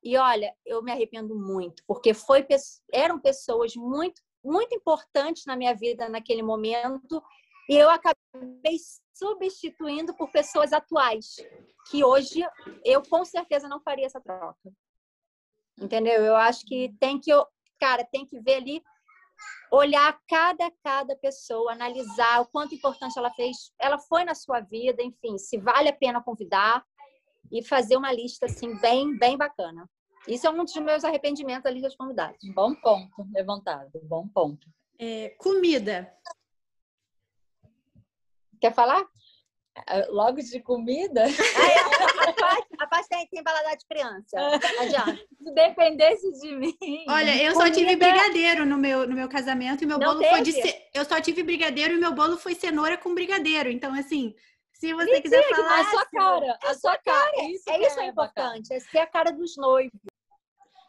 E 0.00 0.16
olha, 0.16 0.54
eu 0.64 0.80
me 0.80 0.92
arrependo 0.92 1.34
muito, 1.34 1.82
porque 1.84 2.14
foi, 2.14 2.46
eram 2.92 3.18
pessoas 3.18 3.74
muito, 3.74 4.22
muito 4.44 4.72
importantes 4.72 5.44
na 5.44 5.56
minha 5.56 5.74
vida 5.74 6.08
naquele 6.08 6.40
momento, 6.40 7.20
e 7.68 7.74
eu 7.74 7.90
acabei 7.90 8.76
substituindo 9.12 10.14
por 10.14 10.30
pessoas 10.30 10.72
atuais, 10.72 11.34
que 11.90 12.04
hoje 12.04 12.46
eu 12.84 13.02
com 13.02 13.24
certeza 13.24 13.68
não 13.68 13.80
faria 13.80 14.06
essa 14.06 14.20
troca. 14.20 14.72
Entendeu? 15.80 16.24
Eu 16.24 16.36
acho 16.36 16.64
que 16.66 16.94
tem 16.98 17.20
que, 17.20 17.30
cara, 17.78 18.04
tem 18.04 18.26
que 18.26 18.40
ver 18.40 18.56
ali 18.56 18.82
olhar 19.70 20.18
cada 20.26 20.70
cada 20.82 21.14
pessoa, 21.16 21.72
analisar 21.72 22.40
o 22.40 22.46
quanto 22.46 22.74
importante 22.74 23.18
ela 23.18 23.30
fez, 23.30 23.72
ela 23.78 23.98
foi 23.98 24.24
na 24.24 24.34
sua 24.34 24.60
vida, 24.60 25.02
enfim, 25.02 25.36
se 25.38 25.58
vale 25.58 25.88
a 25.88 25.92
pena 25.92 26.22
convidar 26.22 26.84
e 27.52 27.62
fazer 27.62 27.96
uma 27.96 28.12
lista 28.12 28.46
assim 28.46 28.76
bem 28.78 29.16
bem 29.16 29.36
bacana. 29.36 29.88
Isso 30.26 30.46
é 30.46 30.50
um 30.50 30.64
dos 30.64 30.74
meus 30.76 31.04
arrependimentos 31.04 31.66
ali 31.66 31.80
dos 31.80 31.96
convidados. 31.96 32.38
Bom 32.54 32.74
ponto 32.74 33.26
levantado, 33.32 33.90
bom 34.02 34.26
ponto. 34.28 34.66
É, 34.98 35.30
comida. 35.38 36.12
Quer 38.60 38.74
falar? 38.74 39.06
É, 39.86 40.06
logo 40.06 40.40
de 40.40 40.60
comida? 40.60 41.24
a 42.78 42.86
parte 42.88 43.08
tem, 43.08 43.26
tem 43.28 43.42
paladar 43.42 43.76
de 43.76 43.86
criança. 43.86 44.36
Adianta. 44.80 45.18
Se 45.42 45.54
dependesse 45.54 46.32
de 46.40 46.56
mim. 46.56 47.04
Olha, 47.08 47.42
eu 47.42 47.54
só 47.54 47.70
tive 47.70 47.96
brigadeiro 47.96 48.64
no 48.64 48.76
meu, 48.76 49.06
no 49.06 49.14
meu 49.14 49.28
casamento 49.28 49.84
e 49.84 49.86
meu 49.86 49.98
Não 49.98 50.08
bolo 50.08 50.20
teve? 50.20 50.30
foi 50.30 50.42
de. 50.42 50.52
Ce... 50.52 50.82
Eu 50.94 51.04
só 51.04 51.20
tive 51.20 51.42
brigadeiro 51.42 51.94
e 51.94 51.98
meu 51.98 52.12
bolo 52.12 52.36
foi 52.36 52.54
cenoura 52.54 52.96
com 52.96 53.14
brigadeiro. 53.14 53.70
Então, 53.70 53.92
assim. 53.94 54.34
Se 54.72 54.94
você 54.94 55.10
Mentira, 55.10 55.22
quiser 55.22 55.48
falar. 55.48 55.80
A 55.80 55.90
sua 55.90 56.06
cara, 56.06 56.58
a 56.62 56.74
sua 56.74 56.98
cara. 56.98 57.32
É 57.34 57.50
isso, 57.50 57.68
é, 57.68 57.82
isso 57.84 57.98
é, 57.98 58.04
é 58.04 58.08
importante. 58.08 58.72
É 58.72 58.78
ser 58.78 58.98
a 58.98 59.06
cara 59.06 59.32
dos 59.32 59.56
noivos. 59.56 60.00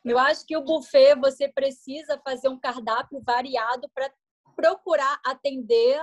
Eu 0.05 0.17
acho 0.17 0.45
que 0.45 0.55
o 0.55 0.61
buffet 0.61 1.15
você 1.15 1.47
precisa 1.47 2.21
fazer 2.23 2.49
um 2.49 2.59
cardápio 2.59 3.19
variado 3.21 3.89
para 3.93 4.11
procurar 4.55 5.19
atender 5.25 6.01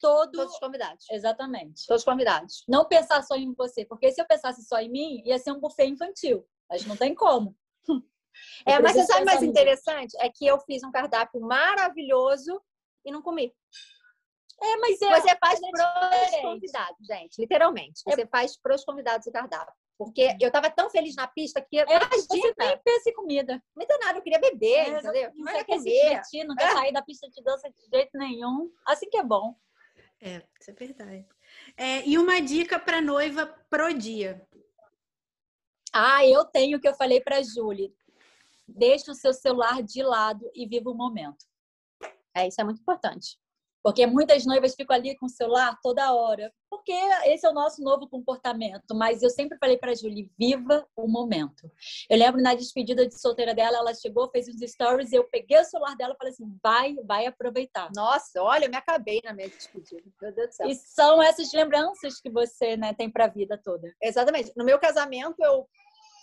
todo... 0.00 0.32
todos 0.32 0.54
os 0.54 0.58
convidados. 0.58 1.06
Exatamente. 1.10 1.86
Todos 1.86 2.02
os 2.02 2.04
convidados. 2.04 2.64
Não 2.68 2.86
pensar 2.86 3.22
só 3.22 3.34
em 3.36 3.52
você, 3.54 3.84
porque 3.84 4.10
se 4.12 4.20
eu 4.20 4.26
pensasse 4.26 4.64
só 4.64 4.78
em 4.78 4.90
mim, 4.90 5.22
ia 5.24 5.38
ser 5.38 5.52
um 5.52 5.60
buffet 5.60 5.86
infantil. 5.86 6.46
Mas 6.68 6.84
não 6.84 6.96
tem 6.96 7.14
como. 7.14 7.56
é, 8.66 8.78
mas 8.80 8.94
você 8.94 9.06
sabe 9.06 9.24
mais 9.24 9.42
interessante? 9.42 10.16
É 10.20 10.28
que 10.28 10.46
eu 10.46 10.58
fiz 10.60 10.82
um 10.82 10.90
cardápio 10.90 11.40
maravilhoso 11.40 12.60
e 13.04 13.12
não 13.12 13.22
comi. 13.22 13.52
É, 14.60 14.76
mas 14.78 15.00
é, 15.02 15.20
você 15.20 15.36
faz 15.36 15.60
para 15.60 16.24
os 16.24 16.40
convidados, 16.40 17.06
gente, 17.06 17.40
literalmente. 17.40 18.02
Você 18.04 18.22
é... 18.22 18.26
faz 18.26 18.56
para 18.56 18.74
os 18.74 18.84
convidados 18.84 19.26
o 19.26 19.32
cardápio. 19.32 19.74
Porque 19.98 20.26
uhum. 20.26 20.36
eu 20.40 20.50
tava 20.50 20.70
tão 20.70 20.90
feliz 20.90 21.14
na 21.14 21.26
pista 21.26 21.60
que. 21.60 21.78
É, 21.78 21.84
você 21.86 22.54
nem 22.58 22.78
pensa 22.84 23.10
em 23.10 23.14
comida. 23.14 23.62
Não 23.74 23.86
tem 23.86 23.98
nada, 23.98 24.18
eu 24.18 24.22
queria 24.22 24.38
beber, 24.38 24.66
é, 24.66 24.98
entendeu? 24.98 25.30
Não, 25.34 25.52
não 25.52 25.64
quer 25.64 25.78
se 25.78 25.84
divertir, 25.84 26.44
não 26.44 26.54
quer 26.54 26.72
sair 26.72 26.92
da 26.92 27.02
pista 27.02 27.28
de 27.28 27.42
dança 27.42 27.70
de 27.70 27.88
jeito 27.90 28.16
nenhum. 28.18 28.70
Assim 28.86 29.08
que 29.08 29.16
é 29.16 29.22
bom. 29.22 29.54
É, 30.20 30.42
isso 30.60 30.70
é 30.70 30.74
verdade. 30.74 31.26
É, 31.76 32.06
e 32.08 32.18
uma 32.18 32.40
dica 32.40 32.78
para 32.78 33.00
noiva 33.02 33.46
pro 33.68 33.92
dia. 33.92 34.46
Ah, 35.92 36.26
eu 36.26 36.44
tenho 36.44 36.78
o 36.78 36.80
que 36.80 36.88
eu 36.88 36.94
falei 36.94 37.20
para 37.20 37.42
Júlia. 37.42 37.92
Deixa 38.68 39.12
o 39.12 39.14
seu 39.14 39.32
celular 39.32 39.82
de 39.82 40.02
lado 40.02 40.50
e 40.54 40.66
viva 40.66 40.90
o 40.90 40.94
momento. 40.94 41.44
É, 42.34 42.48
isso 42.48 42.60
é 42.60 42.64
muito 42.64 42.80
importante. 42.80 43.38
Porque 43.86 44.04
muitas 44.04 44.44
noivas 44.44 44.74
ficam 44.74 44.96
ali 44.96 45.16
com 45.16 45.26
o 45.26 45.28
celular 45.28 45.78
toda 45.80 46.12
hora. 46.12 46.52
Porque 46.68 46.90
esse 47.26 47.46
é 47.46 47.48
o 47.48 47.54
nosso 47.54 47.80
novo 47.84 48.08
comportamento. 48.08 48.92
Mas 48.96 49.22
eu 49.22 49.30
sempre 49.30 49.56
falei 49.58 49.78
para 49.78 49.92
a 49.92 49.94
Julie, 49.94 50.28
viva 50.36 50.84
o 50.96 51.06
momento. 51.06 51.70
Eu 52.10 52.18
lembro 52.18 52.42
na 52.42 52.56
despedida 52.56 53.06
de 53.06 53.16
solteira 53.16 53.54
dela, 53.54 53.78
ela 53.78 53.94
chegou, 53.94 54.28
fez 54.28 54.48
uns 54.48 54.60
stories, 54.72 55.12
eu 55.12 55.22
peguei 55.22 55.60
o 55.60 55.64
celular 55.64 55.94
dela 55.94 56.14
e 56.14 56.16
falei 56.16 56.32
assim, 56.32 56.58
vai, 56.60 56.96
vai 57.04 57.26
aproveitar. 57.26 57.88
Nossa, 57.94 58.42
olha, 58.42 58.64
eu 58.64 58.70
me 58.70 58.76
acabei 58.76 59.20
na 59.22 59.32
minha 59.32 59.48
despedida. 59.48 60.02
Meu 60.20 60.34
Deus 60.34 60.48
do 60.48 60.52
céu. 60.52 60.68
E 60.68 60.74
são 60.74 61.22
essas 61.22 61.52
lembranças 61.52 62.20
que 62.20 62.28
você 62.28 62.76
né, 62.76 62.92
tem 62.92 63.08
para 63.08 63.26
a 63.26 63.28
vida 63.28 63.56
toda. 63.56 63.94
Exatamente. 64.02 64.50
No 64.56 64.64
meu 64.64 64.80
casamento, 64.80 65.36
eu 65.38 65.64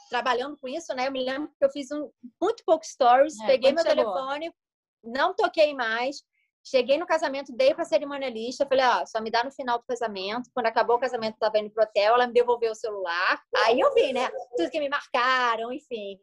trabalhando 0.10 0.58
com 0.58 0.68
isso, 0.68 0.94
né? 0.94 1.08
Eu 1.08 1.14
me 1.14 1.24
lembro 1.24 1.50
que 1.58 1.64
eu 1.64 1.70
fiz 1.70 1.90
um, 1.92 2.12
muito 2.42 2.62
pouco 2.66 2.86
stories, 2.86 3.40
é, 3.40 3.48
peguei 3.48 3.72
meu 3.72 3.86
chegou? 3.86 4.04
telefone, 4.04 4.54
não 5.02 5.34
toquei 5.34 5.74
mais 5.74 6.18
Cheguei 6.66 6.98
no 6.98 7.06
casamento, 7.06 7.56
dei 7.56 7.74
para 7.74 7.84
a 7.84 7.86
cerimonialista, 7.86 8.66
falei, 8.66 8.86
ó, 8.86 9.06
só 9.06 9.20
me 9.22 9.30
dá 9.30 9.44
no 9.44 9.52
final 9.52 9.78
do 9.78 9.86
casamento. 9.86 10.50
Quando 10.54 10.68
acabou 10.68 10.96
o 10.96 11.00
casamento, 11.00 11.34
estava 11.34 11.60
indo 11.60 11.70
pro 11.70 11.84
hotel, 11.84 12.14
ela 12.14 12.28
me 12.28 12.34
devolveu 12.34 12.72
o 12.72 12.76
celular. 12.76 13.42
Aí 13.66 13.80
eu 13.80 13.94
vi, 13.94 14.14
né? 14.14 14.30
Tudo 14.56 14.72
que 14.72 14.80
me 14.80 14.88
marcaram, 14.88 15.74
enfim. 15.74 16.18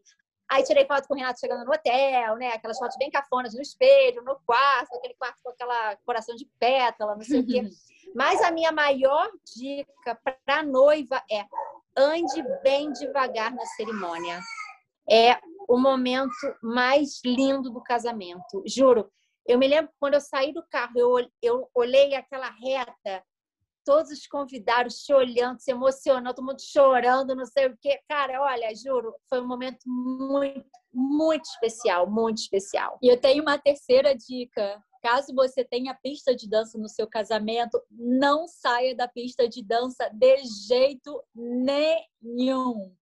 Aí 0.51 0.64
tirei 0.64 0.86
foto 0.86 1.07
com 1.07 1.14
o 1.14 1.16
Renato 1.16 1.38
chegando 1.38 1.64
no 1.64 1.72
hotel, 1.72 2.36
né? 2.36 2.49
Aquelas 2.55 2.78
fotos 2.78 2.97
bem 2.97 3.11
cafonas 3.11 3.55
no 3.55 3.61
espelho, 3.61 4.24
no 4.24 4.41
quarto, 4.45 4.97
aquele 4.97 5.14
quarto 5.14 5.38
com 5.45 5.51
aquela 5.51 5.97
coração 6.05 6.34
de 6.34 6.49
pétala, 6.59 7.14
não 7.14 7.22
sei 7.22 7.41
o 7.41 7.47
quê. 7.47 7.62
Mas 8.16 8.43
a 8.43 8.51
minha 8.51 8.72
maior 8.72 9.30
dica 9.55 10.18
para 10.24 10.62
noiva 10.64 11.22
é 11.30 11.45
ande 11.97 12.43
bem 12.62 12.91
devagar 12.93 13.55
na 13.55 13.64
cerimônia. 13.66 14.41
É 15.09 15.38
o 15.68 15.78
momento 15.78 16.32
mais 16.62 17.20
lindo 17.24 17.70
do 17.70 17.80
casamento. 17.80 18.62
Juro, 18.66 19.09
eu 19.51 19.59
me 19.59 19.66
lembro 19.66 19.90
quando 19.98 20.14
eu 20.14 20.20
saí 20.20 20.53
do 20.53 20.64
carro, 20.70 20.92
eu, 20.96 21.30
eu 21.42 21.68
olhei 21.74 22.14
aquela 22.14 22.51
reta, 22.51 23.24
todos 23.84 24.11
os 24.11 24.26
convidados 24.26 25.03
te 25.03 25.12
olhando, 25.12 25.59
se 25.59 25.70
emocionando, 25.70 26.34
todo 26.34 26.46
mundo 26.46 26.61
chorando, 26.61 27.34
não 27.34 27.46
sei 27.46 27.66
o 27.66 27.76
quê. 27.80 27.98
Cara, 28.09 28.40
olha, 28.42 28.74
juro, 28.74 29.14
foi 29.28 29.40
um 29.40 29.48
momento 29.48 29.80
muito, 29.86 30.64
muito 30.92 31.44
especial, 31.46 32.09
muito 32.09 32.38
especial. 32.38 32.98
E 33.03 33.09
eu 33.09 33.20
tenho 33.20 33.42
uma 33.42 33.59
terceira 33.59 34.14
dica. 34.14 34.80
Caso 35.03 35.34
você 35.34 35.64
tenha 35.64 35.98
pista 36.03 36.36
de 36.36 36.48
dança 36.48 36.78
no 36.78 36.88
seu 36.88 37.07
casamento, 37.09 37.82
não 37.90 38.46
saia 38.46 38.94
da 38.94 39.09
pista 39.09 39.48
de 39.48 39.64
dança 39.64 40.11
de 40.12 40.44
jeito 40.68 41.24
nenhum. 41.34 42.94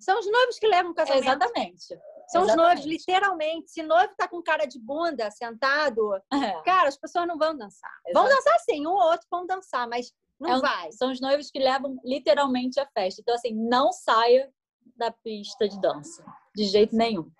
São 0.00 0.18
os 0.18 0.30
noivos 0.30 0.58
que 0.58 0.66
levam 0.66 0.90
o 0.90 0.94
casamento. 0.94 1.22
Exatamente. 1.22 1.98
São 2.28 2.42
Exatamente. 2.42 2.50
os 2.50 2.56
noivos, 2.56 2.84
literalmente. 2.86 3.70
Se 3.70 3.82
noivo 3.82 4.14
tá 4.16 4.26
com 4.26 4.42
cara 4.42 4.64
de 4.66 4.78
bunda, 4.78 5.30
sentado, 5.30 6.14
é. 6.32 6.62
cara, 6.62 6.88
as 6.88 6.96
pessoas 6.96 7.26
não 7.26 7.38
vão 7.38 7.56
dançar. 7.56 7.92
Vão 8.12 8.28
dançar 8.28 8.58
sim, 8.60 8.86
um 8.86 8.90
ou 8.90 9.10
outro 9.10 9.26
vão 9.30 9.46
dançar, 9.46 9.88
mas 9.88 10.12
não 10.40 10.50
é 10.50 10.56
um, 10.56 10.60
vai. 10.60 10.92
São 10.92 11.10
os 11.10 11.20
noivos 11.20 11.50
que 11.50 11.58
levam 11.58 11.98
literalmente 12.04 12.80
a 12.80 12.86
festa. 12.86 13.20
Então, 13.20 13.34
assim, 13.34 13.54
não 13.54 13.92
saia 13.92 14.50
da 14.96 15.10
pista 15.10 15.68
de 15.68 15.80
dança, 15.80 16.24
de 16.54 16.64
jeito 16.64 16.96
nenhum. 16.96 17.30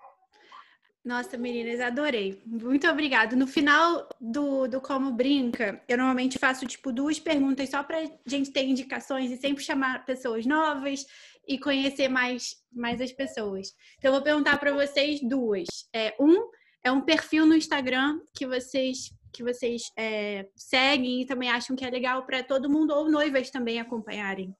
Nossa, 1.04 1.36
meninas, 1.36 1.80
adorei. 1.80 2.40
Muito 2.46 2.88
obrigada. 2.88 3.36
No 3.36 3.46
final 3.46 4.08
do, 4.18 4.66
do 4.66 4.80
Como 4.80 5.12
Brinca, 5.12 5.82
eu 5.86 5.98
normalmente 5.98 6.38
faço, 6.38 6.66
tipo, 6.66 6.90
duas 6.90 7.20
perguntas 7.20 7.68
só 7.68 7.82
pra 7.82 8.02
gente 8.24 8.50
ter 8.50 8.64
indicações 8.64 9.30
e 9.30 9.36
sempre 9.36 9.62
chamar 9.62 10.06
pessoas 10.06 10.46
novas 10.46 11.06
e 11.46 11.58
conhecer 11.58 12.08
mais, 12.08 12.56
mais 12.72 13.00
as 13.00 13.12
pessoas. 13.12 13.68
Então, 13.98 14.08
eu 14.10 14.14
vou 14.14 14.22
perguntar 14.22 14.58
para 14.58 14.72
vocês 14.72 15.20
duas. 15.20 15.66
É, 15.94 16.14
um 16.18 16.50
é 16.82 16.92
um 16.92 17.00
perfil 17.00 17.46
no 17.46 17.56
Instagram 17.56 18.20
que 18.36 18.46
vocês 18.46 19.10
que 19.32 19.42
vocês 19.42 19.90
é, 19.98 20.48
seguem 20.54 21.22
e 21.22 21.26
também 21.26 21.50
acham 21.50 21.74
que 21.74 21.84
é 21.84 21.90
legal 21.90 22.24
para 22.24 22.44
todo 22.44 22.70
mundo 22.70 22.94
ou 22.94 23.10
noivas 23.10 23.50
também 23.50 23.80
acompanharem. 23.80 24.54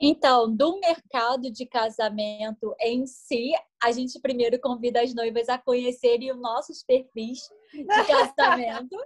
Então, 0.00 0.54
do 0.54 0.78
mercado 0.80 1.50
de 1.50 1.66
casamento 1.66 2.74
em 2.80 3.06
si, 3.06 3.52
a 3.82 3.92
gente 3.92 4.18
primeiro 4.20 4.58
convida 4.58 5.02
as 5.02 5.14
noivas 5.14 5.48
a 5.48 5.58
conhecerem 5.58 6.32
os 6.32 6.40
nossos 6.40 6.82
perfis 6.82 7.40
de 7.72 7.84
casamento. 8.34 8.96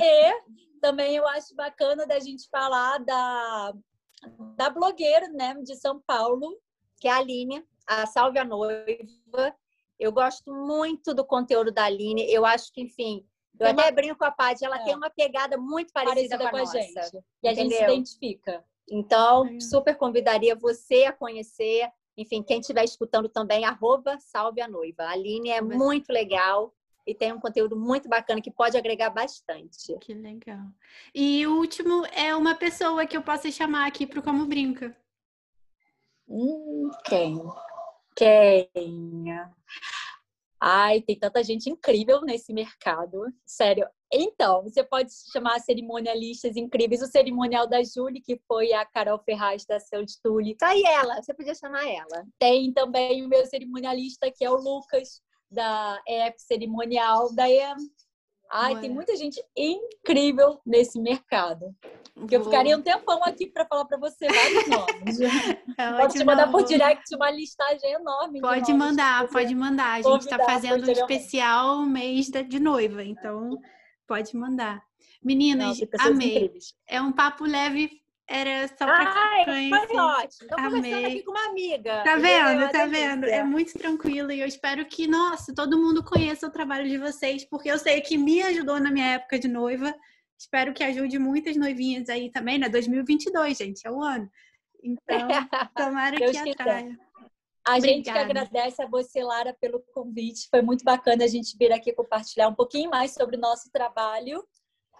e 0.00 0.80
também 0.80 1.16
eu 1.16 1.26
acho 1.28 1.54
bacana 1.54 2.06
da 2.06 2.18
gente 2.18 2.48
falar 2.50 2.98
da 2.98 3.74
da 4.56 4.70
blogueira, 4.70 5.28
né, 5.28 5.54
de 5.62 5.76
São 5.76 6.00
Paulo, 6.00 6.58
que 6.98 7.08
é 7.08 7.12
a 7.12 7.18
Aline, 7.18 7.64
a 7.86 8.06
Salve 8.06 8.38
a 8.38 8.44
Noiva. 8.44 9.54
Eu 9.98 10.12
gosto 10.12 10.52
muito 10.52 11.14
do 11.14 11.24
conteúdo 11.24 11.72
da 11.72 11.84
Aline. 11.84 12.30
Eu 12.30 12.44
acho 12.44 12.72
que, 12.72 12.82
enfim, 12.82 13.26
eu 13.58 13.68
até 13.68 13.90
brinco 13.90 14.18
com 14.18 14.24
a 14.24 14.30
Paty, 14.30 14.64
ela 14.64 14.80
é. 14.80 14.84
tem 14.84 14.94
uma 14.94 15.10
pegada 15.10 15.56
muito 15.56 15.92
parecida, 15.92 16.36
parecida 16.36 16.38
com, 16.38 16.46
a, 16.46 16.50
com 16.50 16.56
a 16.56 16.80
gente. 16.80 17.24
E 17.42 17.48
a 17.48 17.54
gente 17.54 17.74
se 17.74 17.82
identifica. 17.82 18.64
Então, 18.88 19.46
é. 19.46 19.60
super 19.60 19.96
convidaria 19.96 20.54
você 20.54 21.04
a 21.04 21.12
conhecer. 21.12 21.88
Enfim, 22.16 22.42
quem 22.42 22.60
estiver 22.60 22.84
escutando 22.84 23.28
também, 23.28 23.64
arroba 23.64 24.18
Salve 24.20 24.60
a 24.60 24.68
Noiva. 24.68 25.04
A 25.04 25.10
Aline 25.10 25.50
é 25.50 25.60
muito 25.60 26.12
legal 26.12 26.72
e 27.06 27.14
tem 27.14 27.32
um 27.32 27.40
conteúdo 27.40 27.76
muito 27.76 28.08
bacana 28.08 28.42
que 28.42 28.50
pode 28.50 28.76
agregar 28.76 29.10
bastante. 29.10 29.96
Que 30.00 30.12
legal. 30.12 30.66
E 31.14 31.46
o 31.46 31.56
último 31.56 32.04
é 32.06 32.34
uma 32.34 32.54
pessoa 32.54 33.06
que 33.06 33.16
eu 33.16 33.22
possa 33.22 33.50
chamar 33.50 33.86
aqui 33.86 34.06
para 34.06 34.18
o 34.18 34.22
Como 34.22 34.46
Brinca. 34.46 34.96
Hum, 36.28 36.90
quem? 37.04 37.40
Quem? 38.16 38.68
Ai, 40.60 41.02
tem 41.02 41.18
tanta 41.18 41.44
gente 41.44 41.70
incrível 41.70 42.22
nesse 42.22 42.52
mercado. 42.52 43.32
Sério, 43.44 43.86
Então, 44.10 44.62
você 44.62 44.82
pode 44.82 45.12
chamar 45.32 45.60
cerimonialistas 45.60 46.56
incríveis. 46.56 47.02
O 47.02 47.06
cerimonial 47.06 47.68
da 47.68 47.82
Julie, 47.84 48.22
que 48.22 48.40
foi 48.48 48.72
a 48.72 48.84
Carol 48.84 49.18
Ferraz 49.18 49.64
da 49.64 49.78
Céu 49.78 50.04
de 50.04 50.20
Tule. 50.20 50.56
Tá 50.56 50.68
aí 50.70 50.82
ela, 50.82 51.22
você 51.22 51.34
podia 51.34 51.54
chamar 51.54 51.86
ela. 51.86 52.26
Tem 52.38 52.72
também 52.72 53.24
o 53.24 53.28
meu 53.28 53.44
cerimonialista, 53.46 54.30
que 54.30 54.44
é 54.44 54.50
o 54.50 54.56
Lucas, 54.56 55.20
da 55.50 56.00
EF 56.06 56.34
Cerimonial. 56.38 57.32
Daí, 57.34 57.60
ai, 58.50 58.74
Ué. 58.74 58.80
tem 58.80 58.90
muita 58.90 59.16
gente 59.16 59.42
incrível 59.56 60.60
nesse 60.64 61.00
mercado. 61.00 61.74
Que 62.28 62.36
eu 62.36 62.44
ficaria 62.44 62.76
um 62.76 62.82
tempão 62.82 63.22
aqui 63.24 63.46
para 63.46 63.66
falar 63.66 63.84
para 63.84 63.98
você 63.98 64.26
vários 64.26 64.66
nomes. 64.68 65.20
É 65.78 65.92
pode 65.92 66.14
te 66.14 66.24
mandar 66.24 66.50
por 66.50 66.64
direct 66.64 67.14
uma 67.14 67.30
listagem 67.30 67.92
enorme. 67.92 68.40
Pode 68.40 68.72
mandar, 68.72 69.28
pode 69.28 69.54
mandar. 69.54 69.92
A 69.94 70.02
gente 70.02 70.22
está 70.22 70.42
fazendo 70.44 70.86
um 70.86 70.90
especial 70.90 71.80
mês 71.80 72.30
de 72.30 72.58
noiva, 72.58 73.04
então 73.04 73.58
Pode 74.06 74.36
mandar. 74.36 74.82
Meninas, 75.22 75.80
Não, 75.80 76.06
amei. 76.06 76.36
Incríveis. 76.36 76.74
É 76.88 77.02
um 77.02 77.10
papo 77.10 77.44
leve. 77.44 77.90
Era 78.28 78.66
só 78.68 78.84
pra 78.84 79.12
Ai. 79.14 79.44
Foi 79.70 79.96
ótimo. 79.96 80.48
Tô 80.48 80.54
amei. 80.58 80.70
conversando 80.70 81.06
aqui 81.06 81.22
com 81.22 81.30
uma 81.30 81.46
amiga. 81.46 82.02
Tá 82.02 82.16
vendo? 82.16 82.72
Tá 82.72 82.86
vendo? 82.86 83.24
É 83.26 83.44
muito 83.44 83.72
tranquilo 83.74 84.32
e 84.32 84.40
eu 84.40 84.46
espero 84.46 84.84
que, 84.84 85.06
nossa, 85.06 85.54
todo 85.54 85.78
mundo 85.78 86.02
conheça 86.02 86.46
o 86.46 86.50
trabalho 86.50 86.88
de 86.88 86.98
vocês, 86.98 87.44
porque 87.44 87.70
eu 87.70 87.78
sei 87.78 88.00
que 88.00 88.18
me 88.18 88.42
ajudou 88.42 88.80
na 88.80 88.90
minha 88.90 89.14
época 89.14 89.38
de 89.38 89.46
noiva. 89.46 89.94
Espero 90.38 90.74
que 90.74 90.82
ajude 90.82 91.18
muitas 91.18 91.56
noivinhas 91.56 92.08
aí 92.08 92.30
também, 92.30 92.58
né? 92.58 92.68
2022, 92.68 93.56
gente, 93.56 93.86
é 93.86 93.90
o 93.90 94.02
ano. 94.02 94.28
Então, 94.82 95.28
tomara 95.74 96.16
que 96.16 96.36
atraia. 96.36 96.98
A 97.66 97.78
Obrigada. 97.78 97.80
gente 97.80 98.12
que 98.12 98.18
agradece 98.18 98.82
a 98.82 98.86
você, 98.86 99.22
Lara, 99.24 99.56
pelo 99.60 99.80
convite. 99.92 100.48
Foi 100.48 100.62
muito 100.62 100.84
bacana 100.84 101.24
a 101.24 101.28
gente 101.28 101.56
vir 101.58 101.72
aqui 101.72 101.92
compartilhar 101.92 102.48
um 102.48 102.54
pouquinho 102.54 102.88
mais 102.90 103.12
sobre 103.12 103.36
o 103.36 103.40
nosso 103.40 103.70
trabalho. 103.72 104.44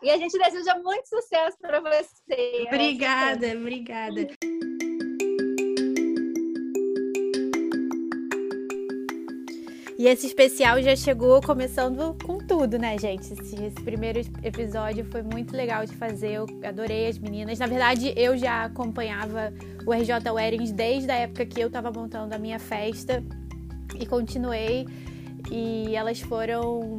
E 0.03 0.11
a 0.11 0.19
gente 0.19 0.39
deseja 0.39 0.79
muito 0.83 1.09
sucesso 1.09 1.57
para 1.61 1.81
você. 1.81 2.65
Obrigada, 2.67 3.47
obrigada. 3.57 4.29
E 9.99 10.07
esse 10.07 10.27
especial 10.27 10.83
já 10.83 10.95
chegou 10.95 11.41
começando 11.41 12.15
com 12.23 12.37
tudo, 12.37 12.79
né, 12.79 12.99
gente? 12.99 13.33
Esse, 13.33 13.65
esse, 13.65 13.83
primeiro 13.83 14.21
episódio 14.43 15.07
foi 15.07 15.23
muito 15.23 15.57
legal 15.57 15.87
de 15.87 15.97
fazer, 15.97 16.33
eu 16.33 16.47
adorei 16.63 17.09
as 17.09 17.19
meninas. 17.19 17.59
Na 17.59 17.67
verdade, 17.67 18.13
eu 18.15 18.37
já 18.37 18.65
acompanhava 18.65 19.55
o 19.87 19.93
RJ 19.95 20.31
Weddings 20.31 20.71
desde 20.71 21.11
a 21.11 21.15
época 21.15 21.47
que 21.47 21.59
eu 21.59 21.69
estava 21.69 21.91
montando 21.91 22.35
a 22.35 22.39
minha 22.39 22.59
festa 22.59 23.25
e 23.99 24.05
continuei. 24.05 24.87
E 25.51 25.97
elas 25.97 26.21
foram 26.21 26.99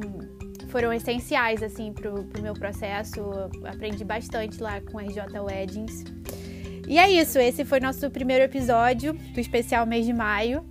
foram 0.77 0.93
essenciais 0.93 1.63
assim 1.63 1.91
pro, 1.91 2.23
pro 2.25 2.39
meu 2.39 2.53
processo. 2.53 3.19
aprendi 3.65 4.05
bastante 4.05 4.61
lá 4.61 4.79
com 4.79 4.97
o 4.97 4.99
RJ 4.99 5.39
Weddings. 5.39 6.03
E 6.87 6.99
é 6.99 7.09
isso, 7.09 7.39
esse 7.39 7.65
foi 7.65 7.79
nosso 7.79 8.11
primeiro 8.11 8.43
episódio 8.43 9.13
do 9.13 9.39
especial 9.39 9.87
mês 9.87 10.05
de 10.05 10.13
maio. 10.13 10.63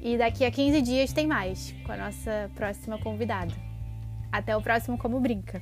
E 0.00 0.16
daqui 0.16 0.42
a 0.42 0.50
15 0.50 0.80
dias 0.80 1.12
tem 1.12 1.26
mais 1.26 1.74
com 1.84 1.92
a 1.92 1.98
nossa 1.98 2.50
próxima 2.54 2.98
convidada. 2.98 3.52
Até 4.32 4.56
o 4.56 4.62
próximo 4.62 4.96
Como 4.96 5.20
Brinca. 5.20 5.60